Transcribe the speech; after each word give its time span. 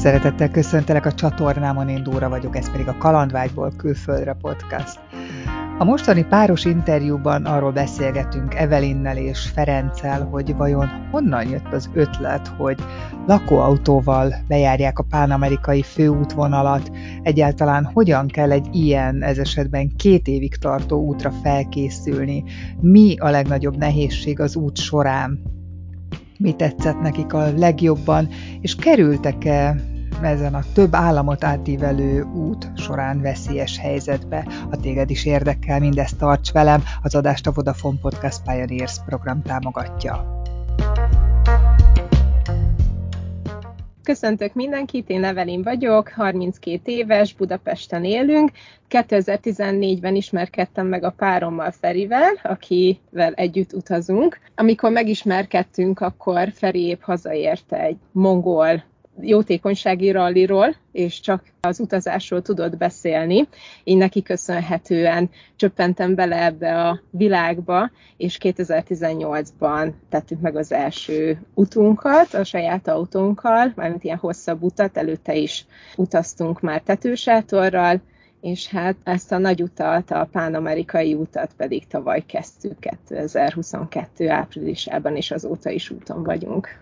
Szeretettel 0.00 0.50
köszöntelek 0.50 1.06
a 1.06 1.12
csatornámon, 1.12 1.88
én 1.88 2.02
Dóra 2.02 2.28
vagyok, 2.28 2.56
ez 2.56 2.70
pedig 2.70 2.88
a 2.88 2.96
Kalandvágyból 2.98 3.72
külföldre 3.76 4.36
podcast. 4.40 5.00
A 5.78 5.84
mostani 5.84 6.24
páros 6.24 6.64
interjúban 6.64 7.44
arról 7.44 7.72
beszélgetünk 7.72 8.54
Evelinnel 8.54 9.16
és 9.16 9.48
Ferenccel, 9.54 10.24
hogy 10.24 10.56
vajon 10.56 10.88
honnan 11.10 11.48
jött 11.48 11.72
az 11.72 11.90
ötlet, 11.94 12.48
hogy 12.48 12.78
lakóautóval 13.26 14.34
bejárják 14.48 14.98
a 14.98 15.06
pánamerikai 15.10 15.82
főútvonalat, 15.82 16.90
egyáltalán 17.22 17.84
hogyan 17.84 18.26
kell 18.26 18.50
egy 18.50 18.68
ilyen, 18.72 19.22
ez 19.22 19.38
esetben 19.38 19.96
két 19.96 20.26
évig 20.26 20.56
tartó 20.56 21.04
útra 21.04 21.30
felkészülni, 21.42 22.44
mi 22.80 23.16
a 23.18 23.30
legnagyobb 23.30 23.76
nehézség 23.76 24.40
az 24.40 24.56
út 24.56 24.76
során, 24.76 25.58
mi 26.40 26.56
tetszett 26.56 27.00
nekik 27.00 27.32
a 27.32 27.52
legjobban, 27.56 28.28
és 28.60 28.74
kerültek-e 28.74 29.74
ezen 30.22 30.54
a 30.54 30.62
több 30.74 30.94
államot 30.94 31.44
átívelő 31.44 32.22
út 32.22 32.70
során 32.76 33.20
veszélyes 33.20 33.78
helyzetbe. 33.78 34.46
Ha 34.70 34.76
téged 34.76 35.10
is 35.10 35.24
érdekel, 35.24 35.80
mindezt 35.80 36.18
tarts 36.18 36.52
velem, 36.52 36.82
az 37.02 37.14
adást 37.14 37.46
a 37.46 37.52
Vodafone 37.52 37.98
Podcast 38.00 38.42
Pioneers 38.42 38.96
program 39.06 39.42
támogatja. 39.42 40.42
Köszöntök 44.02 44.54
mindenkit, 44.54 45.08
én 45.10 45.24
Evelin 45.24 45.62
vagyok, 45.62 46.08
32 46.08 46.92
éves, 46.92 47.34
Budapesten 47.34 48.04
élünk. 48.04 48.50
2014-ben 48.90 50.14
ismerkedtem 50.14 50.86
meg 50.86 51.04
a 51.04 51.10
párommal 51.10 51.70
Ferivel, 51.70 52.38
akivel 52.42 53.32
együtt 53.32 53.72
utazunk. 53.72 54.38
Amikor 54.54 54.90
megismerkedtünk, 54.90 56.00
akkor 56.00 56.52
Feri 56.54 56.86
épp 56.86 57.02
hazaért 57.02 57.72
egy 57.72 57.96
mongol 58.12 58.84
jótékonysági 59.20 60.10
ralliról, 60.10 60.76
és 60.92 61.20
csak 61.20 61.42
az 61.60 61.80
utazásról 61.80 62.42
tudott 62.42 62.76
beszélni. 62.76 63.48
Így 63.84 63.96
neki 63.96 64.22
köszönhetően 64.22 65.30
csöppentem 65.56 66.14
bele 66.14 66.44
ebbe 66.44 66.82
a 66.82 67.00
világba, 67.10 67.90
és 68.16 68.38
2018-ban 68.40 69.92
tettük 70.08 70.40
meg 70.40 70.56
az 70.56 70.72
első 70.72 71.38
utunkat 71.54 72.34
a 72.34 72.44
saját 72.44 72.88
autónkkal, 72.88 73.72
mármint 73.76 74.04
ilyen 74.04 74.18
hosszabb 74.18 74.62
utat, 74.62 74.96
előtte 74.96 75.34
is 75.34 75.66
utaztunk 75.96 76.60
már 76.60 76.80
tetősátorral, 76.80 78.00
és 78.40 78.68
hát 78.68 78.96
ezt 79.04 79.32
a 79.32 79.38
nagy 79.38 79.62
utat, 79.62 80.10
a 80.10 80.28
pánamerikai 80.32 81.14
utat 81.14 81.52
pedig 81.56 81.86
tavaly 81.86 82.24
kezdtük 82.26 82.78
2022 82.78 84.28
áprilisában, 84.28 85.16
és 85.16 85.30
azóta 85.30 85.70
is 85.70 85.90
úton 85.90 86.22
vagyunk. 86.22 86.78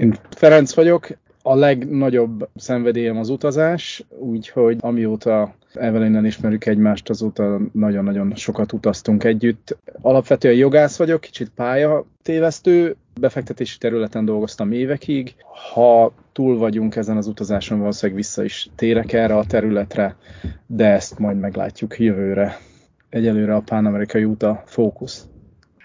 Én 0.00 0.14
Ferenc 0.30 0.74
vagyok, 0.74 1.08
a 1.42 1.54
legnagyobb 1.54 2.48
szenvedélyem 2.56 3.18
az 3.18 3.28
utazás, 3.28 4.04
úgyhogy 4.18 4.76
amióta 4.80 5.54
Evelinnen 5.74 6.24
ismerjük 6.24 6.66
egymást, 6.66 7.10
azóta 7.10 7.60
nagyon-nagyon 7.72 8.34
sokat 8.34 8.72
utaztunk 8.72 9.24
együtt. 9.24 9.78
Alapvetően 10.00 10.54
jogász 10.54 10.96
vagyok, 10.96 11.20
kicsit 11.20 11.50
pálya 11.54 12.06
tévesztő, 12.22 12.96
befektetési 13.20 13.78
területen 13.78 14.24
dolgoztam 14.24 14.72
évekig. 14.72 15.34
Ha 15.72 16.12
túl 16.32 16.58
vagyunk 16.58 16.96
ezen 16.96 17.16
az 17.16 17.26
utazáson, 17.26 17.78
valószínűleg 17.78 18.22
vissza 18.22 18.44
is 18.44 18.70
térek 18.74 19.12
erre 19.12 19.36
a 19.36 19.44
területre, 19.44 20.16
de 20.66 20.86
ezt 20.86 21.18
majd 21.18 21.38
meglátjuk 21.38 21.98
jövőre. 21.98 22.58
Egyelőre 23.08 23.54
a 23.54 23.60
pán-amerikai 23.60 24.24
út 24.24 24.42
a 24.42 24.62
fókusz. 24.66 25.26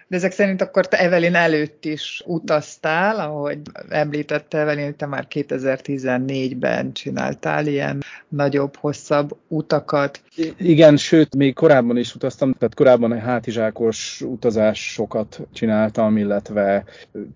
De 0.09 0.15
ezek 0.15 0.31
szerint 0.31 0.61
akkor 0.61 0.87
te 0.87 0.99
Evelyn 0.99 1.35
előtt 1.35 1.85
is 1.85 2.23
utaztál, 2.25 3.19
ahogy 3.19 3.59
említette 3.89 4.57
Evelyn, 4.57 4.95
te 4.95 5.05
már 5.05 5.27
2014-ben 5.29 6.93
csináltál 6.93 7.67
ilyen 7.67 8.03
nagyobb, 8.27 8.75
hosszabb 8.75 9.37
utakat. 9.47 10.21
Igen, 10.57 10.97
sőt, 10.97 11.35
még 11.35 11.53
korábban 11.53 11.97
is 11.97 12.15
utaztam, 12.15 12.53
tehát 12.53 12.75
korábban 12.75 13.19
hátizsákos 13.19 14.21
utazásokat 14.21 15.39
csináltam, 15.53 16.17
illetve 16.17 16.83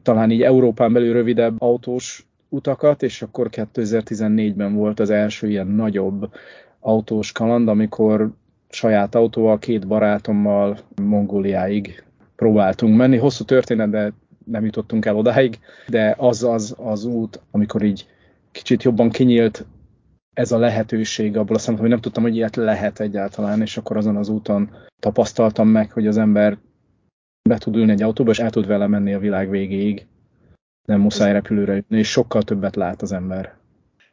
talán 0.03 0.31
így 0.31 0.41
Európán 0.41 0.93
belül 0.93 1.13
rövidebb 1.13 1.61
autós 1.61 2.25
utakat, 2.49 3.03
és 3.03 3.21
akkor 3.21 3.49
2014-ben 3.51 4.75
volt 4.75 4.99
az 4.99 5.09
első 5.09 5.49
ilyen 5.49 5.67
nagyobb 5.67 6.33
autós 6.79 7.31
kaland, 7.31 7.67
amikor 7.67 8.29
saját 8.69 9.15
autóval, 9.15 9.59
két 9.59 9.87
barátommal 9.87 10.79
Mongóliáig 11.01 12.03
próbáltunk 12.41 12.95
menni. 12.95 13.17
Hosszú 13.17 13.43
történet, 13.43 13.89
de 13.89 14.13
nem 14.45 14.65
jutottunk 14.65 15.05
el 15.05 15.15
odáig, 15.15 15.59
de 15.87 16.15
az 16.17 16.43
az 16.43 16.75
az 16.77 17.05
út, 17.05 17.41
amikor 17.51 17.83
így 17.83 18.07
kicsit 18.51 18.83
jobban 18.83 19.09
kinyílt 19.09 19.65
ez 20.33 20.51
a 20.51 20.57
lehetőség 20.57 21.37
abból 21.37 21.55
a 21.55 21.59
szempontból, 21.59 21.79
hogy 21.79 21.89
nem 21.89 22.01
tudtam, 22.01 22.23
hogy 22.23 22.35
ilyet 22.35 22.55
lehet 22.55 22.99
egyáltalán, 22.99 23.61
és 23.61 23.77
akkor 23.77 23.97
azon 23.97 24.15
az 24.15 24.29
úton 24.29 24.69
tapasztaltam 24.99 25.67
meg, 25.67 25.91
hogy 25.91 26.07
az 26.07 26.17
ember 26.17 26.57
be 27.49 27.57
tud 27.57 27.75
ülni 27.75 27.91
egy 27.91 28.01
autóba, 28.01 28.31
és 28.31 28.39
el 28.39 28.49
tud 28.49 28.67
vele 28.67 28.87
menni 28.87 29.13
a 29.13 29.19
világ 29.19 29.49
végéig. 29.49 30.05
Nem 30.87 30.99
muszáj 31.01 31.31
repülőre 31.31 31.75
jutni, 31.75 31.97
és 31.97 32.09
sokkal 32.09 32.41
többet 32.41 32.75
lát 32.75 33.01
az 33.01 33.11
ember 33.11 33.55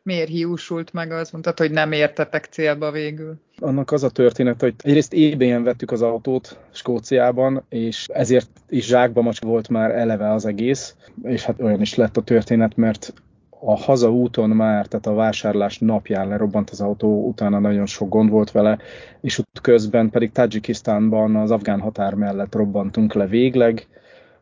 miért 0.08 0.28
hiúsult 0.28 0.92
meg, 0.92 1.10
az 1.10 1.30
mondtad, 1.30 1.58
hogy 1.58 1.70
nem 1.70 1.92
értetek 1.92 2.44
célba 2.44 2.91
végül? 2.91 3.34
Annak 3.58 3.92
az 3.92 4.02
a 4.02 4.10
történet, 4.10 4.60
hogy 4.60 4.74
egyrészt 4.78 5.14
ebay 5.14 5.62
vettük 5.62 5.91
az 5.91 6.02
autót 6.02 6.58
Skóciában, 6.70 7.64
és 7.69 8.06
ezért 8.12 8.48
is 8.68 8.86
zsákba 8.86 9.22
macs 9.22 9.41
volt 9.41 9.68
már 9.68 9.91
eleve 9.91 10.32
az 10.32 10.47
egész, 10.47 10.97
és 11.22 11.44
hát 11.44 11.60
olyan 11.60 11.80
is 11.80 11.94
lett 11.94 12.16
a 12.16 12.22
történet, 12.22 12.76
mert 12.76 13.12
a 13.60 13.76
hazaúton 13.76 14.50
már, 14.50 14.86
tehát 14.86 15.06
a 15.06 15.14
vásárlás 15.14 15.78
napján 15.78 16.28
lerobbant 16.28 16.70
az 16.70 16.80
autó, 16.80 17.26
utána 17.26 17.58
nagyon 17.58 17.86
sok 17.86 18.08
gond 18.08 18.30
volt 18.30 18.50
vele, 18.50 18.78
és 19.20 19.38
ott 19.38 19.60
közben 19.62 20.10
pedig 20.10 20.32
Tajikisztánban 20.32 21.36
az 21.36 21.50
afgán 21.50 21.80
határ 21.80 22.14
mellett 22.14 22.54
robbantunk 22.54 23.14
le 23.14 23.26
végleg, 23.26 23.86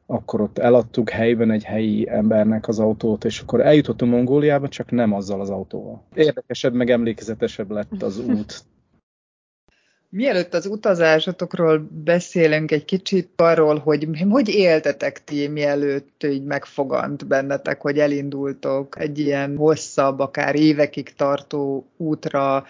akkor 0.06 0.41
ott 0.41 0.59
eladtuk 0.59 1.11
helyben 1.11 1.50
egy 1.50 1.65
helyi 1.65 2.09
embernek 2.09 2.69
az 2.69 2.78
autót, 2.78 3.25
és 3.25 3.41
akkor 3.41 3.61
eljutottunk 3.61 4.12
Mongóliába, 4.12 4.69
csak 4.69 4.91
nem 4.91 5.12
azzal 5.12 5.41
az 5.41 5.50
autóval. 5.50 6.03
Érdekesebb, 6.15 6.75
meg 6.75 6.91
emlékezetesebb 6.91 7.71
lett 7.71 8.03
az 8.03 8.19
út. 8.19 8.55
Mielőtt 10.09 10.55
az 10.55 10.67
utazásotokról 10.67 11.89
beszélünk 12.05 12.71
egy 12.71 12.84
kicsit 12.84 13.28
arról, 13.37 13.78
hogy 13.78 14.09
hogy 14.31 14.49
éltetek 14.49 15.25
ti, 15.25 15.49
mielőtt 15.49 16.25
így 16.25 16.44
megfogant 16.44 17.27
bennetek, 17.27 17.81
hogy 17.81 17.99
elindultok 17.99 18.99
egy 18.99 19.19
ilyen 19.19 19.56
hosszabb, 19.56 20.19
akár 20.19 20.55
évekig 20.55 21.15
tartó 21.15 21.87
útra, 21.97 22.65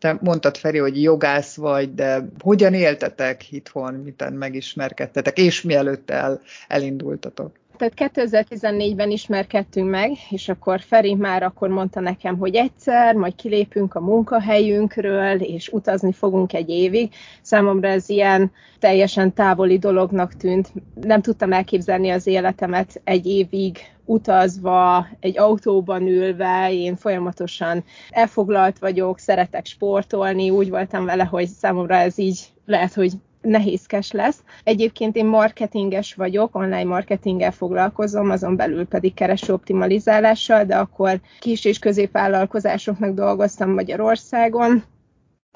te 0.00 0.18
mondtad, 0.20 0.56
Feri, 0.56 0.78
hogy 0.78 1.02
jogász 1.02 1.56
vagy, 1.56 1.94
de 1.94 2.28
hogyan 2.42 2.74
éltetek 2.74 3.52
itthon, 3.52 3.94
miten 3.94 4.32
megismerkedtetek, 4.32 5.38
és 5.38 5.62
mielőtt 5.62 6.10
el, 6.10 6.40
elindultatok? 6.68 7.58
Tehát 7.88 8.12
2014-ben 8.14 9.10
ismerkedtünk 9.10 9.90
meg, 9.90 10.10
és 10.30 10.48
akkor 10.48 10.80
Feri 10.80 11.14
már 11.14 11.42
akkor 11.42 11.68
mondta 11.68 12.00
nekem, 12.00 12.38
hogy 12.38 12.54
egyszer, 12.54 13.14
majd 13.14 13.34
kilépünk 13.34 13.94
a 13.94 14.00
munkahelyünkről, 14.00 15.40
és 15.40 15.68
utazni 15.68 16.12
fogunk 16.12 16.52
egy 16.52 16.68
évig. 16.68 17.12
Számomra 17.42 17.88
ez 17.88 18.08
ilyen 18.08 18.52
teljesen 18.78 19.34
távoli 19.34 19.78
dolognak 19.78 20.34
tűnt. 20.36 20.72
Nem 21.00 21.22
tudtam 21.22 21.52
elképzelni 21.52 22.10
az 22.10 22.26
életemet 22.26 23.00
egy 23.04 23.26
évig 23.26 23.78
utazva, 24.10 25.06
egy 25.20 25.38
autóban 25.38 26.06
ülve, 26.06 26.72
én 26.72 26.96
folyamatosan 26.96 27.84
elfoglalt 28.10 28.78
vagyok, 28.78 29.18
szeretek 29.18 29.66
sportolni, 29.66 30.50
úgy 30.50 30.70
voltam 30.70 31.04
vele, 31.04 31.24
hogy 31.24 31.48
számomra 31.48 31.94
ez 31.94 32.18
így 32.18 32.40
lehet, 32.66 32.94
hogy 32.94 33.12
nehézkes 33.40 34.12
lesz. 34.12 34.42
Egyébként 34.64 35.16
én 35.16 35.26
marketinges 35.26 36.14
vagyok, 36.14 36.54
online 36.54 36.84
marketinggel 36.84 37.50
foglalkozom, 37.50 38.30
azon 38.30 38.56
belül 38.56 38.86
pedig 38.86 39.14
kereső 39.14 39.52
optimalizálással, 39.52 40.64
de 40.64 40.76
akkor 40.76 41.20
kis 41.38 41.64
és 41.64 41.78
középvállalkozásoknak 41.78 43.14
dolgoztam 43.14 43.70
Magyarországon, 43.70 44.82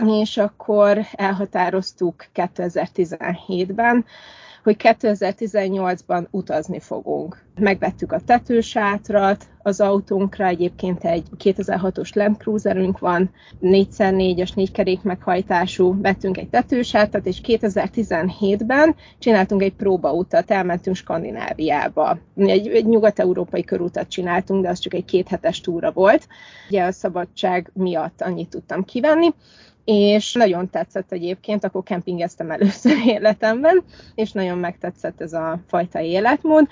és 0.06 0.36
akkor 0.36 0.98
elhatároztuk 1.12 2.26
2017-ben, 2.34 4.04
hogy 4.64 4.76
2018-ban 4.78 6.26
utazni 6.30 6.80
fogunk. 6.80 7.42
Megvettük 7.60 8.12
a 8.12 8.20
tetősátrat, 8.20 9.46
az 9.62 9.80
autónkra 9.80 10.46
egyébként 10.46 11.04
egy 11.04 11.26
2006-os 11.38 12.14
Land 12.14 12.36
Cruiserünk 12.36 12.98
van, 12.98 13.30
4x4-es 13.62 14.54
négykerék 14.54 15.02
meghajtású, 15.02 16.00
vettünk 16.00 16.36
egy 16.38 16.48
tetősátrat, 16.48 17.26
és 17.26 17.40
2017-ben 17.44 18.94
csináltunk 19.18 19.62
egy 19.62 19.74
próbautat, 19.74 20.50
elmentünk 20.50 20.96
Skandináviába. 20.96 22.18
Egy, 22.36 22.68
egy 22.68 22.86
nyugat-európai 22.86 23.64
körútat 23.64 24.08
csináltunk, 24.08 24.62
de 24.62 24.68
az 24.68 24.78
csak 24.78 24.94
egy 24.94 25.04
kéthetes 25.04 25.60
túra 25.60 25.92
volt. 25.92 26.28
Ugye 26.68 26.84
a 26.84 26.92
szabadság 26.92 27.70
miatt 27.74 28.20
annyit 28.20 28.48
tudtam 28.48 28.84
kivenni, 28.84 29.34
és 29.84 30.32
nagyon 30.32 30.70
tetszett 30.70 31.12
egyébként, 31.12 31.64
akkor 31.64 31.82
kempingeztem 31.82 32.50
először 32.50 32.92
életemben, 33.16 33.82
és 34.14 34.32
nagyon 34.32 34.58
megtetszett 34.58 35.20
ez 35.20 35.32
a 35.32 35.60
fajta 35.66 36.00
életmód. 36.00 36.66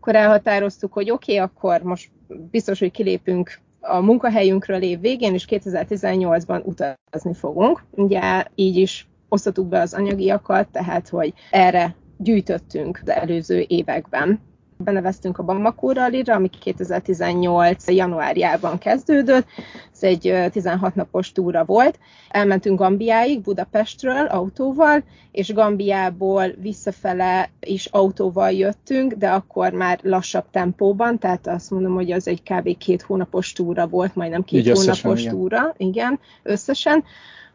Akkor 0.00 0.14
elhatároztuk, 0.14 0.92
hogy 0.92 1.10
oké, 1.10 1.32
okay, 1.32 1.44
akkor 1.44 1.82
most 1.82 2.10
biztos, 2.50 2.78
hogy 2.78 2.90
kilépünk 2.90 3.60
a 3.80 4.00
munkahelyünkről 4.00 4.82
év 4.82 5.00
végén, 5.00 5.34
és 5.34 5.46
2018-ban 5.48 6.64
utazni 6.64 7.34
fogunk. 7.34 7.84
Ugye 7.90 8.44
így 8.54 8.76
is 8.76 9.08
osztottuk 9.28 9.66
be 9.66 9.80
az 9.80 9.94
anyagiakat, 9.94 10.68
tehát 10.68 11.08
hogy 11.08 11.32
erre 11.50 11.94
gyűjtöttünk 12.16 13.00
az 13.02 13.08
előző 13.10 13.64
években 13.68 14.40
beneveztünk 14.84 15.38
a 15.38 15.42
Bamako 15.42 15.92
Rally-ra, 15.92 16.34
ami 16.34 16.48
2018. 16.48 17.88
januárjában 17.88 18.78
kezdődött. 18.78 19.46
Ez 19.92 20.02
egy 20.02 20.34
16 20.52 20.94
napos 20.94 21.32
túra 21.32 21.64
volt. 21.64 21.98
Elmentünk 22.28 22.78
Gambiáig, 22.78 23.40
Budapestről 23.40 24.26
autóval, 24.26 25.04
és 25.32 25.52
Gambiából 25.52 26.46
visszafele 26.60 27.50
is 27.60 27.86
autóval 27.86 28.52
jöttünk, 28.52 29.12
de 29.12 29.28
akkor 29.28 29.72
már 29.72 29.98
lassabb 30.02 30.44
tempóban, 30.50 31.18
tehát 31.18 31.46
azt 31.46 31.70
mondom, 31.70 31.94
hogy 31.94 32.12
az 32.12 32.28
egy 32.28 32.42
kb. 32.42 32.76
két 32.76 33.02
hónapos 33.02 33.52
túra 33.52 33.86
volt, 33.86 34.14
majdnem 34.14 34.44
két 34.44 34.60
Így 34.60 34.66
hónapos 34.66 34.88
összesen, 34.88 35.18
igen. 35.18 35.34
túra, 35.34 35.74
igen, 35.76 36.18
összesen. 36.42 37.04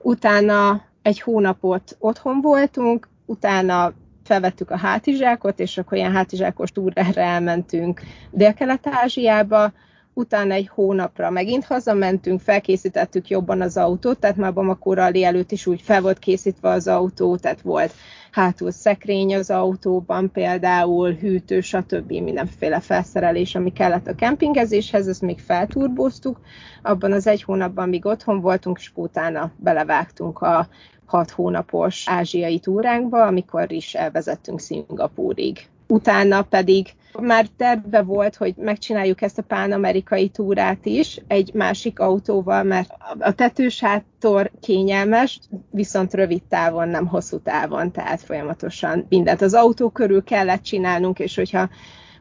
Utána 0.01 0.81
egy 1.01 1.21
hónapot 1.21 1.95
otthon 1.99 2.41
voltunk, 2.41 3.09
utána 3.25 3.93
felvettük 4.23 4.71
a 4.71 4.77
hátizsákot, 4.77 5.59
és 5.59 5.77
akkor 5.77 5.97
ilyen 5.97 6.11
hátizsákos 6.11 6.71
túrára 6.71 7.21
elmentünk 7.21 8.01
Dél-Kelet-Ázsiába, 8.31 9.71
utána 10.13 10.53
egy 10.53 10.67
hónapra 10.67 11.29
megint 11.29 11.65
hazamentünk, 11.65 12.39
felkészítettük 12.41 13.27
jobban 13.27 13.61
az 13.61 13.77
autót, 13.77 14.19
tehát 14.19 14.35
már 14.35 14.53
Bamako 14.53 14.93
Rally 14.93 15.23
előtt 15.23 15.51
is 15.51 15.65
úgy 15.65 15.81
fel 15.81 16.01
volt 16.01 16.19
készítve 16.19 16.69
az 16.69 16.87
autó, 16.87 17.35
tehát 17.35 17.61
volt 17.61 17.93
hátul 18.31 18.71
szekrény 18.71 19.35
az 19.35 19.49
autóban, 19.49 20.31
például 20.31 21.13
hűtő, 21.13 21.61
stb. 21.61 22.11
mindenféle 22.11 22.79
felszerelés, 22.79 23.55
ami 23.55 23.71
kellett 23.71 24.07
a 24.07 24.15
kempingezéshez, 24.15 25.07
ezt 25.07 25.21
még 25.21 25.39
felturboztuk. 25.39 26.39
Abban 26.81 27.11
az 27.11 27.27
egy 27.27 27.43
hónapban, 27.43 27.89
míg 27.89 28.05
otthon 28.05 28.41
voltunk, 28.41 28.77
és 28.79 28.91
utána 28.95 29.51
belevágtunk 29.57 30.41
a 30.41 30.67
hat 31.13 31.31
hónapos 31.31 32.03
ázsiai 32.09 32.59
túránkba, 32.59 33.25
amikor 33.25 33.71
is 33.71 33.93
elvezettünk 33.93 34.59
Szingapúrig. 34.59 35.67
Utána 35.87 36.41
pedig 36.41 36.87
már 37.19 37.45
terve 37.57 38.01
volt, 38.01 38.35
hogy 38.35 38.53
megcsináljuk 38.57 39.21
ezt 39.21 39.37
a 39.37 39.41
pán-amerikai 39.41 40.29
túrát 40.29 40.85
is 40.85 41.19
egy 41.27 41.53
másik 41.53 41.99
autóval, 41.99 42.63
mert 42.63 42.89
a 43.19 43.31
tetősátor 43.31 44.51
kényelmes, 44.61 45.39
viszont 45.71 46.13
rövid 46.13 46.43
távon, 46.43 46.87
nem 46.87 47.07
hosszú 47.07 47.39
távon, 47.39 47.91
tehát 47.91 48.21
folyamatosan 48.21 49.05
mindent 49.09 49.41
az 49.41 49.53
autó 49.53 49.89
körül 49.89 50.23
kellett 50.23 50.61
csinálnunk, 50.61 51.19
és 51.19 51.35
hogyha 51.35 51.69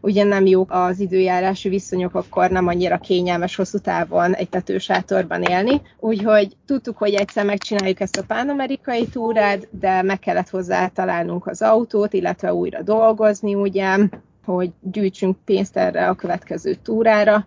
ugye 0.03 0.25
nem 0.25 0.47
jók 0.47 0.71
az 0.73 1.01
időjárási 1.01 1.69
viszonyok, 1.69 2.15
akkor 2.15 2.51
nem 2.51 2.67
annyira 2.67 2.99
kényelmes 2.99 3.57
hosszú 3.57 3.79
távon 3.79 4.35
egy 4.35 4.49
tetősátorban 4.49 5.43
élni. 5.43 5.81
Úgyhogy 5.99 6.57
tudtuk, 6.67 6.97
hogy 6.97 7.15
egyszer 7.15 7.45
megcsináljuk 7.45 8.01
ezt 8.01 8.17
a 8.17 8.25
pánamerikai 8.27 9.07
túrát, 9.07 9.69
de 9.71 10.03
meg 10.03 10.19
kellett 10.19 10.49
hozzá 10.49 10.87
találnunk 10.87 11.47
az 11.47 11.63
autót, 11.63 12.13
illetve 12.13 12.55
újra 12.55 12.83
dolgozni, 12.83 13.55
ugye, 13.55 13.97
hogy 14.45 14.71
gyűjtsünk 14.81 15.37
pénzt 15.45 15.77
erre 15.77 16.09
a 16.09 16.15
következő 16.15 16.75
túrára. 16.75 17.47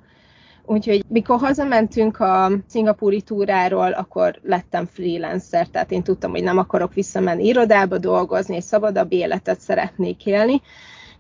Úgyhogy 0.66 1.04
mikor 1.08 1.40
hazamentünk 1.40 2.20
a 2.20 2.52
szingapúri 2.68 3.22
túráról, 3.22 3.92
akkor 3.92 4.40
lettem 4.44 4.86
freelancer, 4.86 5.68
tehát 5.68 5.92
én 5.92 6.04
tudtam, 6.04 6.32
hogy 6.32 6.44
nem 6.44 6.58
akarok 6.58 6.94
visszamenni 6.94 7.46
irodába 7.46 7.98
dolgozni, 7.98 8.56
és 8.56 8.64
szabadabb 8.64 9.12
életet 9.12 9.60
szeretnék 9.60 10.26
élni, 10.26 10.62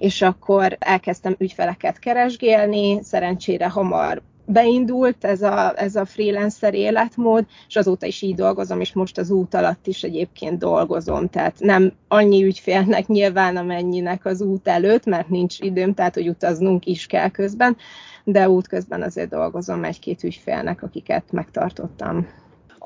és 0.05 0.21
akkor 0.21 0.75
elkezdtem 0.79 1.35
ügyfeleket 1.37 1.99
keresgélni, 1.99 2.99
szerencsére 3.03 3.69
hamar 3.69 4.21
beindult 4.45 5.25
ez 5.25 5.41
a, 5.41 5.73
ez 5.75 5.95
a 5.95 6.05
freelancer 6.05 6.73
életmód, 6.73 7.45
és 7.67 7.75
azóta 7.75 8.05
is 8.05 8.21
így 8.21 8.35
dolgozom, 8.35 8.79
és 8.79 8.93
most 8.93 9.17
az 9.17 9.29
út 9.31 9.53
alatt 9.53 9.87
is 9.87 10.03
egyébként 10.03 10.57
dolgozom, 10.57 11.27
tehát 11.27 11.55
nem 11.59 11.91
annyi 12.07 12.43
ügyfélnek 12.43 13.07
nyilván, 13.07 13.57
amennyinek 13.57 14.25
az 14.25 14.41
út 14.41 14.67
előtt, 14.67 15.05
mert 15.05 15.29
nincs 15.29 15.59
időm, 15.59 15.93
tehát 15.93 16.13
hogy 16.13 16.29
utaznunk 16.29 16.85
is 16.85 17.05
kell 17.05 17.29
közben, 17.29 17.77
de 18.23 18.49
útközben 18.49 19.01
azért 19.01 19.29
dolgozom 19.29 19.83
egy-két 19.83 20.23
ügyfélnek, 20.23 20.83
akiket 20.83 21.31
megtartottam. 21.31 22.27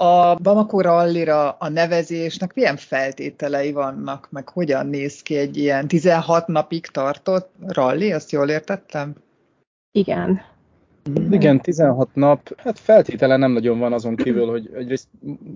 A 0.02 0.36
Bamako 0.36 0.82
rallira 0.82 1.52
a 1.52 1.70
nevezésnek 1.70 2.54
milyen 2.54 2.78
feltételei 2.78 3.72
vannak, 3.72 4.28
meg 4.32 4.50
hogyan 4.50 4.88
néz 4.88 5.22
ki 5.22 5.36
egy 5.36 5.58
ilyen 5.58 5.88
16 5.88 6.48
napig 6.48 6.88
tartott 6.88 7.52
ralli, 7.68 8.12
azt 8.12 8.32
jól 8.32 8.50
értettem? 8.50 9.16
Igen. 9.92 10.42
Igen, 11.32 11.62
16 11.62 12.10
nap, 12.14 12.54
hát 12.58 12.80
feltétele 12.80 13.38
nem 13.38 13.52
nagyon 13.52 13.80
van 13.80 13.94
azon 13.94 14.16
kívül, 14.16 14.50
hogy 14.50 14.70
egyrészt 14.76 15.08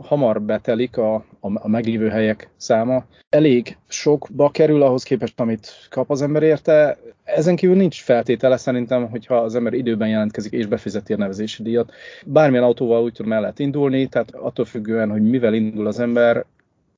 hamar 0.02 0.42
betelik 0.42 0.98
a, 0.98 1.14
a, 1.16 1.26
a 1.40 1.68
meglévő 1.68 2.10
helyek 2.10 2.50
száma. 2.58 3.06
Elég 3.30 3.78
sokba 3.88 4.50
kerül 4.50 4.82
ahhoz 4.82 5.04
képest, 5.04 5.40
amit 5.40 5.88
kap 5.90 6.12
az 6.12 6.22
ember 6.22 6.44
érte. 6.44 6.98
Ezen 7.24 7.56
kívül 7.56 7.76
nincs 7.76 8.02
feltétele 8.02 8.58
szerintem, 8.58 9.10
hogyha 9.10 9.36
az 9.36 9.56
ember 9.56 9.74
időben 9.74 10.10
jelentkezik 10.10 10.52
és 10.52 10.66
befizeti 10.66 11.14
a 11.14 11.18
nevezési 11.18 11.64
díjat. 11.64 11.92
Bármilyen 12.26 12.64
autóval 12.64 13.04
úgy 13.04 13.14
tudom 13.14 13.34
el 13.34 13.42
lehet 13.42 13.60
indulni, 13.60 14.08
tehát 14.08 14.32
attól 14.36 14.66
függően, 14.66 15.10
hogy 15.10 15.22
mivel 15.22 15.54
indul 15.54 15.88
az 15.88 16.00
ember, 16.00 16.46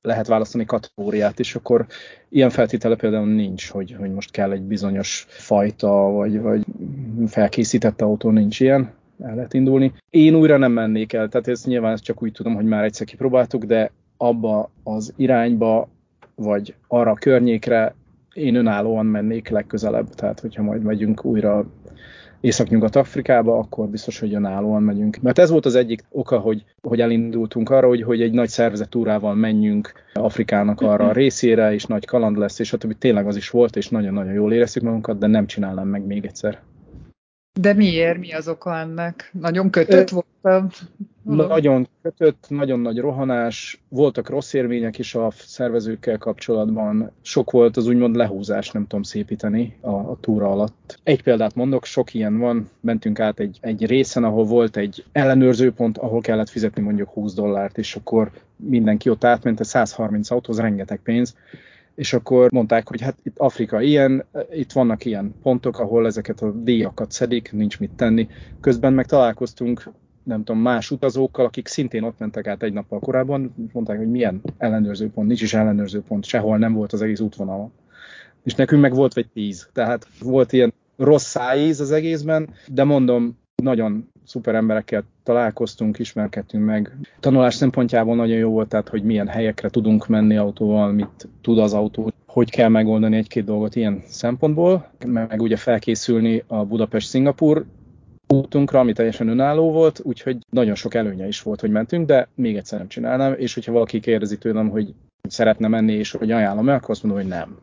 lehet 0.02 0.26
választani 0.26 0.64
kategóriát, 0.64 1.40
és 1.40 1.54
akkor 1.54 1.86
ilyen 2.28 2.50
feltétele 2.50 2.96
például 2.96 3.26
nincs, 3.26 3.70
hogy, 3.70 3.96
hogy 3.98 4.12
most 4.12 4.30
kell 4.30 4.52
egy 4.52 4.62
bizonyos 4.62 5.26
fajta, 5.28 5.92
vagy, 5.92 6.40
vagy 6.40 6.64
felkészített 7.26 8.00
autó, 8.00 8.30
nincs 8.30 8.60
ilyen, 8.60 8.92
el 9.22 9.34
lehet 9.34 9.54
indulni. 9.54 9.92
Én 10.10 10.34
újra 10.34 10.56
nem 10.56 10.72
mennék 10.72 11.12
el, 11.12 11.28
tehát 11.28 11.48
ezt 11.48 11.66
nyilván 11.66 11.92
ezt 11.92 12.04
csak 12.04 12.22
úgy 12.22 12.32
tudom, 12.32 12.54
hogy 12.54 12.64
már 12.64 12.84
egyszer 12.84 13.06
kipróbáltuk, 13.06 13.64
de 13.64 13.90
abba 14.16 14.70
az 14.82 15.12
irányba, 15.16 15.88
vagy 16.34 16.74
arra 16.88 17.10
a 17.10 17.14
környékre 17.14 17.94
én 18.32 18.54
önállóan 18.54 19.06
mennék 19.06 19.48
legközelebb, 19.48 20.14
tehát 20.14 20.40
hogyha 20.40 20.62
majd 20.62 20.82
megyünk 20.82 21.24
újra 21.24 21.66
Észak-Nyugat-Afrikába, 22.40 23.58
akkor 23.58 23.88
biztos, 23.88 24.18
hogy 24.18 24.34
önállóan 24.34 24.82
megyünk. 24.82 25.16
Mert 25.22 25.38
ez 25.38 25.50
volt 25.50 25.66
az 25.66 25.74
egyik 25.74 26.04
oka, 26.10 26.38
hogy, 26.38 26.64
hogy 26.82 27.00
elindultunk 27.00 27.70
arra, 27.70 27.86
hogy, 27.86 28.02
hogy 28.02 28.22
egy 28.22 28.32
nagy 28.32 28.48
szervezet 28.48 28.88
túrával 28.88 29.34
menjünk 29.34 29.92
Afrikának 30.14 30.80
arra 30.80 31.08
a 31.08 31.12
részére, 31.12 31.72
és 31.72 31.84
nagy 31.84 32.04
kaland 32.04 32.36
lesz, 32.36 32.58
és 32.58 32.68
stb. 32.68 32.98
Tényleg 32.98 33.26
az 33.26 33.36
is 33.36 33.50
volt, 33.50 33.76
és 33.76 33.88
nagyon-nagyon 33.88 34.32
jól 34.32 34.52
éreztük 34.52 34.82
magunkat, 34.82 35.18
de 35.18 35.26
nem 35.26 35.46
csinálnám 35.46 35.88
meg 35.88 36.06
még 36.06 36.24
egyszer. 36.24 36.62
De 37.60 37.72
miért? 37.72 38.18
Mi 38.18 38.32
az 38.32 38.48
oka 38.48 38.76
ennek? 38.76 39.30
Nagyon 39.40 39.70
kötött 39.70 40.10
volt 40.42 40.74
a... 41.26 41.34
Nagyon 41.34 41.88
kötött, 42.02 42.46
nagyon 42.48 42.80
nagy 42.80 42.98
rohanás, 42.98 43.82
voltak 43.88 44.28
rossz 44.28 44.52
érvények 44.52 44.98
is 44.98 45.14
a 45.14 45.30
szervezőkkel 45.36 46.18
kapcsolatban, 46.18 47.10
sok 47.22 47.50
volt 47.50 47.76
az 47.76 47.86
úgymond 47.86 48.16
lehúzás, 48.16 48.70
nem 48.70 48.82
tudom 48.82 49.02
szépíteni 49.02 49.76
a, 49.80 49.90
a 49.90 50.16
túra 50.20 50.50
alatt. 50.50 50.98
Egy 51.02 51.22
példát 51.22 51.54
mondok, 51.54 51.84
sok 51.84 52.14
ilyen 52.14 52.38
van, 52.38 52.70
mentünk 52.80 53.20
át 53.20 53.40
egy, 53.40 53.58
egy 53.60 53.86
részen, 53.86 54.24
ahol 54.24 54.44
volt 54.44 54.76
egy 54.76 55.04
ellenőrzőpont, 55.12 55.98
ahol 55.98 56.20
kellett 56.20 56.48
fizetni 56.48 56.82
mondjuk 56.82 57.08
20 57.08 57.34
dollárt, 57.34 57.78
és 57.78 57.96
akkor 57.96 58.30
mindenki 58.56 59.10
ott 59.10 59.24
átment, 59.24 59.64
130 59.64 60.30
autóz, 60.30 60.58
rengeteg 60.58 61.00
pénz, 61.02 61.36
és 61.94 62.12
akkor 62.12 62.52
mondták, 62.52 62.88
hogy 62.88 63.00
hát 63.00 63.16
itt 63.22 63.38
Afrika 63.38 63.80
ilyen, 63.80 64.24
itt 64.52 64.72
vannak 64.72 65.04
ilyen 65.04 65.34
pontok, 65.42 65.78
ahol 65.78 66.06
ezeket 66.06 66.40
a 66.40 66.50
díjakat 66.50 67.12
szedik, 67.12 67.52
nincs 67.52 67.78
mit 67.78 67.90
tenni. 67.96 68.28
Közben 68.60 68.92
meg 68.92 69.06
találkoztunk 69.06 69.90
nem 70.26 70.44
tudom, 70.44 70.62
más 70.62 70.90
utazókkal, 70.90 71.44
akik 71.44 71.66
szintén 71.66 72.02
ott 72.02 72.18
mentek 72.18 72.46
át 72.46 72.62
egy 72.62 72.72
nappal 72.72 72.98
korábban, 72.98 73.54
mondták, 73.72 73.98
hogy 73.98 74.10
milyen 74.10 74.40
ellenőrző 74.58 75.10
pont, 75.10 75.26
nincs 75.26 75.42
is 75.42 75.54
ellenőrző 75.54 76.02
pont, 76.08 76.24
sehol 76.24 76.58
nem 76.58 76.72
volt 76.72 76.92
az 76.92 77.02
egész 77.02 77.20
útvonalon. 77.20 77.72
És 78.42 78.54
nekünk 78.54 78.82
meg 78.82 78.94
volt 78.94 79.14
vagy 79.14 79.28
tíz, 79.28 79.68
tehát 79.72 80.06
volt 80.20 80.52
ilyen 80.52 80.72
rossz 80.96 81.26
szájíz 81.26 81.80
az 81.80 81.90
egészben, 81.90 82.48
de 82.66 82.84
mondom, 82.84 83.38
nagyon 83.62 84.08
szuper 84.24 84.54
emberekkel 84.54 85.04
találkoztunk, 85.22 85.98
ismerkedtünk 85.98 86.64
meg. 86.64 86.96
Tanulás 87.20 87.54
szempontjából 87.54 88.16
nagyon 88.16 88.36
jó 88.36 88.50
volt, 88.50 88.68
tehát 88.68 88.88
hogy 88.88 89.02
milyen 89.02 89.28
helyekre 89.28 89.68
tudunk 89.68 90.06
menni 90.06 90.36
autóval, 90.36 90.92
mit 90.92 91.28
tud 91.40 91.58
az 91.58 91.72
autó, 91.72 92.12
hogy 92.26 92.50
kell 92.50 92.68
megoldani 92.68 93.16
egy-két 93.16 93.44
dolgot 93.44 93.76
ilyen 93.76 94.02
szempontból, 94.06 94.90
meg 95.06 95.42
ugye 95.42 95.56
felkészülni 95.56 96.42
a 96.46 96.64
Budapest-Szingapur 96.64 97.64
útunkra, 98.28 98.78
ami 98.78 98.92
teljesen 98.92 99.28
önálló 99.28 99.72
volt, 99.72 100.00
úgyhogy 100.02 100.36
nagyon 100.50 100.74
sok 100.74 100.94
előnye 100.94 101.26
is 101.26 101.42
volt, 101.42 101.60
hogy 101.60 101.70
mentünk, 101.70 102.06
de 102.06 102.28
még 102.34 102.56
egyszer 102.56 102.78
nem 102.78 102.88
csinálnám, 102.88 103.34
és 103.38 103.54
hogyha 103.54 103.72
valaki 103.72 104.00
kérdezi 104.00 104.38
tőlem, 104.38 104.68
hogy 104.68 104.94
szeretne 105.28 105.68
menni, 105.68 105.92
és 105.92 106.10
hogy 106.10 106.30
ajánlom 106.30 106.68
el, 106.68 106.76
akkor 106.76 106.90
azt 106.90 107.02
mondom, 107.02 107.22
hogy 107.22 107.30
nem. 107.30 107.58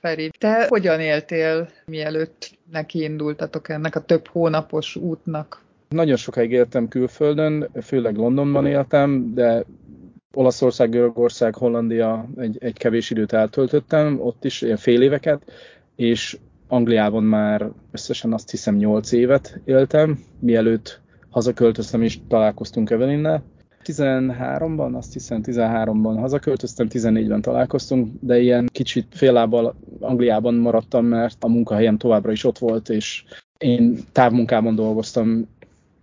Feri, 0.00 0.30
te 0.38 0.66
hogyan 0.68 1.00
éltél, 1.00 1.68
mielőtt 1.86 2.50
neki 2.70 3.02
indultatok 3.02 3.68
ennek 3.68 3.96
a 3.96 4.04
több 4.04 4.26
hónapos 4.26 4.96
útnak? 4.96 5.64
Nagyon 5.88 6.16
sokáig 6.16 6.50
éltem 6.50 6.88
külföldön, 6.88 7.68
főleg 7.82 8.16
Londonban 8.16 8.66
éltem, 8.66 9.34
de 9.34 9.64
Olaszország, 10.32 10.90
Görögország, 10.90 11.54
Hollandia 11.54 12.28
egy, 12.36 12.56
egy 12.60 12.78
kevés 12.78 13.10
időt 13.10 13.32
eltöltöttem, 13.32 14.20
ott 14.20 14.44
is 14.44 14.62
ilyen 14.62 14.76
fél 14.76 15.02
éveket, 15.02 15.52
és 15.96 16.38
Angliában 16.68 17.22
már 17.22 17.70
összesen 17.90 18.32
azt 18.32 18.50
hiszem 18.50 18.76
8 18.76 19.12
évet 19.12 19.60
éltem, 19.64 20.18
mielőtt 20.40 21.00
hazaköltöztem 21.30 22.02
és 22.02 22.18
találkoztunk 22.28 22.90
Evelinnel. 22.90 23.42
13-ban, 23.84 24.92
azt 24.96 25.12
hiszem 25.12 25.40
13-ban 25.44 26.16
hazaköltöztem, 26.18 26.86
14-ben 26.90 27.40
találkoztunk, 27.40 28.12
de 28.20 28.38
ilyen 28.38 28.68
kicsit 28.72 29.06
fél 29.10 29.32
lábbal 29.32 29.74
Angliában 30.00 30.54
maradtam, 30.54 31.04
mert 31.04 31.44
a 31.44 31.48
munkahelyem 31.48 31.98
továbbra 31.98 32.32
is 32.32 32.44
ott 32.44 32.58
volt, 32.58 32.88
és 32.88 33.24
én 33.58 33.98
távmunkában 34.12 34.74
dolgoztam 34.74 35.48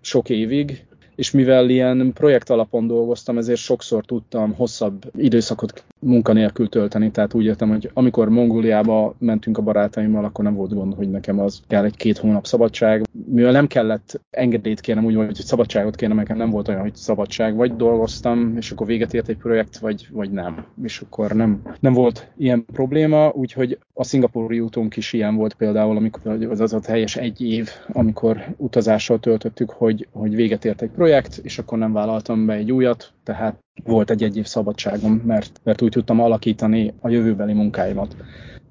sok 0.01 0.29
évig, 0.29 0.85
és 1.15 1.31
mivel 1.31 1.69
ilyen 1.69 2.13
projekt 2.13 2.49
alapon 2.49 2.87
dolgoztam, 2.87 3.37
ezért 3.37 3.59
sokszor 3.59 4.05
tudtam 4.05 4.53
hosszabb 4.53 5.11
időszakot 5.15 5.83
munkanélkül 6.03 6.69
tölteni, 6.69 7.11
tehát 7.11 7.33
úgy 7.33 7.45
értem, 7.45 7.69
hogy 7.69 7.89
amikor 7.93 8.29
Mongóliába 8.29 9.15
mentünk 9.17 9.57
a 9.57 9.61
barátaimmal, 9.61 10.25
akkor 10.25 10.43
nem 10.43 10.55
volt 10.55 10.73
gond, 10.73 10.93
hogy 10.93 11.09
nekem 11.09 11.39
az 11.39 11.61
kell 11.67 11.83
egy-két 11.83 12.17
hónap 12.17 12.45
szabadság. 12.45 13.03
Mivel 13.25 13.51
nem 13.51 13.67
kellett 13.67 14.21
engedélyt 14.29 14.79
kérnem, 14.79 15.05
úgy 15.05 15.15
hogy 15.15 15.35
szabadságot 15.35 15.95
kérnem, 15.95 16.17
nekem 16.17 16.37
nem 16.37 16.49
volt 16.49 16.67
olyan, 16.67 16.81
hogy 16.81 16.95
szabadság, 16.95 17.55
vagy 17.55 17.75
dolgoztam, 17.75 18.53
és 18.57 18.71
akkor 18.71 18.87
véget 18.87 19.13
ért 19.13 19.29
egy 19.29 19.37
projekt, 19.37 19.77
vagy, 19.77 20.07
vagy 20.11 20.31
nem. 20.31 20.65
És 20.83 20.99
akkor 20.99 21.31
nem, 21.31 21.61
nem 21.79 21.93
volt 21.93 22.31
ilyen 22.37 22.65
probléma, 22.65 23.31
úgyhogy 23.31 23.77
a 23.93 24.03
szingapúri 24.03 24.59
útunk 24.59 24.95
is 24.95 25.13
ilyen 25.13 25.35
volt 25.35 25.53
például, 25.53 25.95
amikor 25.97 26.37
az 26.49 26.59
az 26.59 26.73
a 26.73 26.79
teljes 26.79 27.15
egy 27.15 27.41
év, 27.41 27.69
amikor 27.87 28.45
utazással 28.57 29.19
töltöttük, 29.19 29.69
hogy, 29.69 30.07
hogy 30.11 30.35
véget 30.35 30.65
ért 30.65 30.81
egy 30.81 30.89
projekt, 30.89 31.39
és 31.43 31.59
akkor 31.59 31.77
nem 31.77 31.93
vállaltam 31.93 32.45
be 32.45 32.53
egy 32.53 32.71
újat, 32.71 33.13
tehát 33.23 33.59
volt 33.83 34.09
egy 34.09 34.23
egy 34.23 34.37
év 34.37 34.45
szabadságom, 34.45 35.21
mert, 35.25 35.61
mert 35.63 35.81
úgy 35.81 35.91
tudtam 35.91 36.19
alakítani 36.19 36.93
a 37.01 37.09
jövőbeli 37.09 37.53
munkáimat. 37.53 38.15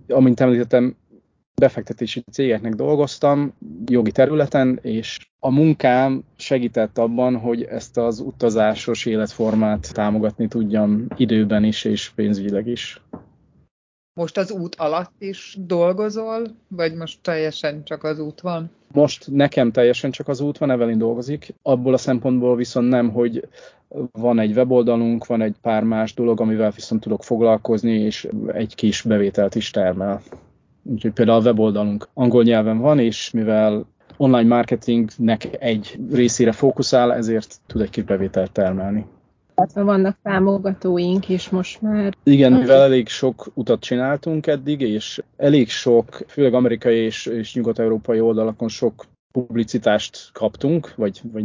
Amint 0.08 0.40
említettem, 0.40 0.96
befektetési 1.54 2.24
cégeknek 2.30 2.74
dolgoztam 2.74 3.52
jogi 3.86 4.10
területen, 4.10 4.78
és 4.82 5.30
a 5.38 5.50
munkám 5.50 6.24
segített 6.36 6.98
abban, 6.98 7.36
hogy 7.36 7.62
ezt 7.62 7.96
az 7.96 8.20
utazásos 8.20 9.06
életformát 9.06 9.92
támogatni 9.92 10.48
tudjam 10.48 11.06
időben 11.16 11.64
is 11.64 11.84
és 11.84 12.10
pénzügyileg 12.14 12.66
is. 12.66 13.02
Most 14.14 14.38
az 14.38 14.50
út 14.50 14.74
alatt 14.74 15.12
is 15.18 15.56
dolgozol, 15.60 16.46
vagy 16.68 16.94
most 16.94 17.18
teljesen 17.22 17.84
csak 17.84 18.04
az 18.04 18.18
út 18.18 18.40
van? 18.40 18.70
Most 18.92 19.30
nekem 19.30 19.72
teljesen 19.72 20.10
csak 20.10 20.28
az 20.28 20.40
út 20.40 20.58
van, 20.58 20.70
Evelyn 20.70 20.98
dolgozik. 20.98 21.54
Abból 21.62 21.94
a 21.94 21.96
szempontból 21.96 22.56
viszont 22.56 22.88
nem, 22.88 23.10
hogy 23.10 23.48
van 24.12 24.38
egy 24.38 24.56
weboldalunk, 24.56 25.26
van 25.26 25.42
egy 25.42 25.54
pár 25.62 25.82
más 25.82 26.14
dolog, 26.14 26.40
amivel 26.40 26.70
viszont 26.70 27.00
tudok 27.00 27.24
foglalkozni, 27.24 27.92
és 27.92 28.28
egy 28.46 28.74
kis 28.74 29.02
bevételt 29.02 29.54
is 29.54 29.70
termel. 29.70 30.22
Úgyhogy 30.82 31.12
például 31.12 31.38
a 31.38 31.42
weboldalunk 31.42 32.08
angol 32.14 32.42
nyelven 32.42 32.78
van, 32.78 32.98
és 32.98 33.30
mivel 33.30 33.86
online 34.16 34.48
marketingnek 34.48 35.48
egy 35.62 35.98
részére 36.12 36.52
fókuszál, 36.52 37.14
ezért 37.14 37.60
tud 37.66 37.80
egy 37.80 37.90
kis 37.90 38.04
bevételt 38.04 38.52
termelni 38.52 39.06
illetve 39.56 39.82
vannak 39.82 40.16
támogatóink 40.22 41.28
is 41.28 41.48
most 41.48 41.80
már. 41.80 42.16
Igen, 42.22 42.52
mivel 42.52 42.82
elég 42.82 43.08
sok 43.08 43.50
utat 43.54 43.80
csináltunk 43.80 44.46
eddig, 44.46 44.80
és 44.80 45.22
elég 45.36 45.68
sok, 45.68 46.20
főleg 46.26 46.54
amerikai 46.54 46.96
és, 46.96 47.26
és 47.26 47.54
nyugat-európai 47.54 48.20
oldalakon 48.20 48.68
sok 48.68 49.04
publicitást 49.32 50.30
kaptunk, 50.32 50.94
vagy, 50.94 51.20
vagy 51.32 51.44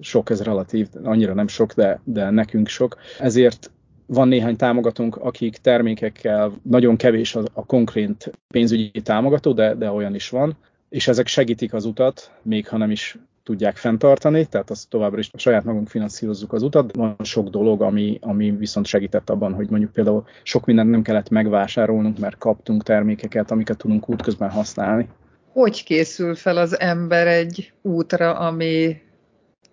sok 0.00 0.30
ez 0.30 0.42
relatív, 0.42 0.88
annyira 1.02 1.34
nem 1.34 1.48
sok, 1.48 1.72
de, 1.72 2.00
de 2.04 2.30
nekünk 2.30 2.68
sok. 2.68 2.96
Ezért 3.18 3.70
van 4.06 4.28
néhány 4.28 4.56
támogatónk, 4.56 5.16
akik 5.16 5.56
termékekkel, 5.56 6.52
nagyon 6.62 6.96
kevés 6.96 7.34
a, 7.34 7.42
a 7.52 7.66
konkrét 7.66 8.30
pénzügyi 8.48 9.00
támogató, 9.00 9.52
de, 9.52 9.74
de 9.74 9.90
olyan 9.90 10.14
is 10.14 10.28
van, 10.28 10.56
és 10.88 11.08
ezek 11.08 11.26
segítik 11.26 11.74
az 11.74 11.84
utat, 11.84 12.30
még 12.42 12.68
ha 12.68 12.76
nem 12.76 12.90
is 12.90 13.18
tudják 13.44 13.76
fenntartani, 13.76 14.46
tehát 14.46 14.70
azt 14.70 14.88
továbbra 14.88 15.18
is 15.18 15.30
saját 15.36 15.64
magunk 15.64 15.88
finanszírozzuk 15.88 16.52
az 16.52 16.62
utat. 16.62 16.96
Van 16.96 17.16
sok 17.22 17.48
dolog, 17.48 17.82
ami, 17.82 18.18
ami 18.20 18.50
viszont 18.50 18.86
segített 18.86 19.30
abban, 19.30 19.54
hogy 19.54 19.70
mondjuk 19.70 19.92
például 19.92 20.24
sok 20.42 20.64
mindent 20.66 20.90
nem 20.90 21.02
kellett 21.02 21.28
megvásárolnunk, 21.28 22.18
mert 22.18 22.38
kaptunk 22.38 22.82
termékeket, 22.82 23.50
amiket 23.50 23.76
tudunk 23.76 24.08
útközben 24.08 24.50
használni. 24.50 25.08
Hogy 25.52 25.84
készül 25.84 26.34
fel 26.34 26.56
az 26.56 26.80
ember 26.80 27.26
egy 27.26 27.72
útra, 27.82 28.38
ami 28.38 29.00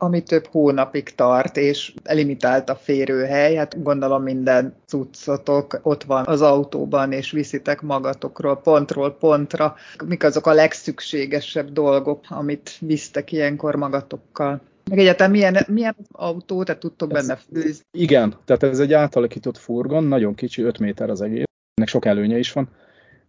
ami 0.01 0.24
több 0.24 0.48
hónapig 0.51 1.15
tart, 1.15 1.58
és 1.58 1.94
limitált 2.03 2.70
a 2.70 2.75
férőhely. 2.75 3.56
Hát 3.56 3.84
gondolom 3.84 4.24
minden 4.24 4.75
cuccotok 4.86 5.79
ott 5.84 6.03
van 6.03 6.25
az 6.25 6.41
autóban, 6.41 7.12
és 7.12 7.32
viszitek 7.32 7.82
magatokról 7.82 8.58
pontról 8.58 9.12
pontra. 9.12 9.75
Mik 10.06 10.24
azok 10.24 10.46
a 10.46 10.53
legszükségesebb 10.53 11.72
dolgok, 11.72 12.24
amit 12.29 12.77
visztek 12.79 13.32
ilyenkor 13.32 13.75
magatokkal? 13.75 14.62
Meg 14.89 15.00
egyáltalán 15.00 15.32
milyen, 15.32 15.65
milyen 15.68 15.96
autó, 16.12 16.63
tehát 16.63 16.82
tudtok 16.82 17.10
benne 17.12 17.36
főzni? 17.36 17.84
Igen, 17.91 18.36
tehát 18.46 18.63
ez 18.63 18.79
egy 18.79 18.94
átalakított 18.94 19.58
furgon, 19.58 20.03
nagyon 20.03 20.36
kicsi, 20.36 20.62
5 20.62 20.79
méter 20.79 21.10
az 21.10 21.22
egész. 21.22 21.44
Ennek 21.74 21.89
sok 21.89 22.06
előnye 22.06 22.38
is 22.38 22.51
van 22.51 22.70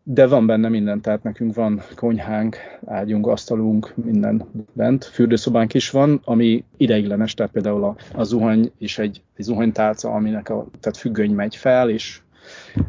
de 0.02 0.26
van 0.26 0.46
benne 0.46 0.68
minden, 0.68 1.00
tehát 1.00 1.22
nekünk 1.22 1.54
van 1.54 1.82
konyhánk, 1.94 2.56
ágyunk, 2.86 3.26
asztalunk, 3.26 3.92
minden 4.04 4.42
bent. 4.72 5.04
Fürdőszobánk 5.04 5.74
is 5.74 5.90
van, 5.90 6.20
ami 6.24 6.64
ideiglenes, 6.76 7.34
tehát 7.34 7.52
például 7.52 7.84
a, 7.84 7.96
a 8.14 8.22
zuhany 8.22 8.72
és 8.78 8.98
egy, 8.98 9.22
egy 9.36 9.44
zuhanytálca, 9.44 10.10
aminek 10.10 10.48
a 10.48 10.66
tehát 10.80 10.96
függöny 10.96 11.32
megy 11.32 11.56
fel, 11.56 11.90
és 11.90 12.20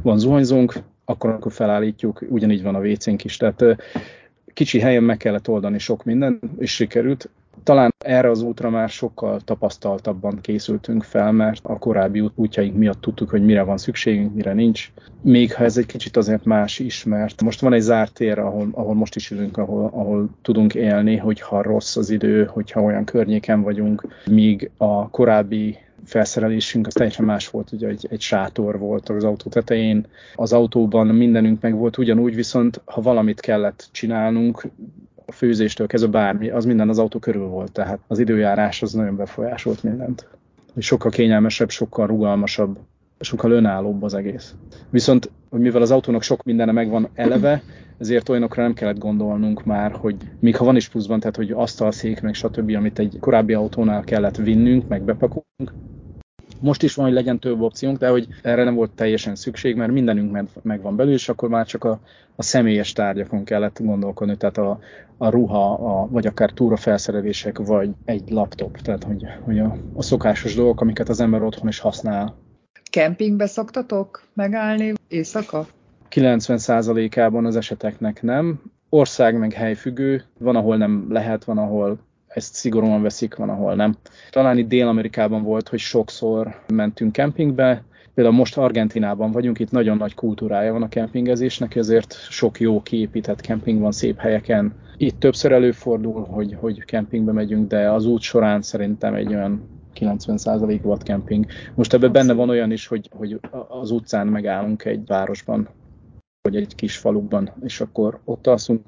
van 0.02 0.20
zuhanyzónk, 0.20 0.74
akkor, 1.06 1.30
akkor 1.30 1.52
felállítjuk, 1.52 2.26
ugyanígy 2.30 2.64
van 2.64 2.76
a 2.76 2.80
WC-nk 2.80 3.24
is, 3.24 3.38
tehát 3.38 3.64
kicsi 4.54 4.80
helyen 4.80 5.04
meg 5.04 5.18
kellett 5.18 5.50
oldani 5.50 5.80
sok 5.80 6.04
minden, 6.04 6.40
és 6.58 6.74
sikerült. 6.74 7.30
Talán 7.64 7.94
erre 7.98 8.30
az 8.30 8.42
útra 8.42 8.70
már 8.70 8.90
sokkal 8.90 9.40
tapasztaltabban 9.40 10.42
készültünk 10.42 11.04
fel, 11.04 11.32
mert 11.32 11.66
a 11.66 11.78
korábbi 11.78 12.32
útjaink 12.36 12.76
miatt 12.76 13.02
tudtuk, 13.02 13.30
hogy 13.30 13.46
mire 13.46 13.64
van 13.64 13.78
szükségünk, 13.78 14.34
mire 14.34 14.54
nincs. 14.54 14.92
Még 15.22 15.54
ha 15.54 15.64
ez 15.64 15.78
egy 15.78 15.86
kicsit 15.86 16.18
azért 16.18 16.46
más 16.46 16.80
is, 16.80 17.04
mert 17.04 17.42
most 17.42 17.62
van 17.62 17.74
egy 17.74 17.82
zárt 17.82 18.14
tér, 18.14 18.40
ahol, 18.40 18.70
ahol 18.72 18.94
most 18.94 19.16
is 19.16 19.32
ülünk, 19.32 19.58
ahol, 19.58 19.90
ahol 19.94 20.30
tudunk 20.42 20.76
élni, 20.76 21.18
hogyha 21.18 21.62
rossz 21.62 21.96
az 21.96 22.10
idő, 22.10 22.46
hogyha 22.46 22.82
olyan 22.82 23.06
környéken 23.06 23.62
vagyunk, 23.62 24.08
míg 24.26 24.72
a 24.78 25.10
korábbi 25.10 25.78
felszerelésünk 26.06 26.88
az 26.88 26.94
teljesen 26.94 27.26
más 27.26 27.50
volt, 27.50 27.72
ugye 27.72 27.88
egy, 27.88 28.08
egy 28.10 28.22
sátor 28.22 28.80
volt 28.80 29.10
az 29.10 29.24
autó 29.24 29.50
tetején, 29.50 30.06
az 30.36 30.54
autóban 30.54 31.08
mindenünk 31.08 31.62
meg 31.62 31.76
volt 31.76 31.98
ugyanúgy, 31.98 32.36
viszont 32.36 32.82
ha 32.86 33.02
valamit 33.02 33.40
kellett 33.40 33.90
csinálnunk, 33.92 34.64
a 35.26 35.32
főzéstől 35.32 35.88
kezdve 35.88 36.12
bármi, 36.12 36.50
az 36.50 36.66
minden 36.66 36.90
az 36.90 37.00
autó 37.00 37.20
körül 37.20 37.46
volt, 37.46 37.72
tehát 37.72 38.00
az 38.08 38.20
időjárás 38.20 38.82
az 38.82 38.94
nagyon 38.94 39.16
befolyásolt 39.16 39.84
mindent. 39.84 40.28
És 40.76 40.86
sokkal 40.86 41.12
kényelmesebb, 41.12 41.70
sokkal 41.70 42.08
rugalmasabb, 42.08 42.78
sokkal 43.20 43.52
önállóbb 43.52 44.04
az 44.04 44.14
egész. 44.14 44.56
Viszont, 44.90 45.32
hogy 45.50 45.60
mivel 45.60 45.82
az 45.82 45.92
autónak 45.92 46.22
sok 46.22 46.44
mindene 46.44 46.72
megvan 46.72 47.10
eleve, 47.14 47.64
ezért 47.98 48.30
olyanokra 48.30 48.64
nem 48.64 48.74
kellett 48.74 48.98
gondolnunk 48.98 49.64
már, 49.64 49.92
hogy 49.92 50.16
még 50.40 50.56
ha 50.56 50.66
van 50.66 50.76
is 50.76 50.90
pluszban, 50.90 51.20
tehát 51.20 51.36
hogy 51.36 51.52
asztalszék, 51.52 52.22
meg 52.22 52.34
stb., 52.34 52.76
amit 52.76 53.00
egy 53.00 53.18
korábbi 53.20 53.54
autónál 53.54 54.04
kellett 54.04 54.36
vinnünk, 54.36 54.88
meg 54.88 55.04
bepakolunk, 55.04 55.74
most 56.62 56.84
is 56.84 56.96
van, 56.96 57.06
hogy 57.06 57.14
legyen 57.14 57.40
több 57.40 57.62
opciónk, 57.62 57.98
de 57.98 58.10
hogy 58.10 58.28
erre 58.42 58.64
nem 58.64 58.76
volt 58.76 58.92
teljesen 58.92 59.36
szükség, 59.36 59.76
mert 59.76 59.92
mindenünk 59.92 60.48
megvan 60.62 60.96
belül, 60.96 61.14
és 61.14 61.30
akkor 61.30 61.50
már 61.50 61.66
csak 61.66 61.84
a, 61.84 62.00
a 62.36 62.44
személyes 62.44 62.94
tárgyakon 62.94 63.44
kellett 63.44 63.80
gondolkodni, 63.84 64.38
tehát 64.38 64.58
a, 64.58 64.80
a 65.18 65.30
ruha, 65.30 65.74
a, 65.74 66.08
vagy 66.10 66.28
akár 66.28 66.52
túrafelszerelések, 66.52 67.58
vagy 67.58 67.90
egy 68.06 68.30
laptop, 68.30 68.78
tehát 68.78 69.04
hogy, 69.04 69.24
hogy 69.42 69.60
a, 69.60 69.78
a 69.94 70.02
szokásos 70.02 70.56
dolgok, 70.56 70.82
amiket 70.82 71.10
az 71.10 71.20
ember 71.20 71.44
otthon 71.44 71.68
is 71.68 71.80
használ. 71.80 72.36
Kempingbe 72.90 73.46
szoktatok 73.46 74.24
megállni 74.34 74.94
éjszaka? 75.08 75.66
90%-ában 76.10 77.46
az 77.46 77.56
eseteknek 77.56 78.22
nem. 78.22 78.62
Ország 78.90 79.38
meg 79.38 79.54
helyfüggő, 79.54 80.24
van, 80.40 80.56
ahol 80.56 80.78
nem 80.78 81.06
lehet, 81.10 81.44
van, 81.44 81.58
ahol 81.58 82.00
ezt 82.34 82.54
szigorúan 82.54 83.02
veszik, 83.02 83.36
van, 83.36 83.50
ahol 83.50 83.76
nem. 83.76 83.96
Talán 84.30 84.58
itt 84.58 84.68
Dél-Amerikában 84.68 85.44
volt, 85.44 85.70
hogy 85.70 85.80
sokszor 85.80 86.62
mentünk 86.68 87.12
kempingbe, 87.12 87.84
például 88.14 88.36
most 88.36 88.58
Argentinában 88.58 89.32
vagyunk, 89.32 89.60
itt 89.60 89.72
nagyon 89.72 89.98
nagy 89.98 90.14
kultúrája 90.14 90.72
van 90.72 90.82
a 90.82 90.90
kempingezésnek, 90.90 91.76
ezért 91.76 92.14
sok 92.30 92.60
jó 92.60 92.82
kiépített 92.82 93.42
kemping 93.42 93.80
van 93.80 93.92
szép 93.92 94.18
helyeken. 94.18 94.74
Itt 94.98 95.20
többször 95.20 95.52
előfordul, 95.52 96.26
hogy, 96.26 96.56
hogy 96.60 96.86
kempingbe 96.86 97.32
megyünk, 97.32 97.68
de 97.68 97.92
az 97.92 98.06
út 98.06 98.22
során 98.22 98.62
szerintem 98.62 99.14
egy 99.14 99.28
olyan 99.28 99.70
90% 100.00 100.80
volt 100.82 101.04
kemping. 101.04 101.46
Most 101.76 101.94
ebben 101.94 102.12
benne 102.12 102.34
van 102.34 102.50
olyan 102.50 102.72
is, 102.72 102.88
hogy, 102.88 103.10
hogy 103.12 103.40
az 103.68 103.92
utcán 103.92 104.28
megállunk 104.28 104.86
egy 104.86 105.06
városban, 105.06 105.68
vagy 106.42 106.56
egy 106.56 106.76
kis 106.76 106.98
falukban, 106.98 107.52
és 107.64 107.82
akkor 107.82 108.20
ott 108.24 108.48
alszunk, 108.48 108.82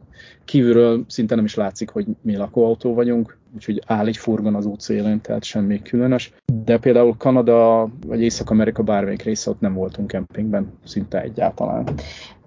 kívülről 0.46 1.06
szinte 1.08 1.36
nem 1.36 1.46
is 1.46 1.56
látszik, 1.56 1.90
hogy 1.90 2.06
mi 2.22 2.36
lakóautó 2.36 2.94
vagyunk, 2.94 3.38
úgyhogy 3.56 3.82
áll 3.86 4.08
egy 4.08 4.18
furgon 4.18 4.56
az 4.56 4.66
útszélén, 4.66 5.22
tehát 5.22 5.44
semmi 5.44 5.82
különös. 5.82 6.34
De 6.64 6.78
például 6.78 7.18
Kanada 7.18 7.90
vagy 8.08 8.22
Észak-Amerika 8.22 8.84
bármelyik 8.84 9.22
része 9.22 9.50
ott 9.50 9.60
nem 9.60 9.74
voltunk 9.74 10.08
kempingben, 10.08 10.74
szinte 10.84 11.22
egyáltalán. 11.22 11.88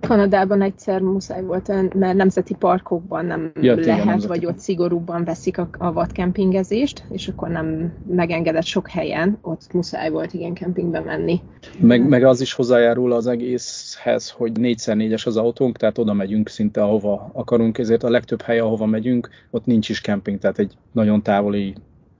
Kanadában 0.06 0.62
egyszer 0.62 1.00
muszáj 1.00 1.42
volt, 1.42 1.94
mert 1.94 2.16
nemzeti 2.16 2.54
parkokban 2.54 3.24
nem 3.24 3.52
ja, 3.60 3.74
lehet, 3.74 4.04
nemzeti. 4.04 4.26
vagy 4.26 4.46
ott 4.46 4.58
szigorúbban 4.58 5.24
veszik 5.24 5.58
a, 5.58 5.68
a 5.78 5.92
vadkempingezést, 5.92 7.04
és 7.10 7.28
akkor 7.28 7.48
nem 7.48 7.92
megengedett 8.06 8.64
sok 8.64 8.88
helyen, 8.88 9.38
ott 9.40 9.72
muszáj 9.72 10.10
volt 10.10 10.32
igen 10.32 10.52
kempingbe 10.54 11.00
menni. 11.00 11.40
Meg, 11.78 12.08
meg 12.08 12.24
az 12.24 12.40
is 12.40 12.52
hozzájárul 12.52 13.12
az 13.12 13.26
egészhez, 13.26 14.30
hogy 14.30 14.52
4x4-es 14.54 15.26
az 15.26 15.36
autónk, 15.36 15.76
tehát 15.76 15.98
oda 15.98 16.12
megyünk 16.12 16.48
szinte 16.48 16.82
ahova 16.82 17.30
akarunk, 17.32 17.78
ezért 17.78 18.02
a 18.02 18.10
legtöbb 18.10 18.42
hely, 18.42 18.58
ahova 18.58 18.86
megyünk, 18.86 19.28
ott 19.50 19.66
nincs 19.66 19.88
is 19.88 20.00
kemping, 20.00 20.38
tehát 20.38 20.58
egy 20.58 20.76
nagyon 20.92 21.22
távoli, 21.22 21.74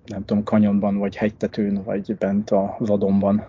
nem 0.06 0.24
tudom, 0.24 0.42
kanyonban, 0.42 0.98
vagy 0.98 1.16
hegytetőn, 1.16 1.82
vagy 1.84 2.16
bent 2.18 2.50
a 2.50 2.76
vadonban. 2.78 3.46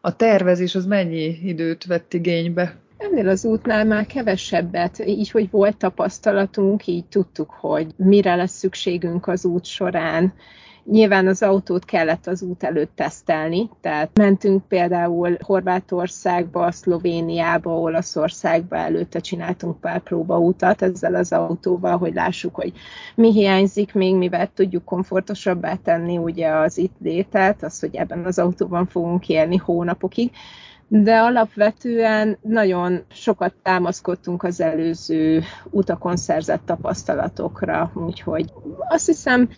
A 0.00 0.16
tervezés 0.16 0.74
az 0.74 0.86
mennyi 0.86 1.38
időt 1.44 1.84
vett 1.84 2.14
igénybe? 2.14 2.76
Ennél 3.10 3.28
az 3.28 3.44
útnál 3.44 3.84
már 3.84 4.06
kevesebbet, 4.06 5.06
így, 5.06 5.30
hogy 5.30 5.50
volt 5.50 5.76
tapasztalatunk, 5.76 6.86
így 6.86 7.04
tudtuk, 7.04 7.50
hogy 7.50 7.86
mire 7.96 8.34
lesz 8.34 8.56
szükségünk 8.58 9.26
az 9.26 9.44
út 9.44 9.64
során. 9.64 10.32
Nyilván 10.84 11.26
az 11.26 11.42
autót 11.42 11.84
kellett 11.84 12.26
az 12.26 12.42
út 12.42 12.62
előtt 12.62 12.90
tesztelni, 12.94 13.70
tehát 13.80 14.10
mentünk 14.18 14.68
például 14.68 15.36
Horvátországba, 15.40 16.70
Szlovéniába, 16.70 17.78
Olaszországba, 17.78 18.76
előtte 18.76 19.20
csináltunk 19.20 19.80
pár 19.80 20.00
próbautat 20.00 20.82
ezzel 20.82 21.14
az 21.14 21.32
autóval, 21.32 21.96
hogy 21.98 22.14
lássuk, 22.14 22.54
hogy 22.54 22.72
mi 23.14 23.32
hiányzik 23.32 23.94
még, 23.94 24.14
mivel 24.14 24.50
tudjuk 24.54 24.84
komfortosabbá 24.84 25.74
tenni 25.74 26.18
ugye 26.18 26.48
az 26.48 26.78
itt 26.78 26.96
létet, 27.02 27.62
az, 27.62 27.80
hogy 27.80 27.96
ebben 27.96 28.24
az 28.24 28.38
autóban 28.38 28.86
fogunk 28.86 29.28
élni 29.28 29.56
hónapokig 29.56 30.30
de 30.92 31.18
alapvetően 31.18 32.38
nagyon 32.40 33.04
sokat 33.12 33.54
támaszkodtunk 33.62 34.42
az 34.42 34.60
előző 34.60 35.42
utakon 35.70 36.16
szerzett 36.16 36.66
tapasztalatokra, 36.66 37.92
úgyhogy 37.94 38.52
azt 38.88 39.06
hiszem 39.06 39.48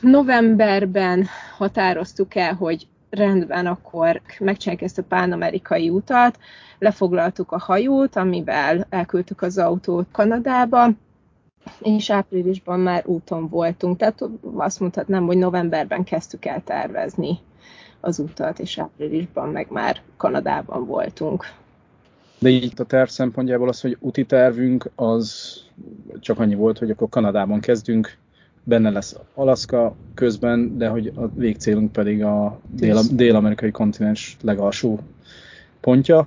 novemberben 0.00 1.26
határoztuk 1.56 2.34
el, 2.34 2.54
hogy 2.54 2.86
rendben, 3.10 3.66
akkor 3.66 4.20
megcsináljuk 4.38 4.84
ezt 4.84 4.98
a 4.98 5.02
pánamerikai 5.02 5.90
utat, 5.90 6.38
lefoglaltuk 6.78 7.52
a 7.52 7.58
hajót, 7.58 8.16
amivel 8.16 8.86
elküldtük 8.88 9.42
az 9.42 9.58
autót 9.58 10.06
Kanadába, 10.12 10.88
és 11.80 12.10
áprilisban 12.10 12.80
már 12.80 13.06
úton 13.06 13.48
voltunk, 13.48 13.96
tehát 13.96 14.24
azt 14.56 14.80
mondhatnám, 14.80 15.26
hogy 15.26 15.36
novemberben 15.36 16.04
kezdtük 16.04 16.44
el 16.44 16.62
tervezni 16.64 17.38
az 18.04 18.18
utat, 18.18 18.58
és 18.58 18.78
áprilisban 18.78 19.48
meg 19.48 19.66
már 19.70 20.00
Kanadában 20.16 20.86
voltunk. 20.86 21.44
De 22.38 22.48
így 22.48 22.72
a 22.76 22.84
terv 22.84 23.08
szempontjából 23.08 23.68
az, 23.68 23.80
hogy 23.80 23.96
úti 24.00 24.24
tervünk 24.24 24.90
az 24.94 25.56
csak 26.20 26.38
annyi 26.38 26.54
volt, 26.54 26.78
hogy 26.78 26.90
akkor 26.90 27.08
Kanadában 27.08 27.60
kezdünk, 27.60 28.16
benne 28.64 28.90
lesz 28.90 29.16
Alaska 29.34 29.94
közben, 30.14 30.78
de 30.78 30.88
hogy 30.88 31.12
a 31.14 31.28
végcélunk 31.34 31.92
pedig 31.92 32.22
a 32.22 32.60
dél- 32.70 33.14
dél-amerikai 33.14 33.70
kontinens 33.70 34.36
legalsó 34.42 34.98
pontja. 35.80 36.26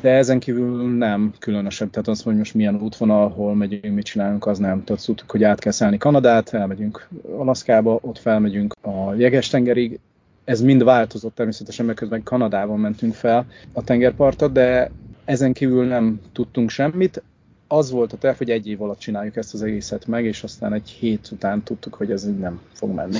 De 0.00 0.10
ezen 0.10 0.38
kívül 0.38 0.96
nem 0.96 1.32
különösebb, 1.38 1.90
tehát 1.90 2.08
az, 2.08 2.22
hogy 2.22 2.36
most 2.36 2.54
milyen 2.54 2.82
útvonal, 2.82 3.28
hol 3.28 3.54
megyünk, 3.54 3.94
mit 3.94 4.04
csinálunk, 4.04 4.46
az 4.46 4.58
nem. 4.58 4.84
Tehát 4.84 5.04
tudtuk, 5.04 5.30
hogy 5.30 5.44
át 5.44 5.58
kell 5.58 5.72
szállni 5.72 5.98
Kanadát, 5.98 6.54
elmegyünk 6.54 7.08
Alaszkába, 7.36 7.98
ott 8.02 8.18
felmegyünk 8.18 8.74
a 8.82 9.14
Jeges-tengerig, 9.14 10.00
ez 10.50 10.60
mind 10.60 10.84
változott 10.84 11.34
természetesen, 11.34 11.86
mert 11.86 11.98
közben 11.98 12.22
Kanadában 12.22 12.78
mentünk 12.78 13.14
fel 13.14 13.46
a 13.72 13.84
tengerpartot, 13.84 14.52
de 14.52 14.90
ezen 15.24 15.52
kívül 15.52 15.86
nem 15.86 16.20
tudtunk 16.32 16.70
semmit. 16.70 17.22
Az 17.66 17.90
volt 17.90 18.12
a 18.12 18.16
terv, 18.16 18.36
hogy 18.36 18.50
egy 18.50 18.68
év 18.68 18.82
alatt 18.82 18.98
csináljuk 18.98 19.36
ezt 19.36 19.54
az 19.54 19.62
egészet 19.62 20.06
meg, 20.06 20.24
és 20.24 20.42
aztán 20.42 20.72
egy 20.72 20.88
hét 20.88 21.28
után 21.32 21.62
tudtuk, 21.62 21.94
hogy 21.94 22.10
ez 22.10 22.26
így 22.26 22.38
nem 22.38 22.60
fog 22.72 22.94
menni. 22.94 23.18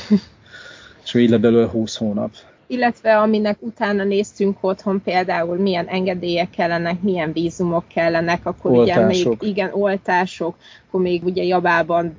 és 1.05 1.15
így 1.15 1.41
belőle 1.41 1.67
20 1.67 1.97
hónap 1.97 2.31
illetve 2.71 3.19
aminek 3.19 3.57
utána 3.61 4.05
néztünk 4.05 4.57
otthon 4.61 5.03
például 5.03 5.57
milyen 5.57 5.87
engedélyek 5.87 6.51
kellenek, 6.51 7.03
milyen 7.03 7.33
vízumok 7.33 7.85
kellenek, 7.89 8.47
akkor 8.47 8.71
oltások. 8.71 9.09
ugye 9.09 9.29
még 9.29 9.37
igen, 9.41 9.71
oltások, 9.73 10.57
akkor 10.91 11.01
még 11.01 11.25
ugye 11.25 11.43
Jabában 11.43 12.17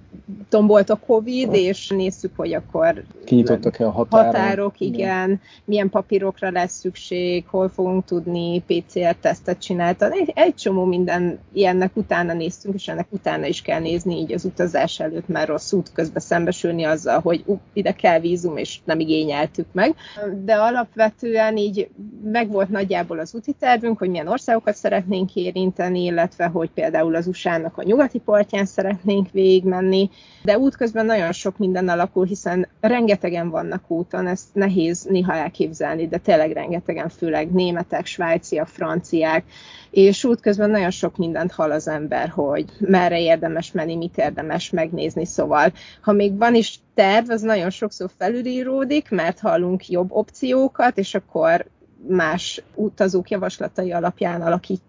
tombolt 0.50 0.90
a 0.90 1.00
Covid, 1.06 1.48
oh. 1.48 1.58
és 1.58 1.88
néztük, 1.88 2.32
hogy 2.36 2.54
akkor 2.54 3.04
kinyitottak-e 3.26 3.86
a 3.86 3.92
határok, 3.92 4.26
határok 4.26 4.80
igen, 4.80 4.94
igen, 4.94 5.42
milyen 5.66 5.90
papírokra 5.90 6.52
lesz 6.52 6.80
szükség, 6.80 7.48
hol 7.48 7.70
fogunk 7.70 8.06
tudni 8.06 8.64
PCR-tesztet 8.68 9.60
csinálni. 9.60 9.96
Egy, 10.00 10.32
egy 10.36 10.56
csomó 10.56 10.86
minden 10.86 11.40
ilyennek 11.54 11.96
utána 11.96 12.34
néztünk, 12.34 12.76
és 12.76 12.88
ennek 12.88 13.08
utána 13.10 13.46
is 13.46 13.62
kell 13.62 13.80
nézni 13.80 14.18
így 14.18 14.34
az 14.34 14.46
utazás 14.46 15.00
előtt, 15.00 15.28
mert 15.28 15.48
rossz 15.48 15.72
út 15.72 15.92
közben 15.94 16.22
szembesülni 16.22 16.84
azzal, 16.84 17.20
hogy 17.20 17.44
uh, 17.46 17.60
ide 17.74 17.92
kell 17.92 18.20
vízum, 18.20 18.58
és 18.58 18.80
nem 18.84 19.00
igényeltük 19.00 19.68
meg. 19.72 19.96
De 20.44 20.56
alapvetően 20.56 21.58
így 21.58 21.90
megvolt 22.24 22.70
nagyjából 22.70 23.20
az 23.20 23.36
úti 23.36 23.54
tervünk, 23.60 23.98
hogy 23.98 24.10
milyen 24.10 24.28
országokat 24.28 24.76
szeretnénk 24.76 25.36
érinteni, 25.36 26.04
illetve 26.04 26.46
hogy 26.46 26.70
például 26.70 27.16
az 27.16 27.28
USA-nak 27.28 27.78
a 27.78 27.84
nyugati 27.84 28.20
partján 28.20 28.66
szeretnénk 28.66 29.32
végigmenni, 29.32 30.10
de 30.44 30.58
útközben 30.58 31.06
nagyon 31.06 31.32
sok 31.32 31.58
minden 31.58 31.90
alakul, 31.90 32.26
hiszen 32.26 32.68
rengetegen 32.80 33.50
vannak 33.50 33.92
úton, 33.92 34.28
ezt 34.28 34.48
nehéz 34.54 35.04
néha 35.04 35.34
elképzelni, 35.34 36.08
de 36.08 36.18
tényleg 36.18 36.52
rengetegen, 36.52 37.10
főleg 37.10 37.52
németek, 37.52 38.06
svájciak, 38.06 38.68
franciák, 38.68 39.44
és 39.92 40.24
útközben 40.24 40.70
nagyon 40.70 40.92
sok 40.92 41.18
mindent 41.18 41.52
hall 41.52 41.72
az 41.72 41.88
ember, 41.88 42.30
hogy 42.30 42.66
merre 42.80 43.22
érdemes 43.22 43.72
menni, 43.72 43.96
mit 43.96 44.18
érdemes 44.18 44.70
megnézni, 44.70 45.26
szóval 45.26 45.74
ha 46.02 46.12
még 46.12 46.38
van 46.38 46.56
is 46.56 46.80
terv, 46.94 47.30
az 47.30 47.42
nagyon 47.42 47.70
sokszor 47.70 48.10
felülíródik, 48.18 49.10
mert 49.10 49.40
hallunk 49.40 49.90
jobb 49.90 50.12
opciókat, 50.12 50.98
és 50.98 51.16
akkor 51.16 51.66
más 52.08 52.64
utazók 52.76 53.30
javaslatai 53.30 53.92
alapján 53.92 54.42
alakít, 54.42 54.82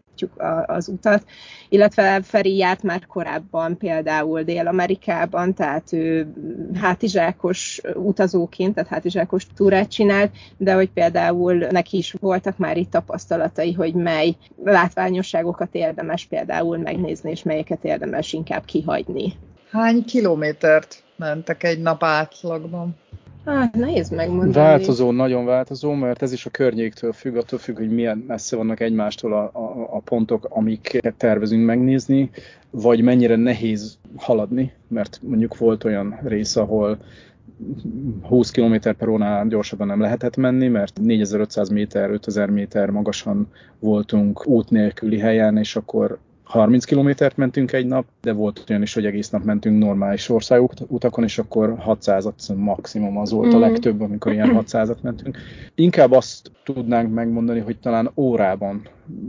az 0.67 0.89
utat, 0.89 1.25
illetve 1.69 2.23
Feri 2.23 2.57
járt 2.57 2.83
már 2.83 3.07
korábban 3.07 3.77
például 3.77 4.43
Dél-Amerikában, 4.43 5.55
tehát 5.55 5.93
ő 5.93 6.33
hátizsákos 6.81 7.81
utazóként, 7.95 8.75
tehát 8.75 8.91
hátizsákos 8.91 9.47
túrát 9.57 9.91
csinált, 9.91 10.31
de 10.57 10.73
hogy 10.75 10.91
például 10.91 11.55
neki 11.55 11.97
is 11.97 12.15
voltak 12.21 12.59
már 12.59 12.77
itt 12.77 12.91
tapasztalatai, 12.91 13.73
hogy 13.73 13.95
mely 13.95 14.37
látványosságokat 14.65 15.75
érdemes 15.75 16.27
például 16.27 16.79
megnézni, 16.79 17.31
és 17.31 17.43
melyeket 17.43 17.85
érdemes 17.85 18.33
inkább 18.33 18.65
kihagyni. 18.65 19.33
Hány 19.71 20.05
kilométert 20.05 21.03
mentek 21.17 21.63
egy 21.63 21.81
nap 21.81 22.03
átlagban? 22.03 22.97
Hát 23.45 23.75
nehéz 23.75 24.11
megmondani. 24.11 24.53
Változó, 24.53 25.11
nagyon 25.11 25.45
változó, 25.45 25.93
mert 25.93 26.23
ez 26.23 26.33
is 26.33 26.47
a 26.47 26.51
környéktől 26.51 27.13
függ, 27.13 27.37
attól 27.37 27.59
függ, 27.59 27.77
hogy 27.77 27.91
milyen 27.91 28.25
messze 28.27 28.57
vannak 28.57 28.81
egymástól 28.81 29.33
a, 29.33 29.43
a, 29.43 29.97
a 29.97 30.01
pontok, 30.01 30.47
amiket 30.51 31.15
tervezünk 31.15 31.65
megnézni, 31.65 32.31
vagy 32.71 33.03
mennyire 33.03 33.37
nehéz 33.37 33.99
haladni, 34.17 34.73
mert 34.89 35.21
mondjuk 35.23 35.59
volt 35.59 35.85
olyan 35.85 36.19
rész, 36.23 36.57
ahol 36.57 36.99
20 38.23 38.51
km 38.51 38.75
per 38.99 39.09
óránál 39.09 39.47
gyorsabban 39.47 39.87
nem 39.87 40.01
lehetett 40.01 40.37
menni, 40.37 40.69
mert 40.69 41.01
4500 41.01 41.69
méter, 41.69 42.11
5000 42.11 42.51
méter 42.51 42.91
magasan 42.91 43.49
voltunk 43.79 44.47
út 44.47 44.71
nélküli 44.71 45.19
helyen, 45.19 45.57
és 45.57 45.77
akkor 45.77 46.19
30 46.53 46.85
kilométert 46.85 47.37
mentünk 47.37 47.73
egy 47.73 47.87
nap, 47.87 48.07
de 48.21 48.33
volt 48.33 48.65
olyan 48.69 48.83
is, 48.83 48.95
hogy 48.95 49.07
egész 49.07 49.31
nap 49.31 49.45
mentünk 49.45 49.79
normális 49.79 50.29
utakon, 50.89 51.25
és 51.25 51.39
akkor 51.39 51.75
600-at 51.87 52.57
maximum 52.57 53.19
az 53.19 53.31
volt 53.31 53.53
a 53.53 53.59
mhm. 53.59 53.61
legtöbb, 53.61 54.01
amikor 54.01 54.33
ilyen 54.33 54.63
600-at 54.67 55.01
mentünk. 55.01 55.39
Inkább 55.75 56.13
azt 56.13 56.51
tudnánk 56.65 57.15
megmondani, 57.15 57.61
hogy 57.61 57.79
talán 57.79 58.11
órában 58.17 58.89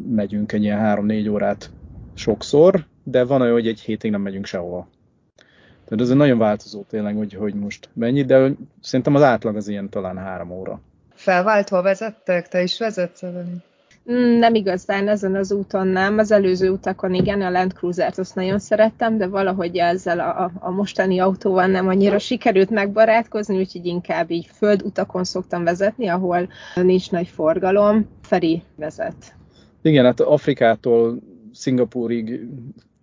megyünk 0.10 0.52
egy 0.52 0.64
ilyen 0.64 0.80
3-4 0.84 1.32
órát 1.32 1.72
sokszor, 2.14 2.86
de 3.04 3.24
van 3.24 3.42
olyan, 3.42 3.54
hogy 3.54 3.68
egy 3.68 3.80
hétig 3.80 4.12
nem 4.12 4.22
megyünk 4.22 4.46
sehova. 4.46 4.88
Tehát 5.86 6.04
ez 6.04 6.10
nagyon 6.10 6.38
változó 6.38 6.84
tényleg, 6.90 7.16
hogy, 7.16 7.34
hogy 7.34 7.54
most 7.54 7.90
mennyi, 7.94 8.24
de 8.24 8.52
szerintem 8.82 9.16
az 9.16 9.22
átlag 9.22 9.56
az 9.56 9.68
ilyen 9.68 9.90
talán 9.90 10.18
három 10.18 10.52
óra. 10.52 10.82
Felváltva 11.14 11.82
vezettek? 11.82 12.48
Te 12.48 12.62
is 12.62 12.80
vezetsz, 12.80 13.24
Evelyn? 13.24 13.64
Mm, 14.12 14.40
nem 14.40 14.56
igazán 14.56 15.08
ezen 15.08 15.36
az 15.36 15.52
úton 15.52 15.88
nem. 15.88 16.18
Az 16.18 16.32
előző 16.32 16.70
utakon 16.70 17.14
igen, 17.14 17.42
a 17.42 17.50
Land 17.50 17.74
Cruiser-t 17.74 18.18
azt 18.18 18.36
nagyon 18.36 18.60
szerettem, 18.60 19.18
de 19.18 19.28
valahogy 19.28 19.78
ezzel 19.78 20.20
a, 20.20 20.52
a 20.60 20.72
mostani 20.72 21.20
autóval 21.20 21.68
nem 21.68 21.88
annyira 21.88 22.20
sikerült 22.20 22.70
megbarátkozni, 22.70 23.58
úgyhogy 23.58 23.86
inkább 23.86 24.32
így 24.32 24.50
földutakon 24.54 25.24
szoktam 25.24 25.64
vezetni, 25.64 26.08
ahol 26.08 26.50
nincs 26.76 27.12
nagy 27.12 27.28
forgalom. 27.28 28.08
Feri 28.22 28.62
vezet. 28.76 29.36
Igen, 29.82 30.06
hát 30.06 30.20
Afrikától 30.20 31.20
Szingapúrig 31.52 32.48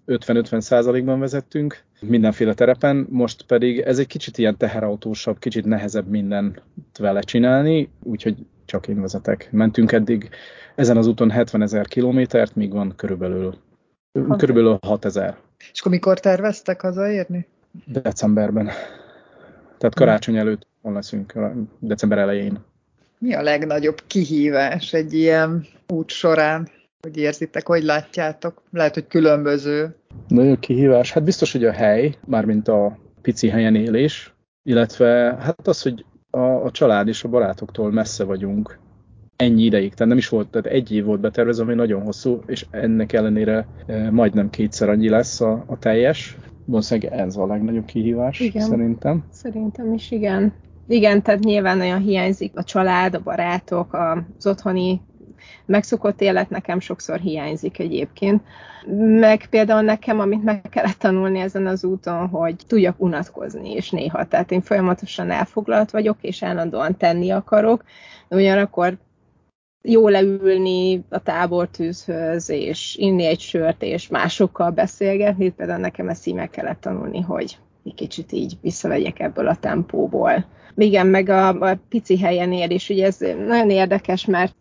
50-50 0.06 0.60
százalékban 0.60 1.18
vezettünk 1.18 1.84
mindenféle 2.00 2.54
terepen, 2.54 3.06
most 3.10 3.42
pedig 3.42 3.78
ez 3.78 3.98
egy 3.98 4.06
kicsit 4.06 4.38
ilyen 4.38 4.56
teherautósabb, 4.56 5.38
kicsit 5.38 5.64
nehezebb 5.64 6.08
mindent 6.08 6.62
vele 6.98 7.20
csinálni, 7.20 7.90
úgyhogy 8.02 8.36
csak 8.64 8.88
én 8.88 9.00
vezetek. 9.00 9.48
Mentünk 9.50 9.92
eddig 9.92 10.28
ezen 10.80 10.96
az 10.96 11.06
úton 11.06 11.30
70 11.30 11.62
ezer 11.62 11.86
kilométert, 11.86 12.54
míg 12.54 12.72
van 12.72 12.92
körülbelül, 12.96 13.54
körülbelül 14.36 14.78
6 14.86 15.04
ezer. 15.04 15.36
És 15.72 15.80
akkor 15.80 15.92
mikor 15.92 16.20
terveztek 16.20 16.80
hazaérni? 16.80 17.46
Decemberben. 17.86 18.64
Tehát 19.78 19.94
karácsony 19.94 20.36
előtt 20.36 20.66
leszünk, 20.82 21.34
december 21.78 22.18
elején. 22.18 22.58
Mi 23.18 23.34
a 23.34 23.42
legnagyobb 23.42 24.02
kihívás 24.06 24.92
egy 24.92 25.12
ilyen 25.12 25.66
út 25.88 26.10
során? 26.10 26.68
Hogy 27.00 27.16
érzitek, 27.16 27.66
hogy 27.66 27.82
látjátok? 27.82 28.62
Lehet, 28.72 28.94
hogy 28.94 29.06
különböző. 29.06 29.96
Nagyon 30.28 30.58
kihívás. 30.58 31.12
Hát 31.12 31.22
biztos, 31.22 31.52
hogy 31.52 31.64
a 31.64 31.72
hely, 31.72 32.14
mármint 32.26 32.68
a 32.68 32.98
pici 33.22 33.48
helyen 33.48 33.74
élés, 33.74 34.34
illetve 34.62 35.36
hát 35.40 35.66
az, 35.66 35.82
hogy 35.82 36.04
a, 36.30 36.40
a 36.40 36.70
család 36.70 37.08
és 37.08 37.24
a 37.24 37.28
barátoktól 37.28 37.92
messze 37.92 38.24
vagyunk 38.24 38.78
ennyi 39.40 39.62
ideig. 39.62 39.94
Tehát 39.94 40.08
nem 40.08 40.18
is 40.18 40.28
volt, 40.28 40.48
tehát 40.48 40.66
egy 40.66 40.92
év 40.92 41.04
volt 41.04 41.20
betervezve, 41.20 41.62
ami 41.62 41.74
nagyon 41.74 42.02
hosszú, 42.02 42.40
és 42.46 42.66
ennek 42.70 43.12
ellenére 43.12 43.66
e, 43.86 44.10
majdnem 44.10 44.50
kétszer 44.50 44.88
annyi 44.88 45.08
lesz 45.08 45.40
a, 45.40 45.64
a 45.66 45.78
teljes. 45.78 46.36
Valószínűleg 46.64 47.12
ez 47.12 47.36
a 47.36 47.46
legnagyobb 47.46 47.84
kihívás, 47.84 48.40
igen. 48.40 48.62
szerintem. 48.62 49.24
Szerintem 49.30 49.94
is, 49.94 50.10
igen. 50.10 50.52
Igen, 50.88 51.22
tehát 51.22 51.40
nyilván 51.40 51.76
nagyon 51.76 52.00
hiányzik 52.00 52.56
a 52.56 52.64
család, 52.64 53.14
a 53.14 53.20
barátok, 53.20 53.94
az 54.38 54.46
otthoni 54.46 55.00
megszokott 55.66 56.20
élet 56.20 56.50
nekem 56.50 56.80
sokszor 56.80 57.18
hiányzik 57.18 57.78
egyébként. 57.78 58.42
Meg 59.20 59.46
például 59.46 59.82
nekem, 59.82 60.20
amit 60.20 60.44
meg 60.44 60.60
kellett 60.70 60.98
tanulni 60.98 61.38
ezen 61.38 61.66
az 61.66 61.84
úton, 61.84 62.28
hogy 62.28 62.56
tudjak 62.66 62.94
unatkozni, 62.98 63.72
és 63.72 63.90
néha. 63.90 64.24
Tehát 64.24 64.50
én 64.50 64.60
folyamatosan 64.60 65.30
elfoglalt 65.30 65.90
vagyok, 65.90 66.16
és 66.20 66.42
állandóan 66.42 66.96
tenni 66.96 67.30
akarok, 67.30 67.84
de 68.28 68.36
ugyanakkor 68.36 68.98
jó 69.82 70.08
leülni 70.08 71.04
a 71.08 71.22
tábortűzhöz, 71.22 72.50
és 72.50 72.96
inni 72.98 73.24
egy 73.24 73.40
sört, 73.40 73.82
és 73.82 74.08
másokkal 74.08 74.70
beszélgetni, 74.70 75.50
például 75.50 75.80
nekem 75.80 76.08
ezt 76.08 76.26
így 76.26 76.34
meg 76.34 76.50
kellett 76.50 76.80
tanulni, 76.80 77.20
hogy 77.20 77.58
egy 77.84 77.94
kicsit 77.94 78.32
így 78.32 78.58
visszavegyek 78.60 79.20
ebből 79.20 79.46
a 79.46 79.56
tempóból. 79.56 80.46
Igen, 80.76 81.06
meg 81.06 81.28
a, 81.28 81.48
a 81.48 81.78
pici 81.88 82.18
helyen 82.18 82.52
él, 82.52 82.70
és 82.70 82.88
ugye 82.88 83.06
ez 83.06 83.18
nagyon 83.46 83.70
érdekes, 83.70 84.24
mert 84.24 84.54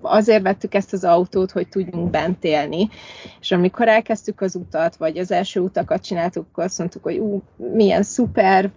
azért 0.00 0.42
vettük 0.42 0.74
ezt 0.74 0.92
az 0.92 1.04
autót, 1.04 1.50
hogy 1.50 1.68
tudjunk 1.68 2.10
bent 2.10 2.44
élni, 2.44 2.88
és 3.40 3.52
amikor 3.52 3.88
elkezdtük 3.88 4.40
az 4.40 4.54
utat, 4.54 4.96
vagy 4.96 5.18
az 5.18 5.30
első 5.30 5.60
utakat 5.60 6.04
csináltuk, 6.04 6.46
akkor 6.50 6.64
azt 6.64 6.78
mondtuk, 6.78 7.02
hogy 7.02 7.18
ú, 7.18 7.42
milyen 7.56 8.02
szuper, 8.02 8.70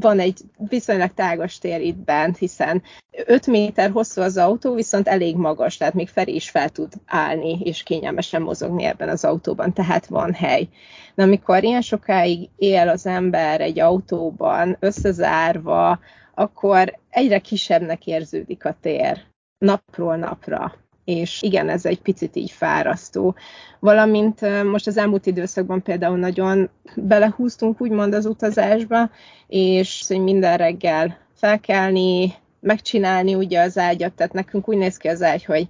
van 0.00 0.18
egy 0.18 0.40
viszonylag 0.56 1.14
tágas 1.14 1.58
tér 1.58 1.80
itt 1.80 1.96
bent, 1.96 2.38
hiszen 2.38 2.82
5 3.26 3.46
méter 3.46 3.90
hosszú 3.90 4.20
az 4.20 4.36
autó, 4.36 4.74
viszont 4.74 5.08
elég 5.08 5.36
magas, 5.36 5.76
tehát 5.76 5.94
még 5.94 6.08
Feri 6.08 6.34
is 6.34 6.50
fel 6.50 6.68
tud 6.68 6.92
állni, 7.06 7.58
és 7.62 7.82
kényelmesen 7.82 8.42
mozogni 8.42 8.84
ebben 8.84 9.08
az 9.08 9.24
autóban, 9.24 9.72
tehát 9.72 10.06
van 10.06 10.32
hely. 10.32 10.68
De 11.14 11.22
amikor 11.22 11.64
ilyen 11.64 11.80
sokáig 11.80 12.48
él 12.56 12.88
az 12.88 13.06
ember 13.06 13.60
egy 13.60 13.80
autóban, 13.80 14.76
összezárva, 14.80 15.98
akkor 16.34 16.98
egyre 17.10 17.38
kisebbnek 17.38 18.06
érződik 18.06 18.64
a 18.64 18.76
tér 18.80 19.20
napról 19.58 20.16
napra 20.16 20.81
és 21.04 21.42
igen, 21.42 21.68
ez 21.68 21.84
egy 21.84 22.00
picit 22.00 22.36
így 22.36 22.50
fárasztó. 22.50 23.34
Valamint 23.78 24.64
most 24.64 24.86
az 24.86 24.96
elmúlt 24.96 25.26
időszakban 25.26 25.82
például 25.82 26.18
nagyon 26.18 26.70
belehúztunk 26.96 27.80
úgymond 27.80 28.14
az 28.14 28.26
utazásba, 28.26 29.10
és 29.46 30.04
hogy 30.08 30.20
minden 30.20 30.56
reggel 30.56 31.18
felkelni, 31.34 32.32
megcsinálni 32.60 33.34
ugye 33.34 33.60
az 33.60 33.78
ágyat, 33.78 34.12
tehát 34.12 34.32
nekünk 34.32 34.68
úgy 34.68 34.76
néz 34.76 34.96
ki 34.96 35.08
az 35.08 35.22
ágy, 35.22 35.44
hogy 35.44 35.68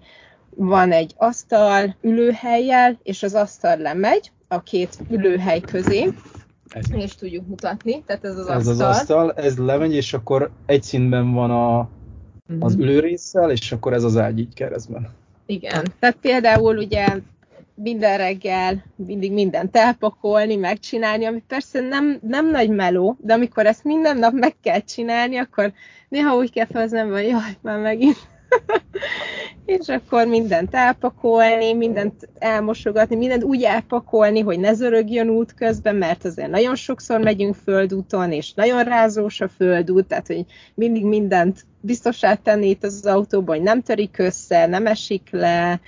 van 0.56 0.92
egy 0.92 1.14
asztal 1.16 1.96
ülőhelyjel, 2.00 2.98
és 3.02 3.22
az 3.22 3.34
asztal 3.34 3.76
lemegy 3.76 4.32
a 4.48 4.62
két 4.62 4.98
ülőhely 5.10 5.60
közé, 5.60 6.08
ez. 6.68 6.90
és 6.94 7.14
tudjuk 7.14 7.46
mutatni, 7.46 8.02
tehát 8.06 8.24
ez 8.24 8.38
az 8.38 8.46
ez 8.46 8.56
asztal. 8.56 8.72
Ez 8.72 8.80
az 8.80 8.80
asztal, 8.80 9.32
ez 9.32 9.58
lemegy, 9.58 9.94
és 9.94 10.12
akkor 10.12 10.50
egy 10.66 10.82
színben 10.82 11.32
van 11.32 11.50
a, 11.50 11.78
az 12.60 12.74
mhm. 12.74 12.82
ülőrészsel, 12.82 13.50
és 13.50 13.72
akkor 13.72 13.92
ez 13.92 14.04
az 14.04 14.16
ágy 14.16 14.38
így 14.38 14.54
keresztben. 14.54 15.08
Igen. 15.52 15.84
Tehát 15.98 16.16
például 16.20 16.76
ugye 16.76 17.06
minden 17.74 18.16
reggel 18.16 18.84
mindig 18.96 19.32
mindent 19.32 19.76
elpakolni, 19.76 20.56
megcsinálni, 20.56 21.24
ami 21.24 21.42
persze 21.48 21.80
nem, 21.80 22.18
nem 22.22 22.50
nagy 22.50 22.68
meló, 22.68 23.16
de 23.20 23.32
amikor 23.32 23.66
ezt 23.66 23.84
minden 23.84 24.16
nap 24.16 24.32
meg 24.32 24.54
kell 24.62 24.80
csinálni, 24.80 25.36
akkor 25.36 25.72
néha 26.08 26.36
úgy 26.36 26.52
kell 26.52 26.66
felhoznom, 26.66 27.10
hogy 27.10 27.26
jaj, 27.26 27.56
már 27.60 27.78
megint. 27.78 28.16
és 29.66 29.88
akkor 29.88 30.26
mindent 30.26 30.74
elpakolni, 30.74 31.72
mindent 31.72 32.28
elmosogatni, 32.38 33.16
mindent 33.16 33.42
úgy 33.42 33.62
elpakolni, 33.62 34.40
hogy 34.40 34.58
ne 34.58 34.72
zörögjön 34.72 35.28
út 35.28 35.54
közben, 35.54 35.96
mert 35.96 36.24
azért 36.24 36.50
nagyon 36.50 36.74
sokszor 36.74 37.20
megyünk 37.20 37.54
földúton, 37.54 38.32
és 38.32 38.54
nagyon 38.54 38.82
rázós 38.82 39.40
a 39.40 39.48
földút, 39.48 40.06
tehát 40.06 40.26
hogy 40.26 40.44
mindig 40.74 41.04
mindent 41.04 41.64
biztosá 41.82 42.34
tenni 42.34 42.68
itt 42.68 42.84
az 42.84 43.06
autóban, 43.06 43.56
hogy 43.56 43.64
nem 43.64 43.82
törik 43.82 44.18
össze, 44.18 44.66
nem 44.66 44.86
esik 44.86 45.28
le, 45.30 45.80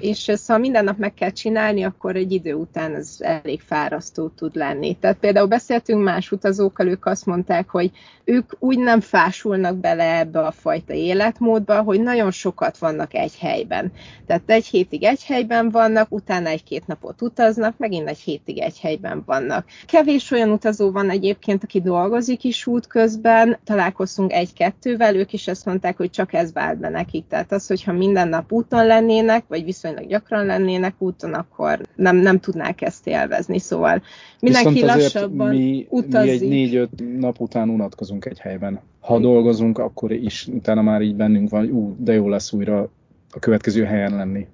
és 0.00 0.18
szóval 0.34 0.58
minden 0.58 0.84
nap 0.84 0.98
meg 0.98 1.14
kell 1.14 1.30
csinálni, 1.30 1.82
akkor 1.82 2.16
egy 2.16 2.32
idő 2.32 2.54
után 2.54 2.94
ez 2.94 3.16
elég 3.18 3.60
fárasztó 3.60 4.28
tud 4.28 4.56
lenni. 4.56 4.96
Tehát 5.00 5.16
például 5.16 5.46
beszéltünk 5.46 6.02
más 6.02 6.32
utazókkal, 6.32 6.88
ők 6.88 7.06
azt 7.06 7.26
mondták, 7.26 7.68
hogy 7.68 7.90
ők 8.24 8.52
úgy 8.58 8.78
nem 8.78 9.00
fásulnak 9.00 9.76
bele 9.76 10.18
ebbe 10.18 10.40
a 10.40 10.50
fajta 10.50 10.92
életmódba, 10.92 11.82
hogy 11.82 12.00
nagyon 12.00 12.30
sokat 12.30 12.78
vannak 12.78 13.14
egy 13.14 13.38
helyben. 13.38 13.92
Tehát 14.26 14.42
egy 14.46 14.66
hétig 14.66 15.04
egy 15.04 15.24
helyben 15.24 15.70
vannak, 15.70 16.12
utána 16.12 16.48
egy-két 16.48 16.86
napot 16.86 17.22
utaznak, 17.22 17.78
megint 17.78 18.08
egy 18.08 18.18
hétig 18.18 18.58
egy 18.58 18.78
helyben 18.80 19.22
vannak. 19.26 19.66
Kevés 19.86 20.30
olyan 20.30 20.50
utazó 20.50 20.90
van 20.90 21.10
egyébként, 21.10 21.64
aki 21.64 21.80
dolgozik 21.80 22.44
is 22.44 22.66
út 22.66 22.86
közben, 22.86 23.58
találkoztunk 23.64 24.32
egy-kettővel, 24.32 25.16
ők 25.16 25.32
is 25.32 25.48
ezt 25.48 25.64
mondták, 25.64 25.96
hogy 25.96 26.10
csak 26.10 26.32
ez 26.32 26.52
vált 26.52 26.78
be 26.78 26.88
nekik. 26.88 27.26
Tehát 27.28 27.52
az, 27.52 27.66
hogyha 27.66 27.92
minden 27.92 28.28
nap 28.28 28.52
úton 28.52 28.86
lennének, 28.86 29.44
vagy 29.48 29.64
viszonylag 29.72 30.06
gyakran 30.06 30.46
lennének 30.46 30.94
úton, 30.98 31.34
akkor 31.34 31.80
nem, 31.94 32.16
nem 32.16 32.38
tudnák 32.38 32.82
ezt 32.82 33.06
élvezni. 33.06 33.58
Szóval 33.58 34.02
mindenki 34.40 34.72
Viszont 34.72 34.94
lassabban 34.94 35.48
mi, 35.48 35.86
utazik. 35.88 36.40
Mi 36.40 36.44
egy 36.44 36.48
négy-öt 36.48 37.18
nap 37.18 37.40
után 37.40 37.68
unatkozunk 37.68 38.24
egy 38.24 38.38
helyben. 38.38 38.80
Ha 39.00 39.18
dolgozunk, 39.18 39.78
akkor 39.78 40.12
is 40.12 40.46
utána 40.46 40.82
már 40.82 41.00
így 41.00 41.14
bennünk 41.14 41.50
van, 41.50 41.60
hogy 41.60 41.70
ú, 41.70 41.96
de 41.98 42.12
jó 42.12 42.28
lesz 42.28 42.52
újra 42.52 42.90
a 43.30 43.38
következő 43.38 43.84
helyen 43.84 44.16
lenni. 44.16 44.46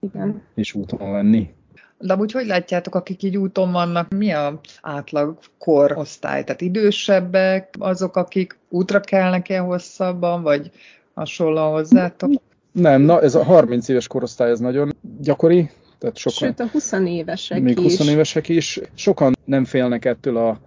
Igen. 0.00 0.42
És 0.54 0.74
úton 0.74 1.12
lenni. 1.12 1.50
De 1.98 2.16
úgy 2.16 2.32
hogy 2.32 2.46
látjátok, 2.46 2.94
akik 2.94 3.22
így 3.22 3.36
úton 3.36 3.72
vannak, 3.72 4.14
mi 4.14 4.32
a 4.32 4.60
átlag 4.80 5.38
korosztály? 5.58 6.44
Tehát 6.44 6.60
idősebbek, 6.60 7.74
azok, 7.78 8.16
akik 8.16 8.58
útra 8.68 9.00
kelnek-e 9.00 9.58
hosszabban, 9.58 10.42
vagy 10.42 10.70
hasonlóan 11.14 11.70
hozzátok? 11.70 12.30
Nem, 12.72 13.02
na 13.02 13.20
ez 13.20 13.34
a 13.34 13.44
30 13.44 13.88
éves 13.88 14.06
korosztály 14.06 14.50
ez 14.50 14.58
nagyon 14.58 14.96
gyakori. 15.20 15.70
Tehát 15.98 16.16
sokan, 16.16 16.48
Sőt, 16.48 16.60
a 16.60 16.66
20 16.66 16.92
évesek 16.92 17.62
még 17.62 17.78
20 17.78 17.98
is. 17.98 18.08
évesek 18.08 18.48
is. 18.48 18.80
Sokan 18.94 19.36
nem 19.44 19.64
félnek 19.64 20.04
ettől 20.04 20.36
a 20.36 20.60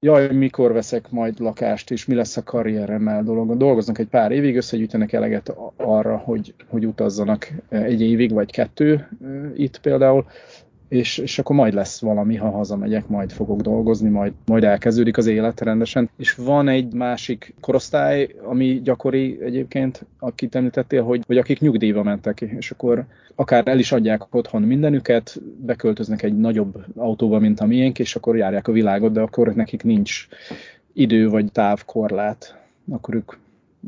jaj, 0.00 0.32
mikor 0.32 0.72
veszek 0.72 1.10
majd 1.10 1.40
lakást, 1.40 1.90
és 1.90 2.06
mi 2.06 2.14
lesz 2.14 2.36
a 2.36 2.42
karrieremmel 2.42 3.22
dolgon. 3.22 3.58
Dolgoznak 3.58 3.98
egy 3.98 4.08
pár 4.08 4.30
évig, 4.30 4.56
összegyűjtenek 4.56 5.12
eleget 5.12 5.54
arra, 5.76 6.16
hogy, 6.16 6.54
hogy 6.68 6.86
utazzanak 6.86 7.48
egy 7.68 8.00
évig, 8.00 8.32
vagy 8.32 8.52
kettő 8.52 9.08
itt 9.54 9.80
például, 9.80 10.26
és, 10.88 11.18
és 11.18 11.38
akkor 11.38 11.56
majd 11.56 11.74
lesz 11.74 12.00
valami, 12.00 12.36
ha 12.36 12.50
hazamegyek, 12.50 13.08
majd 13.08 13.32
fogok 13.32 13.60
dolgozni, 13.60 14.08
majd, 14.08 14.32
majd 14.46 14.64
elkezdődik 14.64 15.16
az 15.16 15.26
élet 15.26 15.60
rendesen. 15.60 16.10
És 16.16 16.34
van 16.34 16.68
egy 16.68 16.92
másik 16.92 17.54
korosztály, 17.60 18.34
ami 18.44 18.80
gyakori 18.84 19.38
egyébként, 19.42 20.06
akit 20.18 20.54
említettél, 20.54 21.02
hogy, 21.02 21.22
hogy 21.26 21.38
akik 21.38 21.60
nyugdíjba 21.60 22.02
mentek, 22.02 22.40
és 22.40 22.70
akkor 22.70 23.04
akár 23.34 23.68
el 23.68 23.78
is 23.78 23.92
adják 23.92 24.34
otthon 24.34 24.62
mindenüket, 24.62 25.40
beköltöznek 25.60 26.22
egy 26.22 26.38
nagyobb 26.38 26.84
autóba, 26.96 27.38
mint 27.38 27.60
a 27.60 27.66
miénk, 27.66 27.98
és 27.98 28.16
akkor 28.16 28.36
járják 28.36 28.68
a 28.68 28.72
világot, 28.72 29.12
de 29.12 29.20
akkor 29.20 29.54
nekik 29.54 29.82
nincs 29.82 30.28
idő 30.92 31.28
vagy 31.28 31.52
távkorlát, 31.52 32.58
akkor 32.90 33.14
ők 33.14 33.32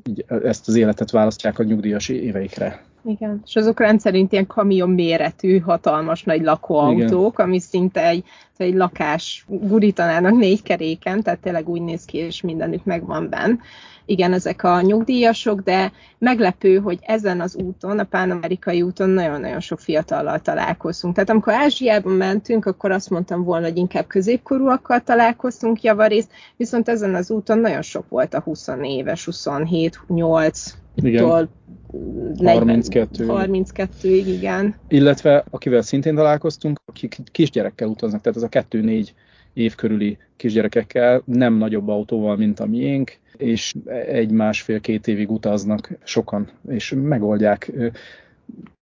így 0.08 0.24
ezt 0.42 0.68
az 0.68 0.74
életet 0.74 1.10
választják 1.10 1.58
a 1.58 1.62
nyugdíjas 1.62 2.08
éveikre. 2.08 2.80
Igen, 3.04 3.42
és 3.46 3.56
azok 3.56 3.80
rendszerint 3.80 4.32
ilyen 4.32 4.46
kamion 4.46 4.90
méretű, 4.90 5.58
hatalmas 5.58 6.22
nagy 6.22 6.42
lakóautók, 6.42 7.32
Igen. 7.32 7.46
ami 7.46 7.60
szinte 7.60 8.06
egy, 8.06 8.24
egy 8.56 8.74
lakás 8.74 9.44
gurítanának 9.48 10.36
négy 10.36 10.62
keréken, 10.62 11.22
tehát 11.22 11.40
tényleg 11.40 11.68
úgy 11.68 11.82
néz 11.82 12.04
ki, 12.04 12.18
és 12.18 12.40
mindenük 12.40 12.84
megvan 12.84 13.28
benne. 13.28 13.58
Igen, 14.10 14.32
ezek 14.32 14.64
a 14.64 14.80
nyugdíjasok, 14.80 15.60
de 15.60 15.92
meglepő, 16.18 16.78
hogy 16.78 16.98
ezen 17.02 17.40
az 17.40 17.56
úton, 17.56 17.98
a 17.98 18.04
pánamerikai 18.04 18.82
úton 18.82 19.08
nagyon-nagyon 19.08 19.60
sok 19.60 19.80
fiatallal 19.80 20.38
találkoztunk. 20.38 21.14
Tehát 21.14 21.30
amikor 21.30 21.52
Ázsiában 21.52 22.12
mentünk, 22.12 22.66
akkor 22.66 22.90
azt 22.90 23.10
mondtam 23.10 23.44
volna, 23.44 23.66
hogy 23.66 23.76
inkább 23.76 24.06
középkorúakkal 24.06 25.00
találkoztunk 25.00 25.82
javarészt, 25.82 26.30
viszont 26.56 26.88
ezen 26.88 27.14
az 27.14 27.30
úton 27.30 27.58
nagyon 27.58 27.82
sok 27.82 28.08
volt 28.08 28.34
a 28.34 28.40
20 28.40 28.68
éves, 28.82 29.24
27, 29.24 30.00
8, 30.06 30.74
igen. 30.94 31.48
32. 32.37 33.26
32-ig, 33.29 34.24
igen. 34.26 34.74
Illetve 34.88 35.44
akivel 35.50 35.83
szintén 35.83 36.14
találkoztunk, 36.14 36.81
akik 36.85 37.16
kisgyerekkel 37.33 37.88
utaznak, 37.88 38.20
tehát 38.20 38.38
ez 38.38 38.42
a 38.42 38.48
2-4 38.48 39.09
év 39.53 39.74
körüli 39.74 40.18
kisgyerekekkel, 40.37 41.22
nem 41.24 41.55
nagyobb 41.55 41.88
autóval, 41.88 42.37
mint 42.37 42.61
a 42.61 42.66
miénk, 42.66 43.18
és 43.37 43.74
egy-másfél-két 44.07 45.07
évig 45.07 45.31
utaznak 45.31 45.90
sokan, 46.05 46.48
és 46.68 46.94
megoldják. 47.03 47.72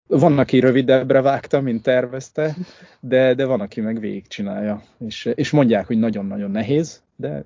Van, 0.08 0.40
aki 0.40 0.60
rövidebbre 0.60 1.22
vágta, 1.22 1.62
mint 1.62 1.84
tervezte, 1.84 2.56
de, 3.00 3.34
de 3.34 3.46
van, 3.46 3.62
aki 3.62 3.82
meg 3.82 4.00
végigcsinálja. 4.00 4.82
És, 5.00 5.26
és 5.36 5.52
mondják, 5.52 5.88
hogy 5.88 6.00
nagyon-nagyon 6.00 6.52
nehéz, 6.52 7.02
de, 7.16 7.44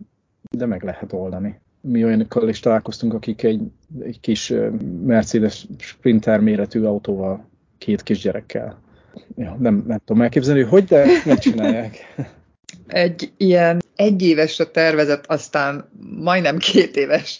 de 0.49 0.65
meg 0.65 0.83
lehet 0.83 1.13
oldani 1.13 1.59
mi 1.81 2.03
olyanokkal 2.03 2.49
is 2.49 2.59
találkoztunk, 2.59 3.13
akik 3.13 3.43
egy, 3.43 3.61
egy 3.99 4.19
kis 4.19 4.53
Mercedes 5.05 5.65
Sprinter 5.79 6.39
méretű 6.39 6.83
autóval, 6.83 7.45
két 7.77 8.03
kisgyerekkel. 8.03 8.79
Ja, 9.35 9.57
nem, 9.59 9.83
nem 9.87 10.01
tudom 10.05 10.21
elképzelni, 10.21 10.61
hogy, 10.61 10.83
de 10.83 11.05
megcsinálják. 11.25 11.97
Egy 12.87 13.31
ilyen 13.37 13.81
egyévesre 13.95 14.65
tervezett, 14.65 15.25
aztán 15.25 15.89
majdnem 16.19 16.57
két 16.57 16.95
éves 16.95 17.39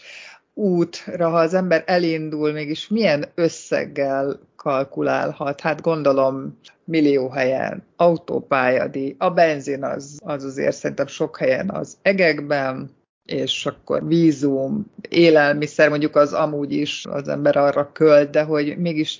útra, 0.53 1.29
ha 1.29 1.37
az 1.37 1.53
ember 1.53 1.83
elindul, 1.85 2.51
mégis 2.51 2.87
milyen 2.87 3.25
összeggel 3.35 4.39
kalkulálhat? 4.55 5.61
Hát 5.61 5.81
gondolom 5.81 6.59
millió 6.83 7.29
helyen 7.29 7.83
autópályadi, 7.95 9.15
a 9.17 9.29
benzin 9.29 9.83
az, 9.83 10.19
az 10.23 10.43
azért 10.43 10.75
szerintem 10.75 11.07
sok 11.07 11.37
helyen 11.37 11.69
az 11.69 11.97
egekben, 12.01 12.89
és 13.25 13.65
akkor 13.65 14.07
vízum, 14.07 14.91
élelmiszer, 15.09 15.89
mondjuk 15.89 16.15
az 16.15 16.33
amúgy 16.33 16.71
is 16.71 17.05
az 17.05 17.27
ember 17.27 17.57
arra 17.57 17.91
költ, 17.91 18.29
de 18.29 18.43
hogy 18.43 18.77
mégis 18.77 19.19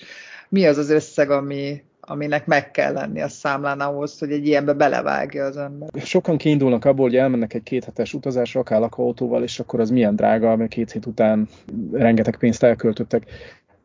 mi 0.49 0.65
az 0.65 0.77
az 0.77 0.89
összeg, 0.89 1.29
ami, 1.29 1.83
aminek 1.99 2.45
meg 2.45 2.71
kell 2.71 2.93
lenni 2.93 3.21
a 3.21 3.27
számlán 3.27 3.79
ahhoz, 3.79 4.19
hogy 4.19 4.31
egy 4.31 4.47
ilyenbe 4.47 4.73
belevágja 4.73 5.45
az 5.45 5.57
ember. 5.57 5.89
Sokan 6.03 6.37
kiindulnak 6.37 6.85
abból, 6.85 7.05
hogy 7.05 7.15
elmennek 7.15 7.53
egy 7.53 7.63
kéthetes 7.63 8.13
utazásra, 8.13 8.59
akár 8.59 8.79
lakóautóval, 8.79 9.43
és 9.43 9.59
akkor 9.59 9.79
az 9.79 9.89
milyen 9.89 10.15
drága, 10.15 10.55
mert 10.55 10.69
két 10.69 10.91
hét 10.91 11.05
után 11.05 11.47
rengeteg 11.91 12.37
pénzt 12.37 12.63
elköltöttek. 12.63 13.25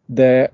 De 0.07 0.52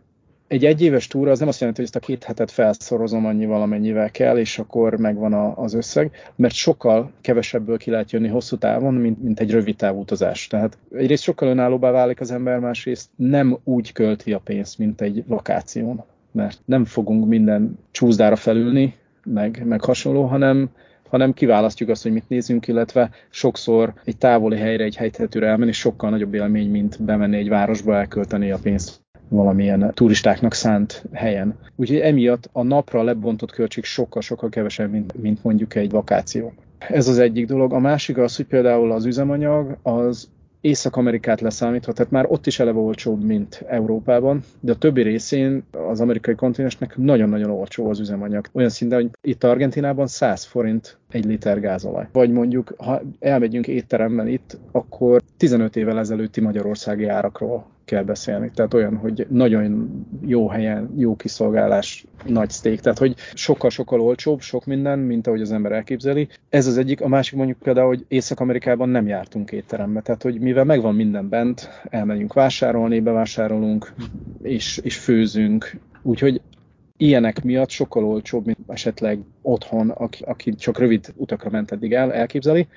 egy 0.53 0.65
egyéves 0.65 1.07
túra 1.07 1.31
az 1.31 1.39
nem 1.39 1.49
azt 1.49 1.61
jelenti, 1.61 1.81
hogy 1.81 1.91
ezt 1.95 2.05
a 2.05 2.07
két 2.07 2.25
hetet 2.25 2.51
felszorozom 2.51 3.27
annyi 3.27 3.47
valamennyivel 3.47 4.11
kell, 4.11 4.39
és 4.39 4.59
akkor 4.59 4.97
megvan 4.97 5.33
a, 5.33 5.57
az 5.57 5.75
összeg, 5.75 6.11
mert 6.37 6.55
sokkal 6.55 7.11
kevesebből 7.21 7.77
ki 7.77 7.91
lehet 7.91 8.11
jönni 8.11 8.29
hosszú 8.29 8.57
távon, 8.57 8.95
mint, 8.95 9.23
mint 9.23 9.41
egy 9.41 9.51
rövid 9.51 9.77
távú 9.77 10.01
utazás. 10.01 10.47
Tehát 10.47 10.79
egyrészt 10.95 11.23
sokkal 11.23 11.49
önállóbbá 11.49 11.91
válik 11.91 12.21
az 12.21 12.31
ember, 12.31 12.59
másrészt 12.59 13.11
nem 13.17 13.59
úgy 13.65 13.93
költi 13.93 14.33
a 14.33 14.39
pénzt, 14.39 14.79
mint 14.79 15.01
egy 15.01 15.25
vakáción, 15.27 16.05
mert 16.33 16.61
nem 16.65 16.85
fogunk 16.85 17.27
minden 17.27 17.79
csúszdára 17.91 18.37
felülni, 18.37 18.95
meg, 19.25 19.63
meg 19.65 19.85
hasonló, 19.85 20.25
hanem 20.25 20.71
hanem 21.09 21.33
kiválasztjuk 21.33 21.89
azt, 21.89 22.03
hogy 22.03 22.13
mit 22.13 22.29
nézünk, 22.29 22.67
illetve 22.67 23.11
sokszor 23.31 23.93
egy 24.05 24.17
távoli 24.17 24.57
helyre, 24.57 24.85
egy 24.85 24.97
helytetőre 24.97 25.47
elmenni 25.47 25.73
sokkal 25.73 26.11
nagyobb 26.11 26.35
élmény, 26.35 26.71
mint 26.71 27.03
bemenni 27.03 27.37
egy 27.37 27.49
városba, 27.49 27.97
elkölteni 27.97 28.51
a 28.51 28.59
pénzt 28.63 29.02
valamilyen 29.33 29.93
turistáknak 29.95 30.55
szánt 30.55 31.05
helyen. 31.13 31.59
Úgyhogy 31.77 31.99
emiatt 31.99 32.49
a 32.53 32.63
napra 32.63 33.03
lebontott 33.03 33.53
költség 33.53 33.85
sokkal-sokkal 33.85 34.49
kevesebb, 34.49 34.91
mint, 34.91 35.23
mint 35.23 35.45
mondjuk 35.45 35.75
egy 35.75 35.91
vakáció. 35.91 36.53
Ez 36.79 37.09
az 37.09 37.19
egyik 37.19 37.47
dolog. 37.47 37.73
A 37.73 37.79
másik 37.79 38.19
az, 38.19 38.37
hogy 38.37 38.47
például 38.47 38.93
az 38.93 39.05
üzemanyag 39.05 39.77
az 39.83 40.29
Észak-Amerikát 40.61 41.41
leszámítva, 41.41 41.93
tehát 41.93 42.13
már 42.13 42.27
ott 42.29 42.47
is 42.47 42.59
eleve 42.59 42.79
olcsóbb, 42.79 43.25
mint 43.25 43.65
Európában, 43.69 44.45
de 44.61 44.73
a 44.73 44.77
többi 44.77 45.03
részén 45.03 45.65
az 45.89 46.01
amerikai 46.01 46.35
kontinensnek 46.35 46.97
nagyon-nagyon 46.97 47.51
olcsó 47.51 47.89
az 47.89 48.01
üzemanyag. 48.01 48.47
Olyan 48.53 48.69
szinten, 48.69 49.01
hogy 49.01 49.11
itt 49.21 49.45
Argentinában 49.45 50.07
100 50.07 50.45
forint 50.45 50.99
egy 51.11 51.25
liter 51.25 51.61
gázolaj. 51.61 52.09
Vagy 52.13 52.31
mondjuk, 52.31 52.75
ha 52.79 53.03
elmegyünk 53.19 53.67
étteremben 53.67 54.29
itt, 54.29 54.59
akkor 54.73 55.23
15 55.37 55.77
évvel 55.77 55.99
ezelőtti 55.99 56.41
magyarországi 56.41 57.07
árakról 57.07 57.67
kell 57.85 58.03
beszélni. 58.03 58.51
Tehát 58.55 58.75
olyan, 58.75 58.97
hogy 58.97 59.27
nagyon 59.31 59.91
jó 60.27 60.49
helyen, 60.49 60.91
jó 60.97 61.17
kiszolgálás, 61.17 62.05
nagy 62.27 62.51
steak. 62.51 62.79
Tehát, 62.79 62.99
hogy 62.99 63.15
sokkal-sokkal 63.35 64.01
olcsóbb, 64.01 64.41
sok 64.41 64.65
minden, 64.65 64.99
mint 64.99 65.27
ahogy 65.27 65.41
az 65.41 65.53
ember 65.53 65.73
elképzeli. 65.73 66.29
Ez 66.49 66.67
az 66.67 66.79
egyik. 66.79 67.01
A 67.01 67.09
másik 67.09 67.37
mondjuk 67.37 67.59
például, 67.59 67.87
hogy 67.87 68.05
Észak-Amerikában 68.09 68.89
nem 68.89 69.07
jártunk 69.07 69.53
étterembe. 69.53 70.01
Tehát, 70.01 70.23
hogy 70.23 70.41
mivel 70.41 70.65
megvan 70.65 70.95
minden 70.95 71.29
bent, 71.29 71.69
elmegyünk 71.85 72.33
vásárolni, 72.33 73.01
bevásárolunk, 73.01 73.93
és, 74.43 74.81
és 74.83 74.97
főzünk. 74.97 75.77
Úgyhogy 76.03 76.41
ilyenek 76.97 77.43
miatt 77.43 77.71
sokkal 77.71 78.05
olcsóbb, 78.05 78.47
mint 78.47 78.59
esetleg 78.67 79.19
otthon, 79.43 79.91
aki, 79.91 80.23
aki 80.27 80.55
csak 80.55 80.79
rövid 80.79 81.13
utakra 81.17 81.51
ment 81.51 81.73
eddig 81.73 81.93
el, 81.93 82.13
elképzeli. 82.13 82.69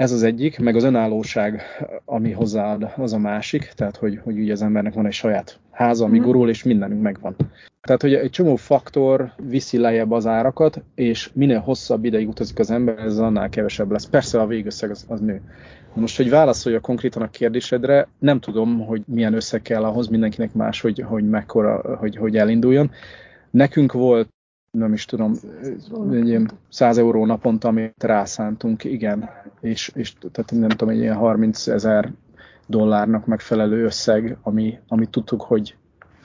Ez 0.00 0.12
az 0.12 0.22
egyik, 0.22 0.58
meg 0.58 0.76
az 0.76 0.84
önállóság, 0.84 1.62
ami 2.04 2.30
hozzáad, 2.30 2.92
az 2.96 3.12
a 3.12 3.18
másik, 3.18 3.72
tehát 3.76 3.96
hogy, 3.96 4.20
hogy 4.24 4.38
ugye 4.38 4.52
az 4.52 4.62
embernek 4.62 4.94
van 4.94 5.06
egy 5.06 5.12
saját 5.12 5.58
háza, 5.70 6.04
ami 6.04 6.18
mhm. 6.18 6.26
gurul, 6.26 6.48
és 6.48 6.62
mindenünk 6.62 7.02
megvan. 7.02 7.36
Tehát, 7.80 8.02
hogy 8.02 8.14
egy 8.14 8.30
csomó 8.30 8.56
faktor 8.56 9.32
viszi 9.48 9.78
lejjebb 9.78 10.10
az 10.10 10.26
árakat, 10.26 10.82
és 10.94 11.30
minél 11.32 11.58
hosszabb 11.58 12.04
ideig 12.04 12.28
utazik 12.28 12.58
az 12.58 12.70
ember, 12.70 12.98
ez 12.98 13.18
annál 13.18 13.48
kevesebb 13.48 13.90
lesz. 13.90 14.06
Persze 14.06 14.40
a 14.40 14.46
végösszeg 14.46 14.90
az, 14.90 15.04
az 15.08 15.20
nő. 15.20 15.40
Most, 15.94 16.16
hogy 16.16 16.30
válaszolja 16.30 16.80
konkrétan 16.80 17.22
a 17.22 17.30
kérdésedre, 17.30 18.08
nem 18.18 18.40
tudom, 18.40 18.86
hogy 18.86 19.02
milyen 19.06 19.34
összeg 19.34 19.62
kell 19.62 19.84
ahhoz, 19.84 20.08
mindenkinek 20.08 20.52
más, 20.52 20.80
hogy, 20.80 21.00
hogy 21.00 21.28
mekkora, 21.28 21.96
hogy, 21.96 22.16
hogy 22.16 22.36
elinduljon. 22.36 22.90
Nekünk 23.50 23.92
volt 23.92 24.28
nem 24.70 24.92
is 24.92 25.04
tudom, 25.04 25.32
egy 26.12 26.28
ilyen 26.28 26.50
100 26.68 26.98
euró 26.98 27.26
naponta, 27.26 27.68
amit 27.68 28.04
rászántunk, 28.04 28.84
igen, 28.84 29.30
és, 29.60 29.92
és 29.94 30.12
tehát 30.32 30.50
nem 30.50 30.68
tudom, 30.68 30.88
egy 30.88 31.00
ilyen 31.00 31.16
30 31.16 31.66
ezer 31.66 32.12
dollárnak 32.66 33.26
megfelelő 33.26 33.84
összeg, 33.84 34.36
ami, 34.42 34.78
amit 34.88 35.10
tudtuk, 35.10 35.42
hogy 35.42 35.76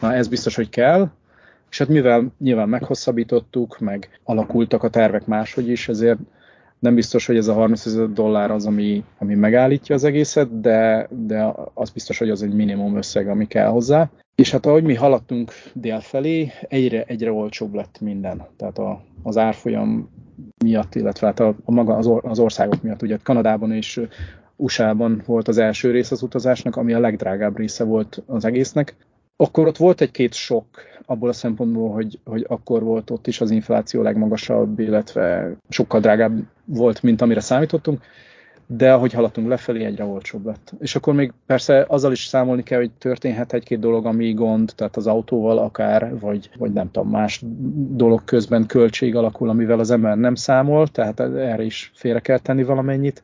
na 0.01 0.13
ez 0.13 0.27
biztos, 0.27 0.55
hogy 0.55 0.69
kell, 0.69 1.09
és 1.69 1.77
hát 1.77 1.87
mivel 1.87 2.31
nyilván 2.39 2.69
meghosszabbítottuk, 2.69 3.79
meg 3.79 4.19
alakultak 4.23 4.83
a 4.83 4.89
tervek 4.89 5.25
máshogy 5.25 5.69
is, 5.69 5.89
ezért 5.89 6.19
nem 6.79 6.95
biztos, 6.95 7.25
hogy 7.25 7.37
ez 7.37 7.47
a 7.47 7.53
30 7.53 7.85
ezer 7.85 8.09
dollár 8.09 8.51
az, 8.51 8.65
ami, 8.65 9.03
ami 9.17 9.35
megállítja 9.35 9.95
az 9.95 10.03
egészet, 10.03 10.59
de, 10.59 11.07
de 11.09 11.53
az 11.73 11.89
biztos, 11.89 12.17
hogy 12.17 12.29
az 12.29 12.43
egy 12.43 12.53
minimum 12.53 12.97
összeg, 12.97 13.27
ami 13.27 13.47
kell 13.47 13.67
hozzá. 13.67 14.09
És 14.35 14.51
hát 14.51 14.65
ahogy 14.65 14.83
mi 14.83 14.93
haladtunk 14.93 15.51
délfelé, 15.73 16.51
egyre, 16.67 17.03
egyre 17.03 17.31
olcsóbb 17.31 17.73
lett 17.73 17.99
minden. 17.99 18.47
Tehát 18.57 18.77
a, 18.77 19.03
az 19.23 19.37
árfolyam 19.37 20.09
miatt, 20.63 20.95
illetve 20.95 21.27
hát 21.27 21.39
a, 21.39 21.55
a 21.63 21.71
maga 21.71 21.95
az, 21.95 22.07
or, 22.07 22.25
az 22.25 22.39
országok 22.39 22.81
miatt. 22.81 23.01
Ugye 23.01 23.17
Kanadában 23.23 23.71
és 23.71 24.01
USA-ban 24.55 25.23
volt 25.25 25.47
az 25.47 25.57
első 25.57 25.91
rész 25.91 26.11
az 26.11 26.21
utazásnak, 26.21 26.75
ami 26.75 26.93
a 26.93 26.99
legdrágább 26.99 27.57
része 27.57 27.83
volt 27.83 28.23
az 28.25 28.45
egésznek. 28.45 28.95
Akkor 29.35 29.67
ott 29.67 29.77
volt 29.77 30.01
egy-két 30.01 30.33
sok 30.33 30.65
abból 31.05 31.29
a 31.29 31.33
szempontból, 31.33 31.91
hogy, 31.91 32.19
hogy 32.23 32.45
akkor 32.47 32.83
volt 32.83 33.09
ott 33.09 33.27
is 33.27 33.41
az 33.41 33.51
infláció 33.51 34.01
legmagasabb, 34.01 34.79
illetve 34.79 35.55
sokkal 35.69 35.99
drágább 35.99 36.37
volt, 36.65 37.03
mint 37.03 37.21
amire 37.21 37.39
számítottunk 37.39 38.03
de 38.67 38.93
ahogy 38.93 39.13
haladtunk 39.13 39.47
lefelé, 39.47 39.85
egyre 39.85 40.03
olcsóbb 40.03 40.45
lett. 40.45 40.73
És 40.79 40.95
akkor 40.95 41.13
még 41.13 41.33
persze 41.45 41.85
azzal 41.87 42.11
is 42.11 42.25
számolni 42.25 42.63
kell, 42.63 42.79
hogy 42.79 42.91
történhet 42.91 43.53
egy-két 43.53 43.79
dolog, 43.79 44.05
ami 44.05 44.33
gond, 44.33 44.73
tehát 44.75 44.95
az 44.95 45.07
autóval 45.07 45.57
akár, 45.57 46.19
vagy, 46.19 46.49
vagy 46.57 46.73
nem 46.73 46.91
tudom, 46.91 47.09
más 47.09 47.43
dolog 47.89 48.23
közben 48.23 48.65
költség 48.65 49.15
alakul, 49.15 49.49
amivel 49.49 49.79
az 49.79 49.91
ember 49.91 50.17
nem 50.17 50.35
számol, 50.35 50.87
tehát 50.87 51.19
erre 51.19 51.63
is 51.63 51.91
félre 51.93 52.19
kell 52.19 52.39
tenni 52.39 52.63
valamennyit. 52.63 53.23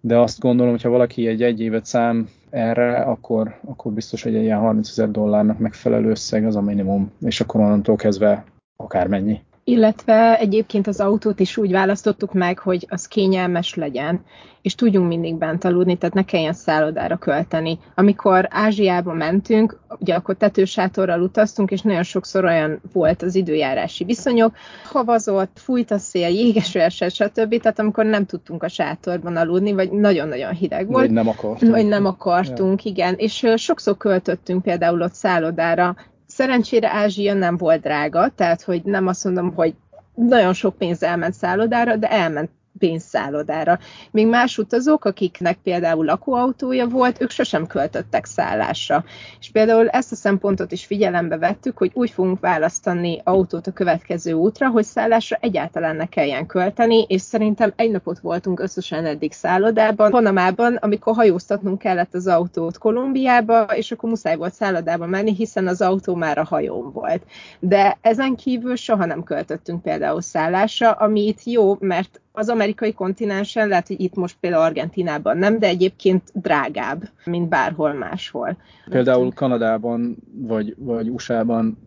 De 0.00 0.18
azt 0.18 0.40
gondolom, 0.40 0.72
hogy 0.72 0.82
ha 0.82 0.88
valaki 0.88 1.26
egy 1.26 1.42
egy 1.42 1.60
évet 1.60 1.84
szám 1.84 2.28
erre, 2.50 2.96
akkor, 2.96 3.58
akkor 3.64 3.92
biztos, 3.92 4.22
hogy 4.22 4.34
egy 4.34 4.42
ilyen 4.42 4.58
30 4.58 4.88
ezer 4.88 5.10
dollárnak 5.10 5.58
megfelelő 5.58 6.10
összeg 6.10 6.46
az 6.46 6.56
a 6.56 6.60
minimum, 6.60 7.12
és 7.20 7.40
akkor 7.40 7.60
onnantól 7.60 7.96
kezdve 7.96 8.44
akármennyi. 8.76 9.40
Illetve 9.64 10.38
egyébként 10.38 10.86
az 10.86 11.00
autót 11.00 11.40
is 11.40 11.56
úgy 11.56 11.70
választottuk 11.70 12.32
meg, 12.32 12.58
hogy 12.58 12.86
az 12.88 13.08
kényelmes 13.08 13.74
legyen, 13.74 14.24
és 14.62 14.74
tudjunk 14.74 15.08
mindig 15.08 15.34
bent 15.34 15.64
aludni, 15.64 15.96
tehát 15.96 16.14
ne 16.14 16.24
kelljen 16.24 16.52
szállodára 16.52 17.16
költeni. 17.16 17.78
Amikor 17.94 18.46
Ázsiába 18.50 19.12
mentünk, 19.12 19.78
ugye 19.98 20.14
akkor 20.14 20.34
tetősátorral 20.34 21.22
utaztunk, 21.22 21.70
és 21.70 21.80
nagyon 21.80 22.02
sokszor 22.02 22.44
olyan 22.44 22.80
volt 22.92 23.22
az 23.22 23.34
időjárási 23.34 24.04
viszonyok, 24.04 24.54
havazott, 24.84 25.58
fújt 25.58 25.90
a 25.90 25.98
szél, 25.98 26.28
jégeső 26.28 26.80
esett, 26.80 27.12
stb. 27.12 27.60
Tehát 27.60 27.78
amikor 27.78 28.04
nem 28.04 28.26
tudtunk 28.26 28.62
a 28.62 28.68
sátorban 28.68 29.36
aludni, 29.36 29.72
vagy 29.72 29.90
nagyon-nagyon 29.90 30.52
hideg 30.52 30.86
volt. 30.86 31.06
Vagy 31.06 31.14
nem 31.14 31.28
akartunk. 31.28 31.72
Vagy 31.72 31.86
nem 31.86 32.06
akartunk, 32.06 32.84
ja. 32.84 32.90
igen. 32.90 33.14
És 33.16 33.46
sokszor 33.56 33.96
költöttünk 33.96 34.62
például 34.62 35.02
ott 35.02 35.14
szállodára, 35.14 35.96
Szerencsére 36.34 36.88
Ázsia 36.92 37.34
nem 37.34 37.56
volt 37.56 37.80
drága, 37.80 38.28
tehát 38.34 38.62
hogy 38.62 38.82
nem 38.84 39.06
azt 39.06 39.24
mondom, 39.24 39.54
hogy 39.54 39.74
nagyon 40.14 40.52
sok 40.52 40.76
pénz 40.76 41.02
elment 41.02 41.34
szállodára, 41.34 41.96
de 41.96 42.10
elment 42.10 42.50
pénzszállodára. 42.82 43.78
Még 44.10 44.26
más 44.26 44.58
utazók, 44.58 45.04
akiknek 45.04 45.58
például 45.62 46.04
lakóautója 46.04 46.86
volt, 46.86 47.20
ők 47.20 47.30
sosem 47.30 47.66
költöttek 47.66 48.24
szállásra. 48.24 49.04
És 49.40 49.50
például 49.50 49.88
ezt 49.88 50.12
a 50.12 50.14
szempontot 50.14 50.72
is 50.72 50.84
figyelembe 50.84 51.38
vettük, 51.38 51.78
hogy 51.78 51.90
úgy 51.94 52.10
fogunk 52.10 52.40
választani 52.40 53.20
autót 53.24 53.66
a 53.66 53.72
következő 53.72 54.32
útra, 54.32 54.68
hogy 54.68 54.84
szállásra 54.84 55.36
egyáltalán 55.40 55.96
ne 55.96 56.06
kelljen 56.06 56.46
költeni, 56.46 57.02
és 57.08 57.20
szerintem 57.20 57.72
egy 57.76 57.90
napot 57.90 58.18
voltunk 58.18 58.60
összesen 58.60 59.06
eddig 59.06 59.32
szállodában, 59.32 60.10
Panamában, 60.10 60.74
amikor 60.74 61.14
hajóztatnunk 61.14 61.78
kellett 61.78 62.14
az 62.14 62.26
autót 62.26 62.78
Kolumbiába, 62.78 63.62
és 63.62 63.92
akkor 63.92 64.08
muszáj 64.08 64.36
volt 64.36 64.54
szállodába 64.54 65.06
menni, 65.06 65.34
hiszen 65.34 65.66
az 65.66 65.80
autó 65.80 66.14
már 66.14 66.38
a 66.38 66.44
hajón 66.44 66.92
volt. 66.92 67.22
De 67.58 67.98
ezen 68.00 68.36
kívül 68.36 68.76
soha 68.76 69.04
nem 69.04 69.22
költöttünk 69.22 69.82
például 69.82 70.20
szállásra, 70.20 70.90
ami 70.92 71.26
itt 71.26 71.44
jó, 71.44 71.76
mert 71.80 72.20
az 72.32 72.48
amerikai 72.48 72.92
kontinensen, 72.92 73.68
lehet, 73.68 73.86
hogy 73.86 74.00
itt 74.00 74.14
most 74.14 74.36
például 74.40 74.62
Argentinában 74.62 75.36
nem, 75.36 75.58
de 75.58 75.66
egyébként 75.66 76.30
drágább, 76.34 77.02
mint 77.24 77.48
bárhol 77.48 77.92
máshol. 77.92 78.56
Például 78.88 79.32
Kanadában 79.32 80.16
vagy, 80.32 80.74
vagy 80.78 81.08
USA-ban 81.08 81.78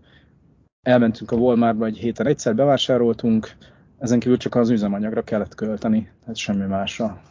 elmentünk 0.82 1.32
a 1.32 1.36
Walmartba 1.36 1.86
egy 1.86 1.98
héten 1.98 2.28
egyszer, 2.28 2.56
bevásároltunk, 2.56 3.52
ezen 4.00 4.20
kívül 4.20 4.38
csak 4.38 4.56
az 4.56 4.70
üzemanyagra 4.70 5.24
kellett 5.24 5.56
költeni, 5.56 6.12
tehát 6.20 6.36
semmi 6.36 6.66
másra. 6.66 7.22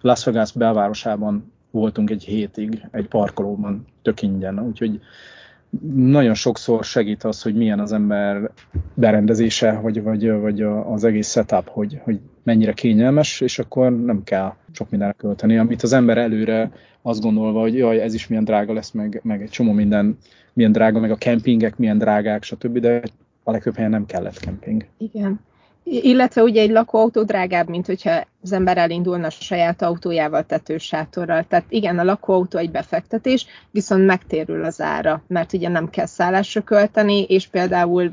Las 0.00 0.24
Vegas 0.24 0.52
belvárosában 0.52 1.52
voltunk 1.70 2.10
egy 2.10 2.24
hétig, 2.24 2.86
egy 2.90 3.08
parkolóban, 3.08 3.86
tök 4.02 4.22
ingyen, 4.22 4.60
úgyhogy 4.60 5.00
nagyon 5.94 6.34
sokszor 6.34 6.84
segít 6.84 7.24
az, 7.24 7.42
hogy 7.42 7.54
milyen 7.54 7.80
az 7.80 7.92
ember 7.92 8.50
berendezése, 8.94 9.72
vagy, 9.72 10.02
vagy, 10.02 10.30
vagy 10.30 10.62
az 10.62 11.04
egész 11.04 11.30
setup, 11.30 11.68
hogy, 11.68 12.00
hogy 12.02 12.20
mennyire 12.42 12.72
kényelmes, 12.72 13.40
és 13.40 13.58
akkor 13.58 14.04
nem 14.04 14.22
kell 14.24 14.54
sok 14.72 14.90
mindenre 14.90 15.14
költeni, 15.18 15.58
amit 15.58 15.82
az 15.82 15.92
ember 15.92 16.18
előre 16.18 16.70
azt 17.02 17.20
gondolva, 17.20 17.60
hogy 17.60 17.74
jaj, 17.76 18.00
ez 18.00 18.14
is 18.14 18.26
milyen 18.26 18.44
drága 18.44 18.72
lesz, 18.72 18.90
meg, 18.90 19.20
meg 19.22 19.42
egy 19.42 19.50
csomó 19.50 19.72
minden 19.72 20.18
milyen 20.52 20.72
drága, 20.72 21.00
meg 21.00 21.10
a 21.10 21.16
kempingek 21.16 21.76
milyen 21.76 21.98
drágák, 21.98 22.42
stb., 22.42 22.78
de 22.78 23.02
a 23.42 23.50
legtöbb 23.50 23.74
helyen 23.74 23.90
nem 23.90 24.06
kellett 24.06 24.38
kemping. 24.38 24.86
Igen. 24.98 25.40
Illetve 25.84 26.42
ugye 26.42 26.60
egy 26.60 26.70
lakóautó 26.70 27.22
drágább, 27.22 27.68
mint 27.68 27.86
hogyha 27.86 28.24
az 28.42 28.52
ember 28.52 28.78
elindulna 28.78 29.26
a 29.26 29.30
saját 29.30 29.82
autójával, 29.82 30.46
tetősátorral. 30.46 31.44
Tehát 31.44 31.64
igen, 31.68 31.98
a 31.98 32.04
lakóautó 32.04 32.58
egy 32.58 32.70
befektetés, 32.70 33.46
viszont 33.70 34.06
megtérül 34.06 34.64
az 34.64 34.80
ára, 34.80 35.22
mert 35.26 35.52
ugye 35.52 35.68
nem 35.68 35.90
kell 35.90 36.06
szállásra 36.06 36.60
költeni, 36.60 37.22
és 37.22 37.46
például 37.46 38.12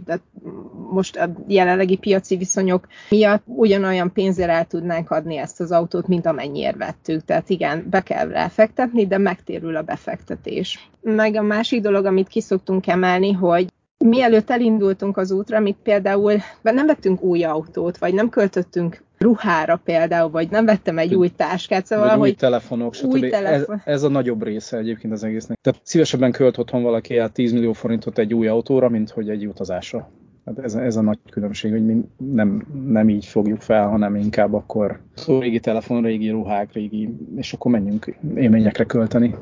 most 0.92 1.18
a 1.18 1.32
jelenlegi 1.48 1.98
piaci 1.98 2.36
viszonyok 2.38 2.88
miatt 3.10 3.44
ugyanolyan 3.46 4.12
pénzért 4.14 4.50
el 4.50 4.66
tudnánk 4.66 5.12
adni 5.12 5.38
ezt 5.38 5.60
az 5.60 5.72
autót, 5.72 6.08
mint 6.08 6.26
amennyiért 6.26 6.78
vettük. 6.78 7.26
Tehát 7.26 7.50
igen, 7.50 7.88
be 7.90 8.02
kell 8.02 8.28
ráfektetni, 8.28 9.08
de 9.08 9.18
megtérül 9.18 9.76
a 9.76 9.82
befektetés. 9.82 10.90
Meg 11.02 11.36
a 11.36 11.42
másik 11.42 11.82
dolog, 11.82 12.06
amit 12.06 12.28
kiszoktunk 12.28 12.88
emelni, 12.88 13.32
hogy 13.32 13.68
mielőtt 14.02 14.50
elindultunk 14.50 15.18
az 15.18 15.32
útra, 15.32 15.58
amit 15.58 15.78
például 15.84 16.34
nem 16.62 16.86
vettünk 16.86 17.22
új 17.22 17.44
autót, 17.44 17.98
vagy 17.98 18.14
nem 18.14 18.30
költöttünk 18.30 19.04
ruhára 19.18 19.82
például, 19.84 20.30
vagy 20.30 20.50
nem 20.50 20.66
vettem 20.66 20.98
egy 20.98 21.16
új 21.16 21.30
táskát, 21.30 21.86
szóval, 21.86 22.08
vagy 22.08 22.18
hogy 22.18 22.30
új 22.30 22.36
telefonok, 22.36 22.94
stb. 22.94 23.12
Új 23.12 23.30
telefon. 23.30 23.76
ez, 23.76 23.94
ez 23.94 24.04
a 24.04 24.10
nagyobb 24.10 24.44
része 24.44 24.78
egyébként 24.78 25.14
az 25.14 25.24
egésznek. 25.24 25.58
Tehát 25.62 25.80
szívesebben 25.84 26.32
költ 26.32 26.58
otthon 26.58 26.84
valaki 26.84 27.18
el 27.18 27.30
10 27.30 27.52
millió 27.52 27.74
forintot 27.74 28.18
egy 28.18 28.34
új 28.34 28.48
autóra, 28.48 28.90
mint 28.90 29.10
hogy 29.10 29.30
egy 29.30 29.48
utazásra. 29.48 30.10
Hát 30.46 30.60
ez, 30.60 30.76
ez 30.76 30.96
a 30.96 31.02
nagy 31.02 31.20
különbség, 31.32 31.72
hogy 31.72 31.86
mi 31.86 32.06
nem, 32.18 32.68
nem 32.86 33.10
így 33.10 33.26
fogjuk 33.26 33.62
fel, 33.62 33.88
hanem 33.88 34.16
inkább 34.16 34.54
akkor 34.54 35.00
régi 35.26 35.60
telefon, 35.60 36.04
régi 36.04 36.30
ruhák, 36.30 36.74
régi, 36.74 37.10
és 37.36 37.54
akkor 37.54 37.72
menjünk 37.72 38.16
élményekre 38.36 38.84
költeni. 38.84 39.36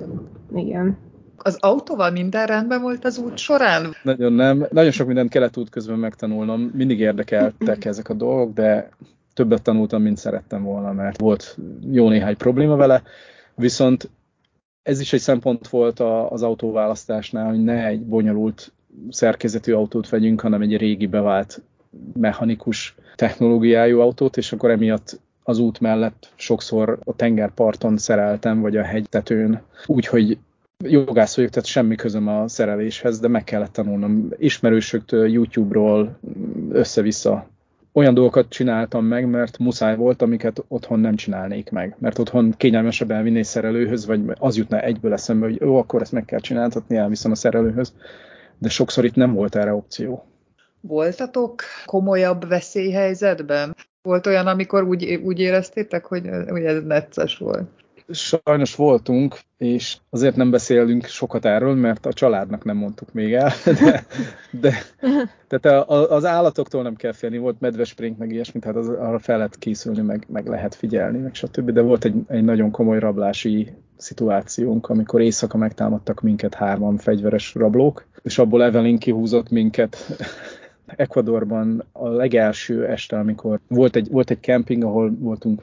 Igen. 0.56 0.98
Az 1.43 1.58
autóval 1.60 2.12
minden 2.12 2.45
rendben 2.45 2.82
volt 2.82 3.06
az 3.06 3.17
út 3.17 3.38
során? 3.38 3.95
Nagyon 4.04 4.34
nem. 4.34 4.67
Nagyon 4.71 4.91
sok 4.91 5.08
mindent 5.08 5.30
kellett 5.30 5.58
út 5.58 5.69
közben 5.69 5.99
megtanulnom. 5.99 6.71
Mindig 6.73 6.99
érdekeltek 6.99 7.86
ezek 7.86 8.10
a 8.10 8.13
dolgok, 8.13 8.54
de 8.54 8.89
többet 9.34 9.62
tanultam, 9.62 10.02
mint 10.02 10.17
szerettem 10.17 10.63
volna, 10.63 10.91
mert 10.91 11.19
volt 11.19 11.58
jó 11.91 12.10
néhány 12.10 12.38
probléma 12.38 12.75
vele. 12.75 13.02
Viszont 13.56 14.10
ez 14.84 14.99
is 14.99 15.13
egy 15.13 15.19
szempont 15.19 15.67
volt 15.67 15.99
az 16.30 16.43
autóválasztásnál, 16.43 17.49
hogy 17.49 17.63
ne 17.63 17.86
egy 17.86 18.02
bonyolult 18.02 18.71
szerkezetű 19.10 19.73
autót 19.73 20.10
vegyünk, 20.10 20.41
hanem 20.41 20.62
egy 20.62 20.78
régi 20.78 21.08
bevált 21.08 21.62
mechanikus 22.13 22.95
technológiájú 23.15 23.99
autót, 23.99 24.38
és 24.38 24.52
akkor 24.52 24.71
emiatt 24.71 25.19
az 25.43 25.60
út 25.60 25.80
mellett 25.80 26.32
sokszor 26.36 26.99
a 27.04 27.15
tengerparton 27.15 27.97
szereltem, 27.97 28.62
vagy 28.62 28.78
a 28.78 28.84
hegytetőn, 28.84 29.62
úgyhogy 29.86 30.38
jogász 30.84 31.36
vagyok, 31.36 31.52
tehát 31.52 31.70
semmi 31.70 31.96
közöm 31.96 32.28
a 32.28 32.48
szereléshez, 32.48 33.20
de 33.20 33.28
meg 33.28 33.44
kellett 33.44 33.72
tanulnom 33.72 34.30
ismerősöktől, 34.38 35.28
YouTube-ról 35.28 36.20
össze-vissza. 36.72 37.48
Olyan 37.92 38.13
dolgokat 38.13 38.50
csináltam 38.50 39.06
meg, 39.06 39.30
mert 39.30 39.58
muszáj 39.58 39.96
volt, 39.96 40.22
amiket 40.22 40.63
otthon 40.68 41.00
nem 41.00 41.15
csinálnék 41.15 41.70
meg. 41.70 41.96
Mert 42.00 42.20
otthon 42.20 42.54
kényelmesebb 42.58 43.12
elvinni 43.12 43.44
szerelőhöz, 43.44 44.06
vagy 44.06 44.22
az 44.39 44.58
jutna 44.58 44.80
egyből 44.80 45.13
eszembe, 45.13 45.46
hogy 45.46 45.62
jó, 45.62 45.78
akkor 45.78 46.02
ezt 46.02 46.12
meg 46.12 46.26
kell 46.26 46.39
csináltatni, 46.39 46.96
elviszem 46.96 47.32
a 47.32 47.36
szerelőhöz. 47.36 47.94
De 48.58 48.70
sokszor 48.70 49.06
itt 49.06 49.15
nem 49.15 49.34
volt 49.34 49.56
erre 49.56 49.74
opció. 49.74 50.26
Voltatok 50.82 51.62
komolyabb 51.86 52.48
veszélyhelyzetben? 52.48 53.76
Volt 54.02 54.28
olyan, 54.28 54.48
amikor 54.48 54.84
úgy, 54.84 55.20
úgy 55.24 55.39
éreztétek, 55.39 56.06
hogy, 56.06 56.30
hogy 56.48 56.63
ez 56.63 56.84
necces 56.84 57.38
volt? 57.38 57.70
Sajnos 58.12 58.76
voltunk, 58.76 59.39
és 59.58 59.98
azért 60.10 60.36
nem 60.36 60.52
beszélünk 60.52 61.06
sokat 61.06 61.45
erről, 61.45 61.76
mert 61.76 62.06
a 62.06 62.13
családnak 62.13 62.63
nem 62.63 62.78
mondtuk 62.78 63.13
még 63.13 63.34
el, 63.34 63.52
de, 63.82 64.04
de 64.62 64.74
tehát 65.48 65.89
az 65.89 66.26
állatoktól 66.26 66.84
nem 66.84 66.95
kell 66.95 67.12
félni, 67.12 67.38
volt 67.38 67.60
medvespring, 67.60 68.17
meg 68.17 68.32
ilyesmi, 68.32 68.60
tehát 68.60 68.78
az, 68.78 68.89
arra 68.89 69.19
fel 69.19 69.38
lehet 69.38 69.58
készülni, 69.58 70.02
meg, 70.02 70.26
meg 70.28 70.48
lehet 70.48 70.76
figyelni, 70.76 71.17
meg 71.17 71.34
stb. 71.36 71.72
De 71.72 71.82
volt 71.82 72.06
egy, 72.06 72.15
egy 72.28 72.43
nagyon 72.43 72.72
komoly 72.72 73.00
rablási 73.00 73.74
szituációnk, 73.98 74.89
amikor 74.89 75.22
éjszaka 75.22 75.58
megtámadtak 75.58 76.22
minket 76.22 76.54
hárman 76.54 76.98
fegyveres 76.98 77.56
rablók, 77.56 78.06
és 78.22 78.38
abból 78.38 78.63
Evelyn 78.63 78.98
kihúzott 78.98 79.50
minket 79.50 79.98
Ecuadorban 80.86 81.84
a 81.91 82.08
legelső 82.08 82.86
este, 82.86 83.17
amikor 83.17 83.60
volt 83.67 83.95
egy, 83.95 84.10
volt 84.10 84.30
egy 84.30 84.41
camping, 84.41 84.84
ahol 84.84 85.12
voltunk 85.19 85.62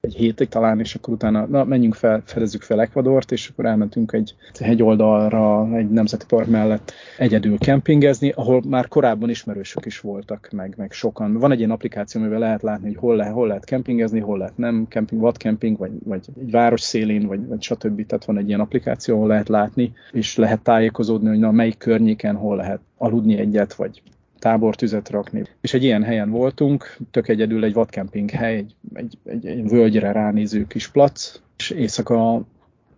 egy 0.00 0.14
hétig 0.14 0.48
talán, 0.48 0.80
és 0.80 0.94
akkor 0.94 1.14
utána, 1.14 1.46
na, 1.46 1.64
menjünk 1.64 1.94
fel, 1.94 2.22
fedezzük 2.24 2.62
fel 2.62 2.80
Ecuadort, 2.80 3.32
és 3.32 3.48
akkor 3.48 3.64
elmentünk 3.64 4.12
egy 4.12 4.34
hegyoldalra, 4.60 5.76
egy 5.76 5.90
nemzeti 5.90 6.24
park 6.28 6.46
mellett 6.46 6.92
egyedül 7.18 7.58
kempingezni, 7.58 8.30
ahol 8.30 8.62
már 8.68 8.88
korábban 8.88 9.30
ismerősök 9.30 9.86
is 9.86 10.00
voltak, 10.00 10.48
meg, 10.52 10.74
meg 10.76 10.92
sokan. 10.92 11.32
Van 11.32 11.52
egy 11.52 11.58
ilyen 11.58 11.70
applikáció, 11.70 12.20
amivel 12.20 12.38
lehet 12.38 12.62
látni, 12.62 12.86
hogy 12.86 12.96
hol, 12.96 13.16
le, 13.16 13.26
hol 13.26 13.46
lehet 13.46 13.64
kempingezni, 13.64 14.20
hol 14.20 14.38
lehet 14.38 14.56
nem, 14.56 14.86
camping, 14.88 15.20
vad 15.20 15.36
camping, 15.36 15.78
vagy, 15.78 15.92
vagy 16.04 16.26
egy 16.40 16.50
város 16.50 16.80
szélén, 16.80 17.26
vagy, 17.26 17.46
vagy 17.46 17.62
stb. 17.62 18.06
Tehát 18.06 18.24
van 18.24 18.38
egy 18.38 18.48
ilyen 18.48 18.60
applikáció, 18.60 19.14
ahol 19.14 19.28
lehet 19.28 19.48
látni, 19.48 19.92
és 20.12 20.36
lehet 20.36 20.60
tájékozódni, 20.60 21.28
hogy 21.28 21.38
na, 21.38 21.50
melyik 21.50 21.78
környéken 21.78 22.36
hol 22.36 22.56
lehet 22.56 22.80
aludni 22.96 23.38
egyet, 23.38 23.74
vagy 23.74 24.02
tábortüzet 24.40 25.10
rakni. 25.10 25.42
És 25.60 25.74
egy 25.74 25.84
ilyen 25.84 26.02
helyen 26.02 26.30
voltunk, 26.30 26.96
tök 27.10 27.28
egyedül 27.28 27.64
egy 27.64 27.72
vadkemping 27.72 28.30
hely, 28.30 28.56
egy, 28.56 28.74
egy, 28.94 29.18
egy, 29.24 29.46
egy 29.46 29.68
völgyre 29.68 30.12
ránéző 30.12 30.66
kis 30.66 30.88
plac, 30.88 31.40
és 31.56 31.70
éjszaka 31.70 32.44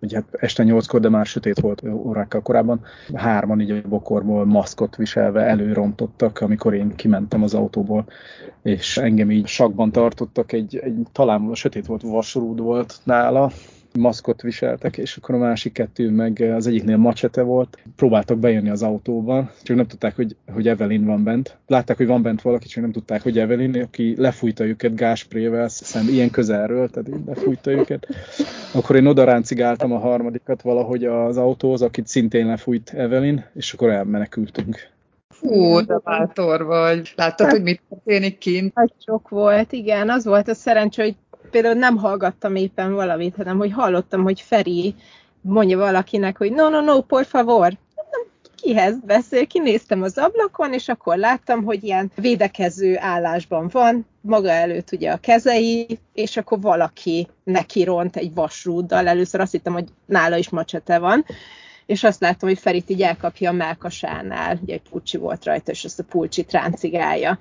ugye 0.03 0.17
hát 0.17 0.43
este 0.43 0.63
nyolckor, 0.63 1.01
de 1.01 1.09
már 1.09 1.27
sötét 1.27 1.61
volt 1.61 1.83
órákkal 1.85 2.43
korábban, 2.43 2.81
hárman 3.15 3.61
így 3.61 3.71
a 3.71 3.89
bokorból 3.89 4.45
maszkot 4.45 4.97
viselve 4.97 5.43
előrontottak, 5.43 6.41
amikor 6.41 6.75
én 6.75 6.95
kimentem 6.97 7.43
az 7.43 7.55
autóból, 7.55 8.05
és 8.63 8.97
engem 8.97 9.31
így 9.31 9.47
sakban 9.47 9.93
tartottak, 9.93 10.53
egy, 10.53 10.77
egy 10.77 10.95
talán 11.13 11.51
sötét 11.55 11.87
volt, 11.87 12.03
vasrúd 12.03 12.61
volt 12.61 13.01
nála, 13.05 13.51
maszkot 13.95 14.43
viseltek, 14.43 14.97
és 14.97 15.17
akkor 15.17 15.35
a 15.35 15.39
másik 15.39 15.73
kettő 15.73 16.11
meg 16.11 16.41
az 16.41 16.67
egyiknél 16.67 16.97
macsete 16.97 17.43
volt. 17.43 17.79
Próbáltak 17.97 18.39
bejönni 18.39 18.71
az 18.71 18.83
autóba, 18.83 19.51
csak 19.63 19.77
nem 19.77 19.87
tudták, 19.87 20.17
hogy, 20.17 20.37
hogy 20.53 20.69
Evelyn 20.69 21.05
van 21.05 21.25
bent. 21.25 21.57
Látták, 21.67 21.97
hogy 21.97 22.07
van 22.07 22.23
bent 22.23 22.43
valaki, 22.43 22.67
csak 22.67 22.83
nem 22.83 22.93
tudták, 22.93 23.23
hogy 23.23 23.39
Evelyn, 23.39 23.83
aki 23.83 24.15
lefújta 24.17 24.65
őket 24.65 24.95
gásprével, 24.95 25.63
hiszem 25.63 26.09
ilyen 26.09 26.31
közelről, 26.31 26.91
tehát 26.91 27.09
így 27.09 27.25
lefújta 27.27 27.71
őket. 27.71 28.07
Akkor 28.75 28.97
én 28.97 29.07
oda 29.07 29.25
ráncigáltam 29.25 29.93
a 29.93 29.99
harmadikat 29.99 30.63
valahogy 30.63 31.05
az 31.05 31.37
autóhoz, 31.37 31.83
akit 31.83 32.07
szintén 32.07 32.47
lefújt 32.47 32.91
Evelyn, 32.91 33.45
és 33.55 33.73
akkor 33.73 33.91
elmenekültünk. 33.91 34.91
Fú, 35.29 35.81
de 35.87 35.99
bátor 36.05 36.65
vagy. 36.65 37.13
Láttad, 37.17 37.47
hát, 37.47 37.55
hogy 37.55 37.65
mit 37.65 37.83
történik 37.89 38.39
kint? 38.39 38.75
Nagy 38.75 38.93
sok 39.05 39.29
volt, 39.29 39.73
igen. 39.73 40.11
Az 40.11 40.25
volt 40.25 40.49
a 40.49 40.55
szerencsé, 40.55 41.03
hogy 41.03 41.17
például 41.53 41.75
nem 41.75 41.97
hallgattam 41.97 42.55
éppen 42.55 42.95
valamit, 42.95 43.37
hanem 43.37 43.57
hogy 43.57 43.73
hallottam, 43.73 44.23
hogy 44.23 44.41
Feri 44.41 44.95
mondja 45.41 45.79
valakinek, 45.79 46.39
hogy 46.39 46.53
no, 46.53 46.69
no, 46.69 46.81
no, 46.81 47.01
por 47.01 47.25
favor. 47.25 47.73
Kihez 48.57 48.99
beszél, 49.07 49.47
kinéztem 49.47 50.03
az 50.03 50.19
ablakon, 50.19 50.73
és 50.73 50.89
akkor 50.89 51.17
láttam, 51.17 51.65
hogy 51.65 51.85
ilyen 51.85 52.11
védekező 52.15 52.97
állásban 52.99 53.69
van, 53.73 54.07
maga 54.21 54.51
előtt 54.51 54.93
ugye 54.93 55.13
a 55.13 55.17
kezei, 55.17 55.99
és 56.13 56.37
akkor 56.37 56.61
valaki 56.61 57.29
neki 57.45 57.85
ront 57.85 58.17
egy 58.17 58.35
vasrúddal. 58.35 59.09
Először 59.09 59.41
azt 59.41 59.53
hittem, 59.53 59.73
hogy 59.73 59.89
nála 60.07 60.37
is 60.37 60.49
macsete 60.49 60.99
van, 60.99 61.25
és 61.87 62.05
azt 62.05 62.21
láttam, 62.21 62.49
hogy 62.49 62.59
Ferit 62.59 62.91
így 62.91 63.03
elkapja 63.03 63.51
a 63.51 63.55
melkasánál, 63.55 64.59
ugye 64.63 64.75
egy 64.75 64.83
pulcsi 64.91 65.17
volt 65.17 65.45
rajta, 65.45 65.71
és 65.71 65.85
azt 65.85 65.99
a 65.99 66.05
pulcsit 66.05 66.53
ráncigálja. 66.53 67.39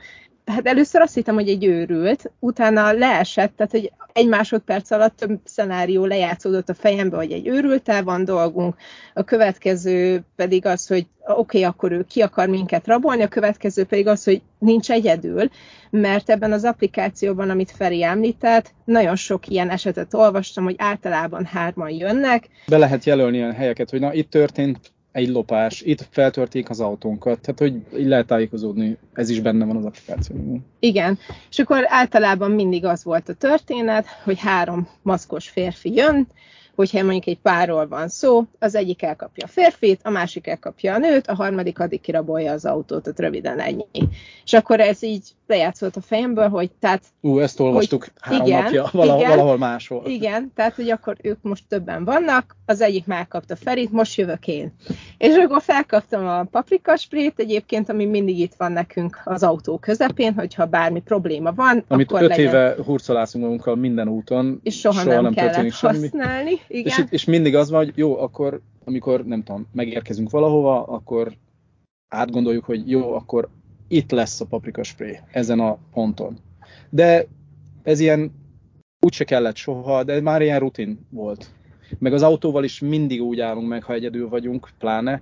Hát 0.51 0.67
először 0.67 1.01
azt 1.01 1.13
hittem, 1.13 1.33
hogy 1.33 1.49
egy 1.49 1.65
őrült, 1.65 2.31
utána 2.39 2.91
leesett, 2.91 3.55
tehát 3.55 3.71
hogy 3.71 3.91
egy 4.13 4.27
másodperc 4.27 4.91
alatt 4.91 5.15
több 5.17 5.39
szenárió 5.43 6.05
lejátszódott 6.05 6.69
a 6.69 6.73
fejembe, 6.73 7.15
hogy 7.15 7.31
egy 7.31 7.47
őrültel 7.47 8.03
van 8.03 8.25
dolgunk, 8.25 8.75
a 9.13 9.23
következő 9.23 10.23
pedig 10.35 10.65
az, 10.65 10.87
hogy 10.87 11.05
oké, 11.19 11.37
okay, 11.37 11.63
akkor 11.63 11.91
ő 11.91 12.05
ki 12.09 12.21
akar 12.21 12.47
minket 12.47 12.87
rabolni, 12.87 13.23
a 13.23 13.27
következő 13.27 13.83
pedig 13.83 14.07
az, 14.07 14.23
hogy 14.23 14.41
nincs 14.59 14.91
egyedül, 14.91 15.49
mert 15.89 16.29
ebben 16.29 16.51
az 16.51 16.63
applikációban, 16.63 17.49
amit 17.49 17.71
Feri 17.71 18.03
említett, 18.03 18.73
nagyon 18.85 19.15
sok 19.15 19.47
ilyen 19.47 19.69
esetet 19.69 20.13
olvastam, 20.13 20.63
hogy 20.63 20.75
általában 20.77 21.45
hárman 21.45 21.89
jönnek. 21.89 22.47
Be 22.67 22.77
lehet 22.77 23.05
jelölni 23.05 23.37
ilyen 23.37 23.53
helyeket, 23.53 23.89
hogy 23.89 23.99
na 23.99 24.13
itt 24.13 24.29
történt 24.29 24.79
egy 25.11 25.27
lopás, 25.27 25.81
itt 25.81 26.07
feltörték 26.09 26.69
az 26.69 26.79
autónkat, 26.79 27.39
tehát 27.39 27.59
hogy 27.59 27.99
így 27.99 28.07
lehet 28.07 28.27
tájékozódni, 28.27 28.97
ez 29.13 29.29
is 29.29 29.39
benne 29.39 29.65
van 29.65 29.75
az 29.75 29.85
applikációban. 29.85 30.65
Igen, 30.79 31.19
és 31.49 31.59
akkor 31.59 31.83
általában 31.87 32.51
mindig 32.51 32.85
az 32.85 33.03
volt 33.03 33.29
a 33.29 33.33
történet, 33.33 34.05
hogy 34.23 34.39
három 34.39 34.87
maszkos 35.01 35.49
férfi 35.49 35.93
jön, 35.93 36.27
hogyha 36.75 37.03
mondjuk 37.03 37.27
egy 37.27 37.39
párról 37.39 37.87
van 37.87 38.07
szó, 38.07 38.43
az 38.59 38.75
egyik 38.75 39.01
elkapja 39.01 39.45
a 39.45 39.49
férfit, 39.49 39.99
a 40.03 40.09
másik 40.09 40.47
elkapja 40.47 40.93
a 40.93 40.97
nőt, 40.97 41.27
a 41.27 41.35
harmadik 41.35 41.79
addig 41.79 42.01
kirabolja 42.01 42.51
az 42.51 42.65
autót, 42.65 43.03
tehát 43.03 43.19
röviden 43.19 43.59
ennyi. 43.59 43.85
És 44.43 44.53
akkor 44.53 44.79
ez 44.79 45.03
így 45.03 45.23
lejátszott 45.47 45.95
a 45.95 46.01
fejemből, 46.01 46.49
hogy 46.49 46.71
tehát... 46.79 47.03
Ú, 47.21 47.39
ezt 47.39 47.59
olvastuk 47.59 48.03
hogy, 48.03 48.11
három 48.21 48.47
igen, 48.47 48.63
napja, 48.63 48.89
valahol, 48.91 49.21
igen, 49.21 49.35
valahol 49.35 49.57
máshol. 49.57 50.03
Igen, 50.05 50.51
tehát 50.55 50.75
hogy 50.75 50.89
akkor 50.89 51.17
ők 51.21 51.37
most 51.41 51.63
többen 51.67 52.03
vannak, 52.03 52.55
az 52.65 52.81
egyik 52.81 53.05
megkapta 53.05 53.55
Ferit, 53.55 53.91
most 53.91 54.17
jövök 54.17 54.47
én. 54.47 54.73
És 55.17 55.35
akkor 55.35 55.61
felkaptam 55.61 56.27
a 56.27 56.43
paprikasprét, 56.43 57.33
egyébként, 57.39 57.89
ami 57.89 58.05
mindig 58.05 58.39
itt 58.39 58.53
van 58.57 58.71
nekünk 58.71 59.21
az 59.23 59.43
autó 59.43 59.77
közepén, 59.77 60.33
hogyha 60.33 60.65
bármi 60.65 61.01
probléma 61.01 61.53
van, 61.53 61.83
Amit 61.87 62.11
akkor 62.11 62.21
öt 62.21 62.29
legyen... 62.29 62.45
éve 62.45 62.75
hurcolászunk 62.85 63.43
magunkkal 63.43 63.75
minden 63.75 64.07
úton, 64.07 64.59
és 64.63 64.79
soha, 64.79 64.99
soha 64.99 65.13
nem, 65.13 65.23
nem 65.23 65.33
kellett 65.33 65.71
használni. 65.71 66.59
Igen. 66.67 66.85
És, 66.85 67.03
és 67.09 67.25
mindig 67.25 67.55
az 67.55 67.69
van, 67.69 67.85
hogy 67.85 67.93
jó, 67.95 68.19
akkor 68.19 68.61
amikor 68.83 69.25
nem 69.25 69.43
tudom, 69.43 69.67
megérkezünk 69.71 70.29
valahova, 70.29 70.83
akkor 70.83 71.33
átgondoljuk, 72.07 72.63
hogy 72.65 72.89
jó, 72.89 73.13
akkor 73.13 73.49
itt 73.87 74.11
lesz 74.11 74.41
a 74.41 74.45
paprika 74.45 74.83
spray, 74.83 75.17
ezen 75.31 75.59
a 75.59 75.77
ponton. 75.93 76.37
De 76.89 77.27
ez 77.83 77.99
ilyen 77.99 78.31
úgyse 78.99 79.23
kellett 79.23 79.55
soha, 79.55 80.03
de 80.03 80.21
már 80.21 80.41
ilyen 80.41 80.59
rutin 80.59 81.07
volt. 81.09 81.51
Meg 81.99 82.13
az 82.13 82.21
autóval 82.21 82.63
is 82.63 82.79
mindig 82.79 83.21
úgy 83.21 83.39
állunk 83.39 83.67
meg, 83.67 83.83
ha 83.83 83.93
egyedül 83.93 84.29
vagyunk, 84.29 84.69
pláne, 84.79 85.21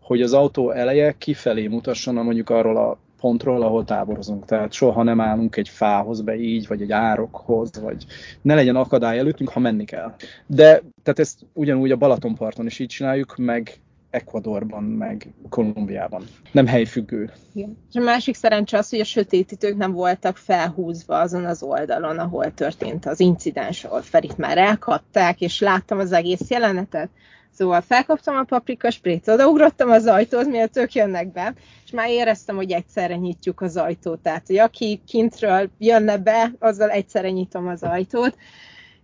hogy 0.00 0.22
az 0.22 0.32
autó 0.32 0.70
eleje 0.70 1.14
kifelé 1.18 1.66
mutasson 1.66 2.14
mondjuk 2.14 2.50
arról 2.50 2.76
a 2.76 2.98
pontról, 3.26 3.62
ahol 3.62 3.84
táborozunk. 3.84 4.44
Tehát 4.44 4.72
soha 4.72 5.02
nem 5.02 5.20
állunk 5.20 5.56
egy 5.56 5.68
fához 5.68 6.20
be 6.20 6.36
így, 6.36 6.66
vagy 6.66 6.82
egy 6.82 6.92
árokhoz, 6.92 7.80
vagy 7.80 8.06
ne 8.42 8.54
legyen 8.54 8.76
akadály 8.76 9.18
előttünk, 9.18 9.50
ha 9.50 9.60
menni 9.60 9.84
kell. 9.84 10.14
De 10.46 10.82
tehát 11.02 11.18
ezt 11.18 11.38
ugyanúgy 11.52 11.90
a 11.90 11.96
Balatonparton 11.96 12.66
is 12.66 12.78
így 12.78 12.88
csináljuk, 12.88 13.36
meg 13.36 13.80
Ecuadorban, 14.10 14.82
meg 14.82 15.34
Kolumbiában. 15.48 16.24
Nem 16.52 16.66
helyfüggő. 16.66 17.30
Igen. 17.52 17.76
És 17.92 17.96
a 18.00 18.04
másik 18.04 18.34
szerencse 18.34 18.78
az, 18.78 18.90
hogy 18.90 19.00
a 19.00 19.04
sötétítők 19.04 19.76
nem 19.76 19.92
voltak 19.92 20.36
felhúzva 20.36 21.20
azon 21.20 21.44
az 21.44 21.62
oldalon, 21.62 22.18
ahol 22.18 22.54
történt 22.54 23.06
az 23.06 23.20
incidens, 23.20 23.84
ahol 23.84 24.02
Ferit 24.02 24.36
már 24.36 24.58
elkapták, 24.58 25.40
és 25.40 25.60
láttam 25.60 25.98
az 25.98 26.12
egész 26.12 26.50
jelenetet. 26.50 27.08
Szóval 27.56 27.80
felkaptam 27.80 28.36
a 28.36 28.42
paprikasprét, 28.42 29.28
odaugrottam 29.28 29.90
az 29.90 30.06
ajtóhoz, 30.06 30.46
miért 30.46 30.76
ők 30.76 30.92
jönnek 30.92 31.32
be, 31.32 31.54
és 31.84 31.90
már 31.90 32.10
éreztem, 32.10 32.56
hogy 32.56 32.72
egyszerre 32.72 33.16
nyitjuk 33.16 33.60
az 33.60 33.76
ajtót. 33.76 34.18
Tehát, 34.18 34.46
hogy 34.46 34.58
aki 34.58 35.00
kintről 35.06 35.70
jönne 35.78 36.18
be, 36.18 36.52
azzal 36.58 36.90
egyszerre 36.90 37.30
nyitom 37.30 37.68
az 37.68 37.82
ajtót, 37.82 38.36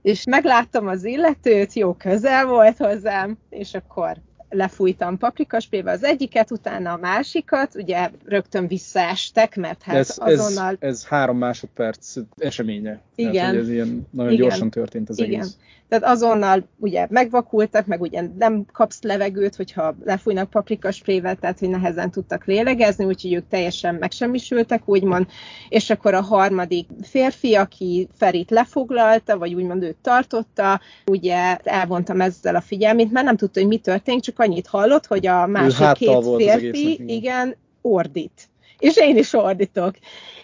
és 0.03 0.24
megláttam 0.24 0.86
az 0.86 1.05
illetőt, 1.05 1.72
jó 1.72 1.92
közel 1.92 2.46
volt 2.46 2.76
hozzám, 2.76 3.38
és 3.50 3.74
akkor 3.74 4.16
lefújtam 4.53 5.18
paprikaspébe 5.18 5.90
az 5.90 6.05
egyiket, 6.05 6.50
utána 6.50 6.92
a 6.92 6.96
másikat, 6.96 7.74
ugye 7.74 8.11
rögtön 8.24 8.66
visszaestek, 8.66 9.57
mert 9.57 9.82
hát 9.82 9.96
ez, 9.96 10.16
azonnal... 10.18 10.76
Ez, 10.78 10.88
ez 10.88 11.07
három 11.07 11.38
másodperc 11.38 12.14
eseménye. 12.36 13.00
Igen. 13.14 13.32
Tehát, 13.32 13.55
ez 13.55 13.68
ilyen 13.68 14.07
nagyon 14.11 14.32
Igen. 14.32 14.42
gyorsan 14.42 14.70
történt 14.70 15.09
az 15.09 15.18
Igen. 15.18 15.40
egész. 15.40 15.57
Tehát 15.93 16.14
azonnal 16.14 16.68
ugye 16.78 17.07
megvakultak, 17.11 17.86
meg 17.86 18.01
ugye 18.01 18.22
nem 18.38 18.64
kapsz 18.72 19.03
levegőt, 19.03 19.57
hogyha 19.57 19.95
lefújnak 20.05 20.51
paprikasprével, 20.51 21.36
tehát 21.36 21.59
hogy 21.59 21.68
nehezen 21.68 22.11
tudtak 22.11 22.45
lélegezni, 22.45 23.05
úgyhogy 23.05 23.32
ők 23.32 23.49
teljesen 23.49 23.95
megsemmisültek, 23.95 24.82
úgymond, 24.84 25.26
és 25.68 25.90
akkor 25.90 26.14
a 26.14 26.20
harmadik 26.20 26.88
férfi, 27.03 27.55
aki 27.55 28.09
Ferit 28.16 28.51
lefoglalta, 28.51 29.38
vagy 29.38 29.55
úgymond 29.55 29.82
őt 29.82 29.97
tartotta, 30.03 30.80
ugye 31.07 31.57
elvontam 31.57 32.20
ezzel 32.20 32.57
a 32.57 32.61
figyelmét, 32.61 33.12
mert 33.12 33.26
nem 33.26 33.36
tudta, 33.36 33.61
hogy 33.61 33.68
mi 33.68 33.78
történt, 33.78 34.22
csak 34.22 34.38
annyit 34.38 34.66
hallott, 34.66 35.07
hogy 35.07 35.26
a 35.26 35.47
másik 35.47 35.93
két 35.93 36.24
férfi, 36.36 37.01
igen, 37.07 37.57
ordít. 37.82 38.51
És 38.83 38.97
én 38.97 39.16
is 39.16 39.33
ordítok. 39.33 39.95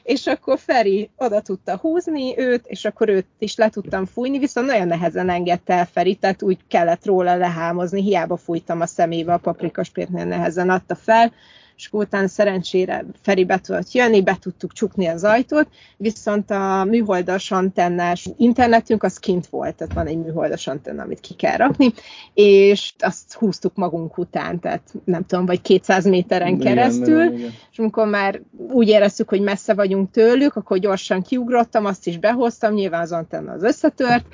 És 0.02 0.26
akkor 0.26 0.58
Feri 0.58 1.10
oda 1.16 1.40
tudta 1.40 1.76
húzni 1.76 2.38
őt, 2.38 2.66
és 2.66 2.84
akkor 2.84 3.08
őt 3.08 3.26
is 3.38 3.56
le 3.56 3.68
tudtam 3.68 4.04
fújni, 4.04 4.38
viszont 4.38 4.66
nagyon 4.66 4.86
nehezen 4.86 5.28
engedte 5.28 5.74
el 5.74 5.86
Feri, 5.86 6.14
tehát 6.14 6.42
úgy 6.42 6.58
kellett 6.68 7.04
róla 7.04 7.36
lehámozni, 7.36 8.02
hiába 8.02 8.36
fújtam 8.36 8.80
a 8.80 8.86
szemébe, 8.86 9.32
a 9.32 9.38
paprikaspértnél 9.38 10.24
nehezen 10.24 10.70
adta 10.70 10.94
fel, 10.94 11.32
és 11.78 11.88
utána 11.92 12.28
szerencsére 12.28 13.04
Feri 13.22 13.44
be 13.44 13.58
tudott 13.58 13.92
jönni, 13.92 14.22
be 14.22 14.36
tudtuk 14.40 14.72
csukni 14.72 15.06
az 15.06 15.24
ajtót, 15.24 15.68
viszont 15.96 16.50
a 16.50 16.84
műholdas 16.84 17.50
antennás 17.50 18.28
internetünk 18.36 19.02
az 19.02 19.18
kint 19.18 19.46
volt, 19.46 19.74
tehát 19.74 19.94
van 19.94 20.06
egy 20.06 20.18
műholdas 20.18 20.66
antenna, 20.66 21.02
amit 21.02 21.20
ki 21.20 21.34
kell 21.34 21.56
rakni, 21.56 21.92
és 22.34 22.92
azt 22.98 23.32
húztuk 23.32 23.74
magunk 23.74 24.18
után, 24.18 24.60
tehát 24.60 24.82
nem 25.04 25.24
tudom, 25.26 25.46
vagy 25.46 25.60
200 25.60 26.04
méteren 26.04 26.58
keresztül, 26.58 27.22
igen, 27.22 27.38
igen. 27.38 27.50
és 27.70 27.78
amikor 27.78 28.06
már 28.06 28.40
úgy 28.70 28.88
éreztük, 28.88 29.28
hogy 29.28 29.40
messze 29.40 29.74
vagyunk 29.74 30.10
tőlük, 30.10 30.56
akkor 30.56 30.78
gyorsan 30.78 31.22
kiugrottam, 31.22 31.84
azt 31.84 32.06
is 32.06 32.18
behoztam, 32.18 32.74
nyilván 32.74 33.00
az 33.00 33.12
antenna 33.12 33.52
az 33.52 33.62
összetört, 33.62 34.26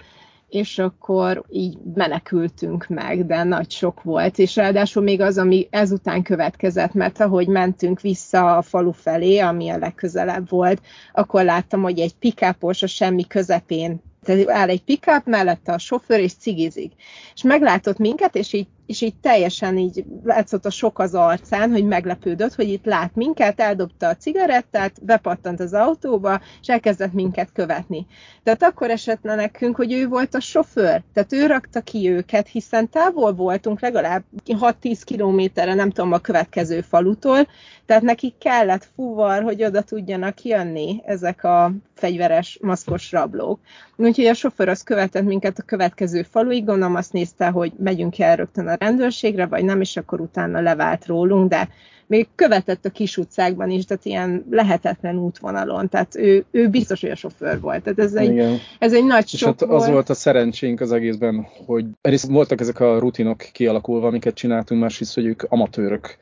és 0.54 0.78
akkor 0.78 1.44
így 1.50 1.78
menekültünk 1.94 2.86
meg, 2.88 3.26
de 3.26 3.42
nagy 3.42 3.70
sok 3.70 4.02
volt, 4.02 4.38
és 4.38 4.56
ráadásul 4.56 5.02
még 5.02 5.20
az, 5.20 5.38
ami 5.38 5.66
ezután 5.70 6.22
következett, 6.22 6.92
mert 6.92 7.20
ahogy 7.20 7.46
mentünk 7.46 8.00
vissza 8.00 8.56
a 8.56 8.62
falu 8.62 8.92
felé, 8.92 9.38
ami 9.38 9.68
a 9.68 9.78
legközelebb 9.78 10.48
volt, 10.48 10.80
akkor 11.12 11.44
láttam, 11.44 11.82
hogy 11.82 11.98
egy 11.98 12.14
pikápos 12.14 12.82
a 12.82 12.86
semmi 12.86 13.26
közepén 13.26 14.02
tehát 14.24 14.48
áll 14.50 14.68
egy 14.68 14.82
pickup, 14.82 15.24
mellette 15.24 15.72
a 15.72 15.78
sofőr, 15.78 16.20
és 16.20 16.32
cigizik. 16.34 16.92
És 17.34 17.42
meglátott 17.42 17.98
minket, 17.98 18.36
és 18.36 18.52
így 18.52 18.66
és 18.86 19.00
így 19.00 19.14
teljesen 19.16 19.78
így 19.78 20.04
látszott 20.24 20.64
a 20.64 20.70
sok 20.70 20.98
az 20.98 21.14
arcán, 21.14 21.70
hogy 21.70 21.84
meglepődött, 21.84 22.54
hogy 22.54 22.68
itt 22.68 22.84
lát 22.84 23.14
minket, 23.14 23.60
eldobta 23.60 24.08
a 24.08 24.16
cigarettát, 24.16 25.04
bepattant 25.04 25.60
az 25.60 25.72
autóba, 25.72 26.40
és 26.60 26.68
elkezdett 26.68 27.12
minket 27.12 27.52
követni. 27.52 28.06
Tehát 28.42 28.62
akkor 28.62 28.90
esett 28.90 29.22
le 29.22 29.34
nekünk, 29.34 29.76
hogy 29.76 29.92
ő 29.92 30.08
volt 30.08 30.34
a 30.34 30.40
sofőr, 30.40 31.02
tehát 31.12 31.32
ő 31.32 31.46
rakta 31.46 31.80
ki 31.80 32.10
őket, 32.10 32.48
hiszen 32.48 32.88
távol 32.90 33.32
voltunk 33.32 33.80
legalább 33.80 34.22
6-10 34.46 35.00
kilométerre, 35.04 35.74
nem 35.74 35.90
tudom, 35.90 36.12
a 36.12 36.18
következő 36.18 36.80
falutól, 36.80 37.46
tehát 37.86 38.02
nekik 38.02 38.38
kellett 38.38 38.88
fuvar, 38.94 39.42
hogy 39.42 39.64
oda 39.64 39.82
tudjanak 39.82 40.42
jönni 40.42 41.02
ezek 41.06 41.44
a 41.44 41.72
fegyveres, 41.94 42.58
maszkos 42.62 43.12
rablók. 43.12 43.60
Úgyhogy 43.96 44.26
a 44.26 44.34
sofőr 44.34 44.68
az 44.68 44.82
követett 44.82 45.24
minket 45.24 45.58
a 45.58 45.62
következő 45.62 46.22
faluig, 46.22 46.64
gondolom 46.64 46.94
azt 46.94 47.12
nézte, 47.12 47.46
hogy 47.48 47.72
megyünk 47.78 48.18
el 48.18 48.36
rögtön 48.36 48.68
a 48.68 48.73
rendőrségre, 48.80 49.46
vagy 49.46 49.64
nem, 49.64 49.80
és 49.80 49.96
akkor 49.96 50.20
utána 50.20 50.60
levált 50.60 51.06
rólunk, 51.06 51.48
de 51.48 51.68
még 52.06 52.26
követett 52.34 52.84
a 52.84 52.90
kis 52.90 53.16
utcákban 53.16 53.70
is, 53.70 53.84
tehát 53.84 54.04
ilyen 54.04 54.44
lehetetlen 54.50 55.18
útvonalon, 55.18 55.88
tehát 55.88 56.16
ő, 56.16 56.44
ő 56.50 56.68
biztos, 56.68 57.00
hogy 57.00 57.10
a 57.10 57.14
sofőr 57.14 57.60
volt. 57.60 57.82
Tehát 57.82 57.98
ez 57.98 58.14
egy, 58.14 58.60
ez 58.78 58.92
egy 58.92 59.04
nagy 59.04 59.28
És 59.32 59.44
hát 59.44 59.62
az 59.62 59.88
volt 59.88 60.08
a 60.08 60.14
szerencsénk 60.14 60.80
az 60.80 60.92
egészben, 60.92 61.46
hogy 61.66 61.84
egyrészt 62.00 62.28
voltak 62.30 62.60
ezek 62.60 62.80
a 62.80 62.98
rutinok 62.98 63.38
kialakulva, 63.52 64.06
amiket 64.06 64.34
csináltunk, 64.34 64.80
másrészt, 64.80 65.14
hogy 65.14 65.24
ők 65.24 65.42
amatőrök 65.42 66.16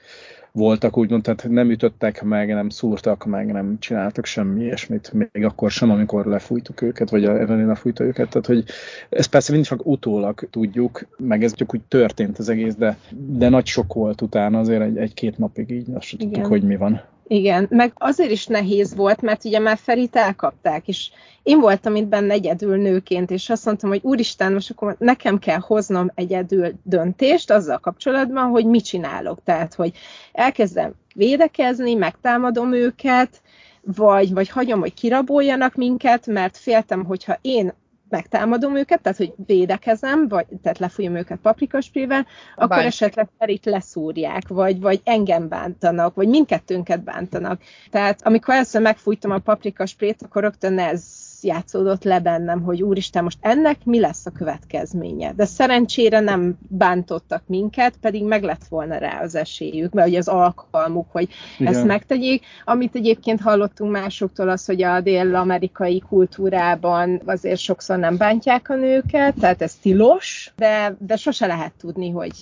voltak, 0.53 0.97
úgymond, 0.97 1.23
tehát 1.23 1.49
nem 1.49 1.71
ütöttek 1.71 2.23
meg, 2.23 2.49
nem 2.49 2.69
szúrtak 2.69 3.25
meg, 3.25 3.53
nem 3.53 3.77
csináltak 3.79 4.25
semmi 4.25 4.63
ilyesmit, 4.63 5.13
még 5.13 5.45
akkor 5.45 5.71
sem, 5.71 5.91
amikor 5.91 6.27
lefújtuk 6.27 6.83
őket, 6.83 7.11
vagy 7.11 7.25
a 7.25 7.41
Evelina 7.41 7.75
fújta 7.75 8.05
őket, 8.05 8.29
tehát 8.29 8.47
hogy 8.47 8.65
ez 9.09 9.27
persze 9.27 9.53
mindig 9.53 9.69
csak 9.69 9.87
utólag 9.87 10.49
tudjuk, 10.51 11.07
meg 11.17 11.45
ez 11.45 11.55
csak 11.55 11.75
úgy 11.75 11.83
történt 11.89 12.39
az 12.39 12.49
egész, 12.49 12.75
de, 12.75 12.97
de 13.11 13.49
nagy 13.49 13.67
sok 13.67 13.93
volt 13.93 14.21
utána, 14.21 14.59
azért 14.59 14.83
egy, 14.83 14.97
egy-két 14.97 15.39
napig 15.39 15.71
így 15.71 15.87
azt 15.95 16.17
tudtuk, 16.19 16.47
hogy 16.47 16.63
mi 16.63 16.77
van. 16.77 17.03
Igen, 17.27 17.67
meg 17.71 17.93
azért 17.95 18.31
is 18.31 18.47
nehéz 18.47 18.95
volt, 18.95 19.21
mert 19.21 19.45
ugye 19.45 19.59
már 19.59 19.79
Ferit 19.79 20.17
elkapták, 20.17 20.89
és 20.89 21.11
én 21.43 21.61
voltam 21.61 21.97
itt 21.97 22.07
benne 22.07 22.33
egyedül 22.33 22.77
nőként, 22.77 23.31
és 23.31 23.51
azt 23.51 23.65
mondtam, 23.65 23.91
hogy 23.91 24.01
úristen, 24.03 24.53
most 24.53 24.71
akkor 24.71 24.97
nekem 24.99 25.39
kell 25.39 25.59
hoznom 25.59 26.11
egyedül 26.15 26.73
döntést 26.83 27.51
azzal 27.51 27.79
kapcsolatban, 27.79 28.49
hogy 28.49 28.67
mit 28.67 28.85
csinálok. 28.85 29.39
Tehát, 29.45 29.75
hogy 29.75 29.93
elkezdem 30.33 30.95
védekezni, 31.15 31.95
megtámadom 31.95 32.73
őket, 32.73 33.43
vagy, 33.81 34.33
vagy 34.33 34.49
hagyom, 34.49 34.81
hogy 34.81 34.95
kiraboljanak 34.95 35.75
minket, 35.75 36.27
mert 36.27 36.57
féltem, 36.57 37.05
hogyha 37.05 37.39
én 37.41 37.73
megtámadom 38.13 38.77
őket, 38.77 39.03
tehát 39.03 39.19
hogy 39.19 39.35
védekezem, 39.47 40.29
vagy 40.29 40.47
tehát 40.63 40.79
lefújom 40.79 41.17
őket 41.17 41.39
paprikasprével, 41.39 42.27
akkor 42.55 42.79
esetleg 42.79 43.29
Ferit 43.39 43.65
leszúrják, 43.65 44.49
vagy, 44.49 44.81
vagy 44.81 45.01
engem 45.05 45.49
bántanak, 45.49 46.15
vagy 46.15 46.29
mindkettőnket 46.29 47.05
bántanak. 47.05 47.61
Tehát 47.91 48.27
amikor 48.27 48.55
először 48.55 48.83
megfújtam 48.83 49.31
a 49.31 49.39
paprikasprét, 49.39 50.23
akkor 50.23 50.43
rögtön 50.43 50.79
ez 50.79 51.32
játszódott 51.45 52.05
le 52.05 52.21
bennem, 52.21 52.63
hogy 52.63 52.83
úristen, 52.83 53.23
most 53.23 53.39
ennek 53.41 53.85
mi 53.85 54.01
lesz 54.01 54.27
a 54.27 54.31
következménye. 54.31 55.33
De 55.33 55.45
szerencsére 55.45 56.21
nem 56.21 56.59
bántottak 56.69 57.43
minket, 57.47 57.97
pedig 58.01 58.25
meg 58.25 58.43
lett 58.43 58.65
volna 58.69 58.99
rá 58.99 59.21
az 59.23 59.35
esélyük, 59.35 59.93
mert 59.93 60.17
az 60.17 60.29
alkalmuk, 60.29 61.07
hogy 61.11 61.29
Igen. 61.59 61.75
ezt 61.75 61.85
megtegyék. 61.85 62.45
Amit 62.65 62.95
egyébként 62.95 63.41
hallottunk 63.41 63.91
másoktól 63.93 64.49
az, 64.49 64.67
hogy 64.67 64.83
a 64.83 65.01
dél-amerikai 65.01 66.03
kultúrában 66.09 67.21
azért 67.25 67.61
sokszor 67.61 67.99
nem 67.99 68.17
bántják 68.17 68.69
a 68.69 68.75
nőket, 68.75 69.35
tehát 69.41 69.63
ez 69.63 69.75
tilos, 69.75 70.53
de, 70.57 70.97
de 70.99 71.17
sose 71.17 71.47
lehet 71.47 71.73
tudni, 71.79 72.11
hogy 72.11 72.33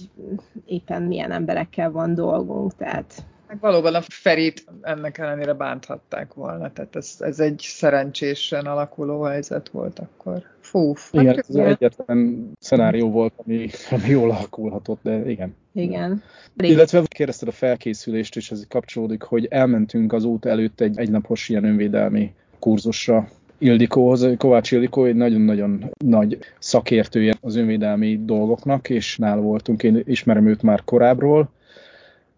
éppen 0.66 1.02
milyen 1.02 1.32
emberekkel 1.32 1.90
van 1.90 2.14
dolgunk, 2.14 2.76
tehát 2.76 3.24
meg 3.50 3.60
valóban 3.60 3.94
a 3.94 4.00
Ferit 4.08 4.64
ennek 4.82 5.18
ellenére 5.18 5.52
bánthatták 5.52 6.34
volna, 6.34 6.72
tehát 6.72 6.96
ez, 6.96 7.16
ez 7.18 7.40
egy 7.40 7.58
szerencsésen 7.58 8.66
alakuló 8.66 9.22
helyzet 9.22 9.68
volt 9.68 9.98
akkor. 9.98 10.42
Fú, 10.60 10.94
igen, 11.10 11.26
hát, 11.26 11.38
ez 11.48 11.54
egyetlen 11.54 12.50
szenárió 12.58 13.10
volt, 13.10 13.32
ami, 13.36 13.68
ami 13.90 14.08
jól 14.08 14.30
alakulhatott, 14.30 14.98
de 15.02 15.30
igen. 15.30 15.56
Igen. 15.72 16.22
Illetve 16.56 17.02
kérdezted 17.06 17.48
a 17.48 17.52
felkészülést, 17.52 18.36
és 18.36 18.50
ez 18.50 18.66
kapcsolódik, 18.68 19.22
hogy 19.22 19.46
elmentünk 19.50 20.12
az 20.12 20.24
út 20.24 20.44
előtt 20.44 20.80
egy 20.80 20.98
egynapos 20.98 21.48
ilyen 21.48 21.64
önvédelmi 21.64 22.34
kurzusra, 22.58 23.28
Ildikóhoz, 23.58 24.28
Kovács 24.38 24.72
Ildikó 24.72 25.04
egy 25.04 25.14
nagyon-nagyon 25.14 25.90
nagy 26.04 26.38
szakértője 26.58 27.34
az 27.40 27.56
önvédelmi 27.56 28.20
dolgoknak, 28.24 28.88
és 28.88 29.16
nála 29.16 29.40
voltunk, 29.40 29.82
én 29.82 30.02
ismerem 30.04 30.46
őt 30.46 30.62
már 30.62 30.84
korábbról, 30.84 31.50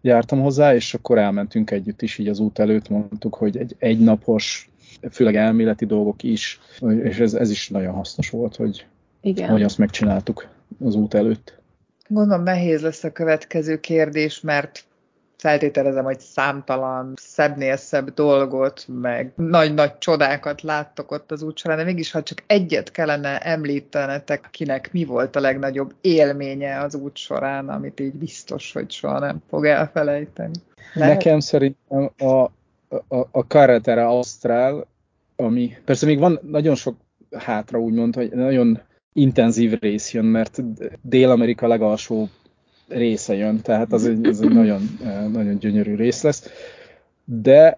jártam 0.03 0.41
hozzá, 0.41 0.75
és 0.75 0.93
akkor 0.93 1.17
elmentünk 1.17 1.71
együtt 1.71 2.01
is 2.01 2.17
így 2.17 2.27
az 2.27 2.39
út 2.39 2.59
előtt, 2.59 2.89
mondtuk, 2.89 3.35
hogy 3.35 3.57
egy 3.57 3.75
egynapos, 3.79 4.69
főleg 5.11 5.35
elméleti 5.35 5.85
dolgok 5.85 6.23
is, 6.23 6.59
és 7.03 7.19
ez, 7.19 7.33
ez 7.33 7.49
is 7.49 7.69
nagyon 7.69 7.93
hasznos 7.93 8.29
volt, 8.29 8.55
hogy, 8.55 8.85
Igen. 9.21 9.49
hogy 9.49 9.63
azt 9.63 9.77
megcsináltuk 9.77 10.47
az 10.83 10.95
út 10.95 11.13
előtt. 11.13 11.61
Gondolom 12.07 12.43
nehéz 12.43 12.81
lesz 12.81 13.03
a 13.03 13.11
következő 13.11 13.79
kérdés, 13.79 14.41
mert 14.41 14.85
feltételezem, 15.43 16.03
hogy 16.03 16.19
számtalan 16.19 17.13
szebbnél 17.15 17.75
szebb 17.75 18.13
dolgot, 18.13 18.85
meg 18.87 19.31
nagy-nagy 19.35 19.97
csodákat 19.97 20.61
láttok 20.61 21.11
ott 21.11 21.31
az 21.31 21.41
út 21.41 21.57
során, 21.57 21.77
de 21.77 21.83
mégis, 21.83 22.11
ha 22.11 22.23
csak 22.23 22.43
egyet 22.47 22.91
kellene 22.91 23.39
említenetek, 23.39 24.47
kinek 24.51 24.91
mi 24.91 25.05
volt 25.05 25.35
a 25.35 25.39
legnagyobb 25.39 25.93
élménye 26.01 26.79
az 26.79 26.95
út 26.95 27.17
során, 27.17 27.69
amit 27.69 27.99
így 27.99 28.13
biztos, 28.13 28.73
hogy 28.73 28.91
soha 28.91 29.19
nem 29.19 29.41
fog 29.49 29.65
elfelejteni. 29.65 30.53
Lehet? 30.93 31.13
Nekem 31.13 31.39
szerintem 31.39 32.09
a, 32.17 32.43
a, 33.07 33.27
a 33.31 33.39
Carretera 33.47 34.07
Austral, 34.07 34.87
ami 35.35 35.77
persze 35.85 36.05
még 36.05 36.19
van 36.19 36.39
nagyon 36.41 36.75
sok 36.75 36.95
hátra 37.37 37.79
úgymond, 37.79 38.15
hogy 38.15 38.31
nagyon 38.31 38.79
intenzív 39.13 39.79
rész 39.79 40.13
jön, 40.13 40.25
mert 40.25 40.61
Dél-Amerika 41.01 41.67
legalsó 41.67 42.29
része 42.87 43.35
jön, 43.35 43.61
tehát 43.61 43.93
az 43.93 44.05
egy, 44.05 44.25
az 44.25 44.41
egy 44.41 44.53
nagyon, 44.61 44.81
nagyon 45.31 45.57
gyönyörű 45.57 45.95
rész 45.95 46.23
lesz. 46.23 46.49
De 47.25 47.77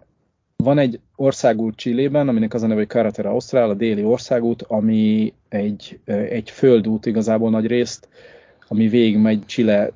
van 0.56 0.78
egy 0.78 1.00
országút 1.16 1.76
Csillében, 1.76 2.28
aminek 2.28 2.54
az 2.54 2.64
a 2.64 2.68
neve, 2.68 2.80
hogy 2.80 2.90
Carretera 2.90 3.30
Austral, 3.30 3.70
a 3.70 3.74
déli 3.74 4.04
országút, 4.04 4.62
ami 4.62 5.34
egy, 5.50 6.00
egy 6.06 6.50
földút 6.50 7.06
igazából 7.06 7.50
nagy 7.50 7.68
részt, 7.68 8.08
ami 8.68 8.88
végigmegy 8.88 9.46
Chile 9.46 9.92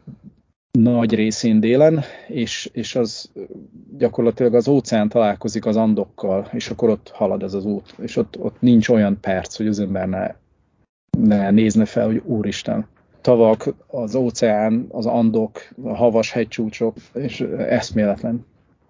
nagy 0.72 1.14
részén 1.14 1.60
délen, 1.60 2.02
és, 2.28 2.70
és 2.74 2.96
az 2.96 3.32
gyakorlatilag 3.98 4.56
az 4.56 4.68
óceán 4.68 5.10
találkozik 5.10 5.66
az 5.66 5.76
Andokkal, 5.76 6.50
és 6.54 6.70
akkor 6.70 6.90
ott 6.90 7.10
halad 7.10 7.44
ez 7.44 7.54
az 7.54 7.66
út, 7.66 7.96
és 8.02 8.16
ott, 8.16 8.40
ott 8.40 8.62
nincs 8.62 8.90
olyan 8.90 9.18
perc, 9.22 9.56
hogy 9.56 9.68
az 9.68 9.80
ember 9.80 10.08
ne, 10.08 10.36
ne 11.18 11.52
nézne 11.52 11.86
fel, 11.86 12.06
hogy 12.06 12.22
úristen, 12.26 12.88
tavak, 13.22 13.74
az 13.88 14.16
óceán, 14.16 14.86
az 14.90 15.06
andok, 15.06 15.70
a 15.84 15.96
havas 15.96 16.32
hegycsúcsok, 16.32 16.96
és 17.14 17.42
eszméletlen. 17.58 18.46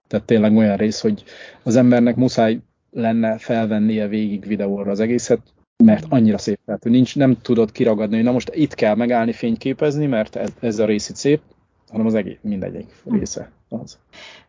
Tehát 0.07 0.25
tényleg 0.25 0.55
olyan 0.55 0.77
rész, 0.77 0.99
hogy 0.99 1.23
az 1.63 1.75
embernek 1.75 2.15
muszáj 2.15 2.59
lenne 2.91 3.37
felvennie 3.37 4.07
végig 4.07 4.45
videóra 4.47 4.91
az 4.91 4.99
egészet, 4.99 5.39
mert 5.83 6.05
annyira 6.09 6.37
szép. 6.37 6.59
Tehát 6.65 6.83
nincs, 6.83 7.15
nem 7.15 7.37
tudod 7.41 7.71
kiragadni, 7.71 8.15
hogy 8.15 8.25
na 8.25 8.31
most 8.31 8.51
itt 8.53 8.73
kell 8.73 8.95
megállni, 8.95 9.31
fényképezni, 9.31 10.05
mert 10.05 10.35
ez, 10.35 10.49
ez 10.59 10.79
a 10.79 10.85
rész 10.85 11.09
itt 11.09 11.15
szép, 11.15 11.41
hanem 11.89 12.05
az 12.05 12.13
egész, 12.13 12.37
mindegyik 12.41 12.93
része 13.05 13.51
az. 13.69 13.97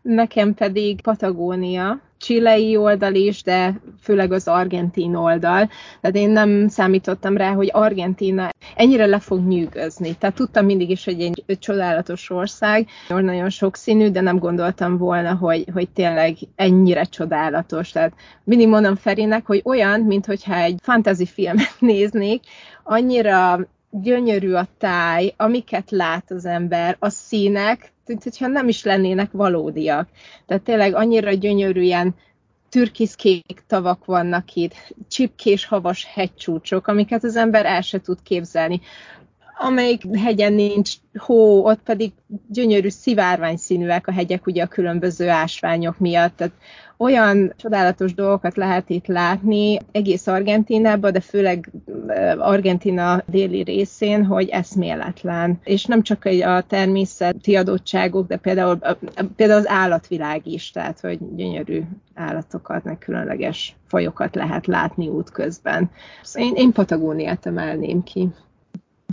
Nekem 0.03 0.55
pedig 0.55 1.01
Patagónia, 1.01 2.01
csilei 2.19 2.77
oldal 2.77 3.15
is, 3.15 3.43
de 3.43 3.81
főleg 4.01 4.33
az 4.33 4.49
argentin 4.49 5.15
oldal. 5.15 5.69
Tehát 6.01 6.17
én 6.17 6.31
nem 6.31 6.69
számítottam 6.69 7.37
rá, 7.37 7.53
hogy 7.53 7.69
Argentina 7.73 8.49
ennyire 8.77 9.07
le 9.07 9.19
fog 9.19 9.47
nyűgözni. 9.47 10.17
Tehát 10.19 10.37
tudtam 10.37 10.65
mindig 10.65 10.91
is, 10.91 11.05
hogy 11.05 11.21
egy, 11.21 11.59
csodálatos 11.59 12.31
ország, 12.31 12.89
nagyon 13.09 13.51
sokszínű, 13.51 14.11
de 14.11 14.21
nem 14.21 14.39
gondoltam 14.39 14.97
volna, 14.97 15.35
hogy, 15.35 15.65
hogy 15.73 15.89
tényleg 15.91 16.37
ennyire 16.57 17.05
csodálatos. 17.05 17.91
Tehát 17.91 18.13
mindig 18.45 18.69
mondom 18.69 18.97
Ferinek, 18.97 19.47
hogy 19.47 19.61
olyan, 19.65 20.01
mintha 20.01 20.55
egy 20.55 20.79
fantasy 20.83 21.27
filmet 21.27 21.75
néznék, 21.91 22.43
annyira 22.83 23.61
gyönyörű 23.91 24.53
a 24.53 24.69
táj, 24.79 25.35
amiket 25.37 25.91
lát 25.91 26.31
az 26.31 26.45
ember, 26.45 26.97
a 26.99 27.09
színek, 27.09 27.93
mint 28.07 28.23
hogyha 28.23 28.47
nem 28.47 28.69
is 28.69 28.85
lennének 28.85 29.33
valódiak. 29.33 30.09
Tehát 30.47 30.63
tényleg 30.63 30.95
annyira 30.95 31.33
gyönyörű 31.33 31.83
ilyen 31.83 32.15
türkiszkék 32.69 33.63
tavak 33.67 34.05
vannak 34.05 34.55
itt, 34.55 34.75
csipkés 35.09 35.65
havas 35.65 36.05
hegycsúcsok, 36.05 36.87
amiket 36.87 37.25
az 37.25 37.37
ember 37.37 37.67
el 37.67 37.81
se 37.81 38.01
tud 38.01 38.19
képzelni. 38.23 38.81
Amelyik 39.59 40.17
hegyen 40.17 40.53
nincs 40.53 40.93
hó, 41.19 41.65
ott 41.65 41.81
pedig 41.83 42.13
gyönyörű 42.49 42.89
szivárvány 42.89 43.57
színűek 43.57 44.07
a 44.07 44.13
hegyek 44.13 44.47
ugye 44.47 44.63
a 44.63 44.67
különböző 44.67 45.29
ásványok 45.29 45.99
miatt. 45.99 46.37
Tehát 46.37 46.53
olyan 46.97 47.53
csodálatos 47.57 48.15
dolgokat 48.15 48.57
lehet 48.57 48.91
itt 48.91 49.07
látni 49.07 49.79
egész 49.93 50.27
Argentinában, 50.27 51.13
de 51.13 51.21
főleg 51.21 51.71
Argentina 52.39 53.23
déli 53.27 53.63
részén, 53.63 54.25
hogy 54.25 54.49
eszméletlen. 54.49 55.59
És 55.65 55.85
nem 55.85 56.03
csak 56.03 56.25
a 56.25 56.63
természeti 56.69 57.57
adottságok, 57.57 58.27
de 58.27 58.37
például, 58.37 58.79
például 59.37 59.59
az 59.59 59.69
állatvilág 59.69 60.47
is, 60.47 60.71
tehát 60.71 61.01
hogy 61.01 61.19
gyönyörű 61.37 61.83
állatokat, 62.15 62.85
meg 62.85 62.99
különleges 62.99 63.77
fajokat 63.87 64.35
lehet 64.35 64.67
látni 64.67 65.09
útközben. 65.09 65.91
Szóval 66.23 66.49
én, 66.49 66.55
én 66.55 66.73
Patagóniát 66.73 67.47
emelném 67.47 68.03
ki. 68.03 68.29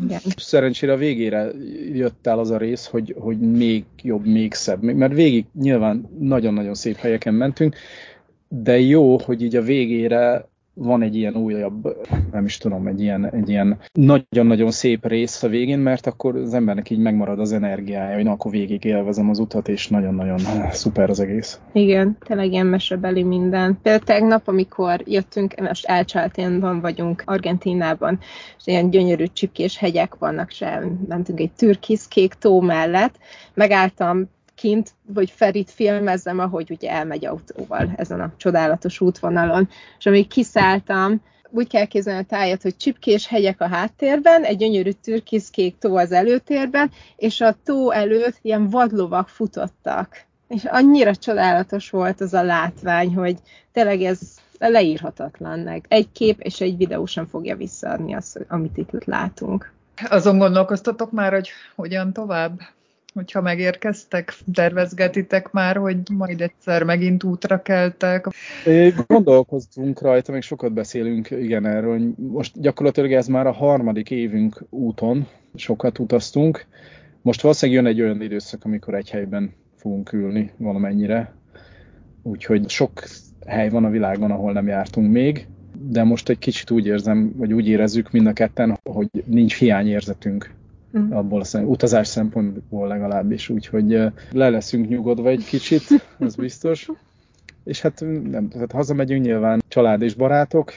Igen. 0.03 0.19
Szerencsére 0.35 0.91
a 0.91 0.97
végére 0.97 1.51
jött 1.93 2.27
el 2.27 2.39
az 2.39 2.51
a 2.51 2.57
rész, 2.57 2.85
hogy, 2.85 3.15
hogy 3.19 3.39
még 3.39 3.85
jobb, 4.03 4.25
még 4.25 4.53
szebb, 4.53 4.81
mert 4.81 5.13
végig 5.13 5.45
nyilván 5.53 6.09
nagyon-nagyon 6.19 6.73
szép 6.73 6.95
helyeken 6.95 7.33
mentünk, 7.33 7.75
de 8.47 8.79
jó, 8.79 9.17
hogy 9.17 9.41
így 9.41 9.55
a 9.55 9.61
végére 9.61 10.49
van 10.79 11.01
egy 11.01 11.15
ilyen 11.15 11.35
újabb, 11.35 11.97
nem 12.31 12.45
is 12.45 12.57
tudom, 12.57 12.87
egy 12.87 13.01
ilyen, 13.01 13.29
egy 13.33 13.49
ilyen 13.49 13.77
nagyon-nagyon 13.91 14.71
szép 14.71 15.07
rész 15.07 15.43
a 15.43 15.47
végén, 15.47 15.79
mert 15.79 16.07
akkor 16.07 16.35
az 16.35 16.53
embernek 16.53 16.89
így 16.89 16.99
megmarad 16.99 17.39
az 17.39 17.51
energiája, 17.51 18.15
hogy 18.15 18.23
na, 18.23 18.31
akkor 18.31 18.51
végig 18.51 18.83
élvezem 18.83 19.29
az 19.29 19.39
utat, 19.39 19.67
és 19.67 19.87
nagyon-nagyon 19.87 20.39
szuper 20.71 21.09
az 21.09 21.19
egész. 21.19 21.59
Igen, 21.71 22.17
tényleg 22.25 22.51
ilyen 22.51 22.65
mesebeli 22.65 23.23
minden. 23.23 23.79
Például 23.81 24.03
tegnap, 24.03 24.47
amikor 24.47 25.01
jöttünk, 25.05 25.59
most 25.59 25.85
Elcsalténban 25.85 26.81
vagyunk, 26.81 27.23
Argentinában, 27.25 28.19
és 28.57 28.63
ilyen 28.65 28.89
gyönyörű 28.89 29.25
csipkés 29.33 29.77
hegyek 29.77 30.15
vannak, 30.15 30.51
és 30.51 30.63
mentünk 31.07 31.39
egy 31.39 31.51
türkisz 31.51 32.07
kék 32.07 32.33
tó 32.33 32.61
mellett, 32.61 33.15
megálltam 33.53 34.29
kint, 34.57 34.91
vagy 35.05 35.29
Ferit 35.29 35.71
filmezzem, 35.71 36.39
ahogy 36.39 36.71
ugye 36.71 36.91
elmegy 36.91 37.25
autóval 37.25 37.93
ezen 37.95 38.19
a 38.19 38.33
csodálatos 38.37 39.01
útvonalon. 39.01 39.69
És 39.97 40.05
amíg 40.05 40.27
kiszálltam, 40.27 41.21
úgy 41.49 41.67
kell 41.67 41.85
képzelni 41.85 42.19
a 42.19 42.25
tájat, 42.25 42.61
hogy 42.61 42.77
csipkés 42.77 43.27
hegyek 43.27 43.61
a 43.61 43.67
háttérben, 43.67 44.43
egy 44.43 44.57
gyönyörű 44.57 44.91
türkiszkék 44.91 45.77
tó 45.77 45.95
az 45.95 46.11
előtérben, 46.11 46.91
és 47.15 47.41
a 47.41 47.55
tó 47.63 47.91
előtt 47.91 48.37
ilyen 48.41 48.69
vadlovak 48.69 49.27
futottak. 49.27 50.25
És 50.47 50.63
annyira 50.65 51.15
csodálatos 51.15 51.89
volt 51.89 52.21
az 52.21 52.33
a 52.33 52.43
látvány, 52.43 53.15
hogy 53.15 53.37
tényleg 53.71 54.01
ez 54.01 54.19
leírhatatlan. 54.59 55.59
Meg. 55.59 55.85
Egy 55.87 56.11
kép 56.11 56.39
és 56.39 56.61
egy 56.61 56.77
videó 56.77 57.05
sem 57.05 57.25
fogja 57.25 57.55
visszaadni 57.55 58.13
azt, 58.13 58.45
amit 58.47 58.77
itt 58.77 59.05
látunk. 59.05 59.71
Azon 60.09 60.37
gondolkoztatok 60.37 61.11
már, 61.11 61.33
hogy 61.33 61.49
hogyan 61.75 62.13
tovább? 62.13 62.59
Hogyha 63.17 63.41
megérkeztek, 63.41 64.33
tervezgetitek 64.53 65.51
már, 65.51 65.75
hogy 65.75 65.97
majd 66.13 66.41
egyszer 66.41 66.83
megint 66.83 67.23
útra 67.23 67.61
keltek? 67.61 68.27
Gondolkoztunk 69.07 70.01
rajta, 70.01 70.31
még 70.31 70.41
sokat 70.41 70.73
beszélünk 70.73 71.31
igen 71.31 71.65
erről. 71.65 72.13
Most 72.15 72.61
gyakorlatilag 72.61 73.11
ez 73.11 73.27
már 73.27 73.47
a 73.47 73.51
harmadik 73.51 74.11
évünk 74.11 74.63
úton, 74.69 75.27
sokat 75.55 75.99
utaztunk. 75.99 76.65
Most 77.21 77.41
valószínűleg 77.41 77.83
jön 77.83 77.93
egy 77.93 78.01
olyan 78.01 78.21
időszak, 78.21 78.65
amikor 78.65 78.93
egy 78.93 79.09
helyben 79.09 79.53
fogunk 79.75 80.13
ülni 80.13 80.51
valamennyire. 80.57 81.33
Úgyhogy 82.23 82.69
sok 82.69 83.03
hely 83.45 83.69
van 83.69 83.85
a 83.85 83.89
világon, 83.89 84.31
ahol 84.31 84.51
nem 84.51 84.67
jártunk 84.67 85.11
még, 85.11 85.47
de 85.81 86.03
most 86.03 86.29
egy 86.29 86.39
kicsit 86.39 86.71
úgy 86.71 86.85
érzem, 86.85 87.33
vagy 87.35 87.53
úgy 87.53 87.67
érezzük 87.67 88.11
mind 88.11 88.27
a 88.27 88.33
ketten, 88.33 88.79
hogy 88.83 89.09
nincs 89.25 89.55
hiányérzetünk 89.55 90.55
mm. 90.97 91.11
abból 91.11 91.41
a 91.51 91.57
utazás 91.57 92.07
szempontból 92.07 92.87
legalábbis, 92.87 93.49
úgyhogy 93.49 93.89
le 94.31 94.49
leszünk 94.49 94.87
nyugodva 94.87 95.29
egy 95.29 95.45
kicsit, 95.45 95.83
az 96.19 96.35
biztos. 96.35 96.89
És 97.63 97.81
hát 97.81 98.03
nem, 98.23 98.47
tehát 98.49 98.71
hazamegyünk 98.71 99.25
nyilván 99.25 99.63
család 99.67 100.01
és 100.01 100.13
barátok, 100.13 100.73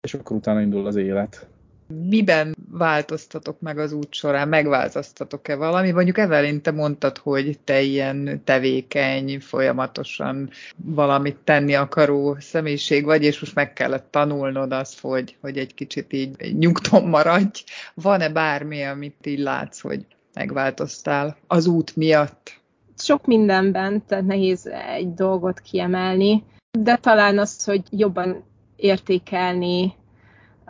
és 0.00 0.14
akkor 0.14 0.36
utána 0.36 0.60
indul 0.60 0.86
az 0.86 0.96
élet 0.96 1.49
miben 1.90 2.56
változtatok 2.70 3.60
meg 3.60 3.78
az 3.78 3.92
út 3.92 4.14
során? 4.14 4.48
Megváltoztatok-e 4.48 5.54
valami? 5.56 5.90
Mondjuk 5.90 6.18
Evelyn, 6.18 6.62
te 6.62 6.70
mondtad, 6.70 7.18
hogy 7.18 7.58
te 7.64 7.80
ilyen 7.80 8.40
tevékeny, 8.44 9.40
folyamatosan 9.40 10.50
valamit 10.76 11.36
tenni 11.44 11.74
akaró 11.74 12.36
személyiség 12.40 13.04
vagy, 13.04 13.24
és 13.24 13.40
most 13.40 13.54
meg 13.54 13.72
kellett 13.72 14.06
tanulnod 14.10 14.72
azt, 14.72 15.00
hogy, 15.00 15.36
hogy 15.40 15.58
egy 15.58 15.74
kicsit 15.74 16.12
így 16.12 16.56
nyugton 16.58 17.08
maradj. 17.08 17.64
Van-e 17.94 18.28
bármi, 18.28 18.82
amit 18.82 19.26
így 19.26 19.38
látsz, 19.38 19.80
hogy 19.80 20.06
megváltoztál 20.34 21.36
az 21.46 21.66
út 21.66 21.96
miatt? 21.96 22.58
Sok 22.98 23.26
mindenben, 23.26 24.06
tehát 24.06 24.26
nehéz 24.26 24.66
egy 24.66 25.14
dolgot 25.14 25.60
kiemelni, 25.60 26.44
de 26.78 26.96
talán 26.96 27.38
az, 27.38 27.64
hogy 27.64 27.82
jobban 27.90 28.44
értékelni 28.76 29.94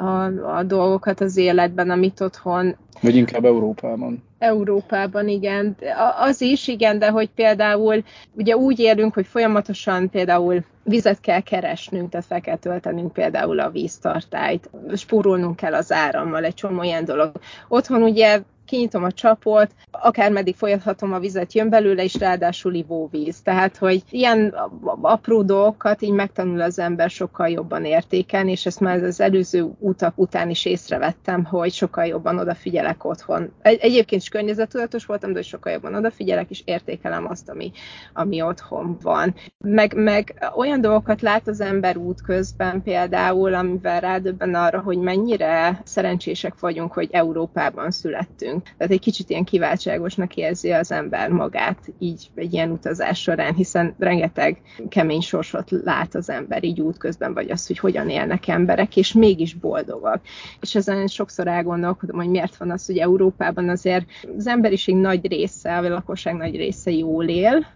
a, 0.00 0.24
a 0.56 0.62
dolgokat 0.62 1.20
az 1.20 1.36
életben, 1.36 1.90
amit 1.90 2.20
otthon. 2.20 2.76
Vagy 3.00 3.16
inkább 3.16 3.44
Európában. 3.44 4.22
Európában, 4.38 5.28
igen. 5.28 5.76
Az 6.20 6.40
is, 6.40 6.68
igen, 6.68 6.98
de 6.98 7.08
hogy 7.10 7.30
például 7.34 8.04
ugye 8.32 8.56
úgy 8.56 8.78
élünk, 8.78 9.14
hogy 9.14 9.26
folyamatosan 9.26 10.10
például 10.10 10.64
vizet 10.82 11.20
kell 11.20 11.40
keresnünk, 11.40 12.10
tehát 12.10 12.26
fel 12.26 12.40
kell 12.40 12.56
töltenünk 12.56 13.12
például 13.12 13.60
a 13.60 13.70
víztartályt, 13.70 14.70
spórolnunk 14.96 15.56
kell 15.56 15.74
az 15.74 15.92
árammal, 15.92 16.44
egy 16.44 16.54
csomó 16.54 16.82
ilyen 16.82 17.04
dolog. 17.04 17.32
Otthon 17.68 18.02
ugye 18.02 18.40
kinyitom 18.70 19.04
a 19.04 19.12
csapot, 19.12 19.70
akár 19.90 20.30
meddig 20.32 20.54
folyathatom 20.54 21.12
a 21.12 21.18
vizet, 21.18 21.52
jön 21.52 21.68
belőle, 21.68 22.02
és 22.04 22.14
ráadásul 22.14 22.74
ivóvíz. 22.74 23.42
Tehát, 23.42 23.76
hogy 23.76 24.02
ilyen 24.10 24.54
apró 25.00 25.42
dolgokat 25.42 26.02
így 26.02 26.12
megtanul 26.12 26.60
az 26.60 26.78
ember 26.78 27.10
sokkal 27.10 27.48
jobban 27.48 27.84
értékelni, 27.84 28.50
és 28.50 28.66
ezt 28.66 28.80
már 28.80 29.02
az 29.02 29.20
előző 29.20 29.70
utak 29.78 30.12
után 30.16 30.50
is 30.50 30.64
észrevettem, 30.64 31.44
hogy 31.44 31.72
sokkal 31.72 32.04
jobban 32.04 32.38
odafigyelek 32.38 33.04
otthon. 33.04 33.52
Egy, 33.62 33.78
egyébként 33.80 34.22
is 34.22 34.28
környezetudatos 34.28 35.06
voltam, 35.06 35.32
de 35.32 35.42
sokkal 35.42 35.72
jobban 35.72 35.94
odafigyelek, 35.94 36.50
és 36.50 36.62
értékelem 36.64 37.26
azt, 37.28 37.48
ami, 37.48 37.72
ami 38.12 38.42
otthon 38.42 38.96
van. 39.02 39.34
Meg, 39.58 39.94
meg 39.94 40.50
olyan 40.56 40.80
dolgokat 40.80 41.22
lát 41.22 41.48
az 41.48 41.60
ember 41.60 41.96
útközben 41.96 42.82
például, 42.82 43.54
amivel 43.54 44.00
rádöbben 44.00 44.54
arra, 44.54 44.80
hogy 44.80 44.98
mennyire 44.98 45.80
szerencsések 45.84 46.58
vagyunk, 46.58 46.92
hogy 46.92 47.08
Európában 47.12 47.90
születtünk 47.90 48.59
tehát 48.62 48.92
egy 48.92 49.00
kicsit 49.00 49.30
ilyen 49.30 49.44
kiváltságosnak 49.44 50.36
érzi 50.36 50.70
az 50.70 50.92
ember 50.92 51.30
magát 51.30 51.78
így 51.98 52.30
egy 52.34 52.52
ilyen 52.52 52.70
utazás 52.70 53.20
során, 53.20 53.54
hiszen 53.54 53.94
rengeteg 53.98 54.62
kemény 54.88 55.20
sorsot 55.20 55.70
lát 55.70 56.14
az 56.14 56.30
ember 56.30 56.64
így 56.64 56.80
útközben, 56.80 57.34
vagy 57.34 57.50
az, 57.50 57.66
hogy 57.66 57.78
hogyan 57.78 58.08
élnek 58.08 58.48
emberek, 58.48 58.96
és 58.96 59.12
mégis 59.12 59.54
boldogak. 59.54 60.20
És 60.60 60.74
ezen 60.74 61.06
sokszor 61.06 61.46
elgondolkodom, 61.46 62.16
hogy 62.16 62.28
miért 62.28 62.56
van 62.56 62.70
az, 62.70 62.86
hogy 62.86 62.98
Európában 62.98 63.68
azért 63.68 64.06
az 64.36 64.46
emberiség 64.46 64.94
nagy 64.94 65.26
része, 65.26 65.76
a 65.76 65.88
lakosság 65.88 66.34
nagy 66.34 66.56
része 66.56 66.90
jól 66.90 67.24
él, 67.24 67.66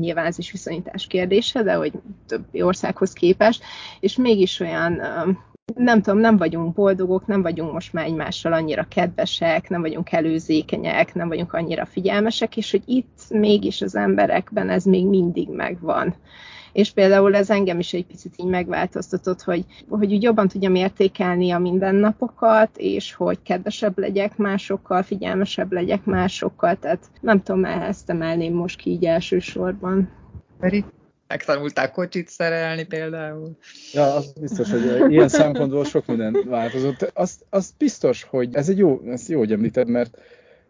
nyilván 0.00 0.26
ez 0.26 0.38
is 0.38 0.52
viszonyítás 0.52 1.06
kérdése, 1.06 1.62
de 1.62 1.74
hogy 1.74 1.92
többi 2.26 2.62
országhoz 2.62 3.12
képest, 3.12 3.62
és 4.00 4.16
mégis 4.16 4.60
olyan 4.60 5.00
nem 5.74 6.02
tudom, 6.02 6.18
nem 6.18 6.36
vagyunk 6.36 6.74
boldogok, 6.74 7.26
nem 7.26 7.42
vagyunk 7.42 7.72
most 7.72 7.92
már 7.92 8.04
egymással 8.04 8.52
annyira 8.52 8.86
kedvesek, 8.88 9.68
nem 9.68 9.80
vagyunk 9.80 10.12
előzékenyek, 10.12 11.14
nem 11.14 11.28
vagyunk 11.28 11.52
annyira 11.52 11.84
figyelmesek, 11.84 12.56
és 12.56 12.70
hogy 12.70 12.82
itt 12.86 13.18
mégis 13.28 13.82
az 13.82 13.96
emberekben 13.96 14.68
ez 14.68 14.84
még 14.84 15.06
mindig 15.06 15.48
megvan. 15.48 16.14
És 16.72 16.90
például 16.90 17.34
ez 17.34 17.50
engem 17.50 17.78
is 17.78 17.92
egy 17.92 18.06
picit 18.06 18.34
így 18.36 18.46
megváltoztatott, 18.46 19.42
hogy, 19.42 19.64
hogy 19.88 20.12
úgy 20.12 20.22
jobban 20.22 20.48
tudjam 20.48 20.74
értékelni 20.74 21.50
a 21.50 21.58
mindennapokat, 21.58 22.70
és 22.76 23.14
hogy 23.14 23.38
kedvesebb 23.42 23.98
legyek 23.98 24.36
másokkal, 24.36 25.02
figyelmesebb 25.02 25.72
legyek 25.72 26.04
másokkal, 26.04 26.76
tehát 26.76 27.10
nem 27.20 27.42
tudom, 27.42 27.64
ezt 27.64 28.10
emelném 28.10 28.54
most 28.54 28.78
ki 28.78 28.90
így 28.90 29.04
elsősorban. 29.04 30.08
Meri? 30.60 30.84
Megtanulták 31.32 31.90
kocsit 31.90 32.28
szerelni 32.28 32.82
például. 32.84 33.56
Ja, 33.92 34.14
az 34.14 34.32
biztos, 34.40 34.70
hogy 34.70 35.12
ilyen 35.12 35.28
szempontból 35.28 35.84
sok 35.84 36.06
minden 36.06 36.36
változott. 36.48 37.10
Az, 37.14 37.38
az 37.50 37.74
biztos, 37.78 38.22
hogy 38.22 38.54
ez 38.54 38.68
egy 38.68 38.78
jó, 38.78 39.00
ez 39.06 39.28
jó, 39.28 39.38
hogy 39.38 39.52
említed, 39.52 39.88
mert 39.88 40.18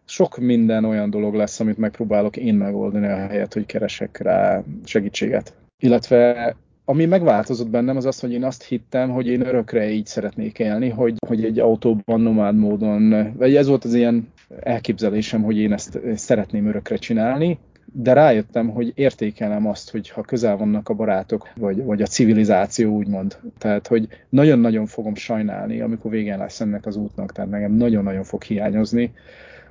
sok 0.05 0.37
minden 0.37 0.85
olyan 0.85 1.09
dolog 1.09 1.33
lesz, 1.33 1.59
amit 1.59 1.77
megpróbálok 1.77 2.37
én 2.37 2.55
megoldani 2.55 3.07
a 3.07 3.27
helyet, 3.27 3.53
hogy 3.53 3.65
keresek 3.65 4.17
rá 4.17 4.63
segítséget. 4.85 5.53
Illetve 5.79 6.55
ami 6.85 7.05
megváltozott 7.05 7.69
bennem, 7.69 7.97
az 7.97 8.05
az, 8.05 8.19
hogy 8.19 8.33
én 8.33 8.43
azt 8.43 8.63
hittem, 8.63 9.09
hogy 9.09 9.27
én 9.27 9.45
örökre 9.45 9.89
így 9.89 10.05
szeretnék 10.05 10.59
élni, 10.59 10.89
hogy, 10.89 11.15
hogy 11.27 11.45
egy 11.45 11.59
autóban 11.59 12.21
nomád 12.21 12.55
módon, 12.55 13.33
vagy 13.37 13.55
ez 13.55 13.67
volt 13.67 13.83
az 13.83 13.93
ilyen 13.93 14.31
elképzelésem, 14.59 15.43
hogy 15.43 15.57
én 15.57 15.73
ezt 15.73 15.99
szeretném 16.15 16.67
örökre 16.67 16.95
csinálni, 16.95 17.59
de 17.85 18.13
rájöttem, 18.13 18.69
hogy 18.69 18.91
értékelem 18.95 19.67
azt, 19.67 19.91
hogy 19.91 20.09
ha 20.09 20.21
közel 20.21 20.57
vannak 20.57 20.89
a 20.89 20.93
barátok, 20.93 21.49
vagy, 21.55 21.83
vagy 21.83 22.01
a 22.01 22.05
civilizáció, 22.05 22.95
úgymond. 22.95 23.37
Tehát, 23.57 23.87
hogy 23.87 24.07
nagyon-nagyon 24.29 24.85
fogom 24.85 25.15
sajnálni, 25.15 25.81
amikor 25.81 26.11
végen 26.11 26.37
lesz 26.37 26.61
ennek 26.61 26.85
az 26.85 26.95
útnak, 26.95 27.31
tehát 27.31 27.49
nekem 27.49 27.71
nagyon-nagyon 27.71 28.23
fog 28.23 28.43
hiányozni 28.43 29.13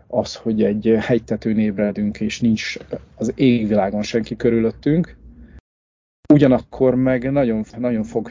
az, 0.06 0.34
hogy 0.34 0.62
egy 0.62 0.96
hegytetőn 1.00 1.58
ébredünk, 1.58 2.20
és 2.20 2.40
nincs 2.40 2.76
az 3.16 3.32
égvilágon 3.34 4.02
senki 4.02 4.36
körülöttünk. 4.36 5.16
Ugyanakkor 6.32 6.94
meg 6.94 7.32
nagyon, 7.32 7.64
nagyon 7.78 8.02
fog 8.02 8.30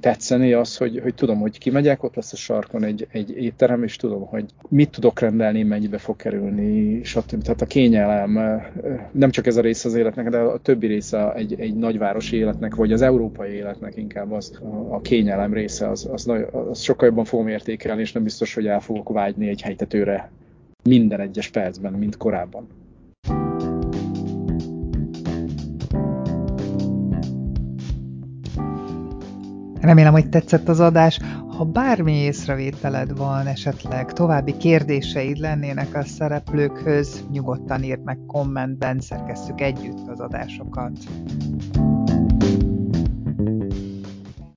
tetszeni 0.00 0.52
az, 0.52 0.76
hogy, 0.76 1.00
hogy 1.02 1.14
tudom, 1.14 1.38
hogy 1.38 1.58
kimegyek, 1.58 2.02
ott 2.02 2.14
lesz 2.14 2.32
a 2.32 2.36
sarkon 2.36 2.84
egy, 2.84 3.06
egy 3.10 3.36
étterem, 3.36 3.82
és 3.82 3.96
tudom, 3.96 4.26
hogy 4.26 4.44
mit 4.68 4.90
tudok 4.90 5.20
rendelni, 5.20 5.62
mennyibe 5.62 5.98
fog 5.98 6.16
kerülni, 6.16 7.04
stb. 7.04 7.42
Tehát 7.42 7.60
a 7.60 7.66
kényelem, 7.66 8.60
nem 9.12 9.30
csak 9.30 9.46
ez 9.46 9.56
a 9.56 9.60
része 9.60 9.88
az 9.88 9.94
életnek, 9.94 10.28
de 10.28 10.38
a 10.38 10.58
többi 10.58 10.86
része 10.86 11.32
egy, 11.34 11.60
egy 11.60 11.74
nagyvárosi 11.74 12.36
életnek, 12.36 12.74
vagy 12.74 12.92
az 12.92 13.02
európai 13.02 13.50
életnek 13.50 13.96
inkább 13.96 14.32
az, 14.32 14.58
a 14.88 15.00
kényelem 15.00 15.52
része, 15.52 15.88
az, 15.88 16.08
az, 16.12 16.30
az 16.52 16.80
sokkal 16.80 17.08
jobban 17.08 17.24
fogom 17.24 17.48
értékelni, 17.48 18.00
és 18.00 18.12
nem 18.12 18.22
biztos, 18.22 18.54
hogy 18.54 18.66
el 18.66 18.80
fogok 18.80 19.08
vágyni 19.08 19.48
egy 19.48 19.62
helytetőre 19.62 20.30
minden 20.82 21.20
egyes 21.20 21.48
percben, 21.48 21.92
mint 21.92 22.16
korábban. 22.16 22.66
Remélem, 29.82 30.12
hogy 30.12 30.28
tetszett 30.28 30.68
az 30.68 30.80
adás. 30.80 31.18
Ha 31.56 31.64
bármi 31.64 32.12
észrevételed 32.12 33.16
van, 33.16 33.46
esetleg 33.46 34.12
további 34.12 34.56
kérdéseid 34.56 35.36
lennének 35.36 35.94
a 35.94 36.04
szereplőkhöz, 36.04 37.24
nyugodtan 37.30 37.82
írd 37.82 38.04
meg 38.04 38.18
kommentben, 38.26 39.00
szerkesztjük 39.00 39.60
együtt 39.60 40.08
az 40.08 40.20
adásokat. 40.20 40.92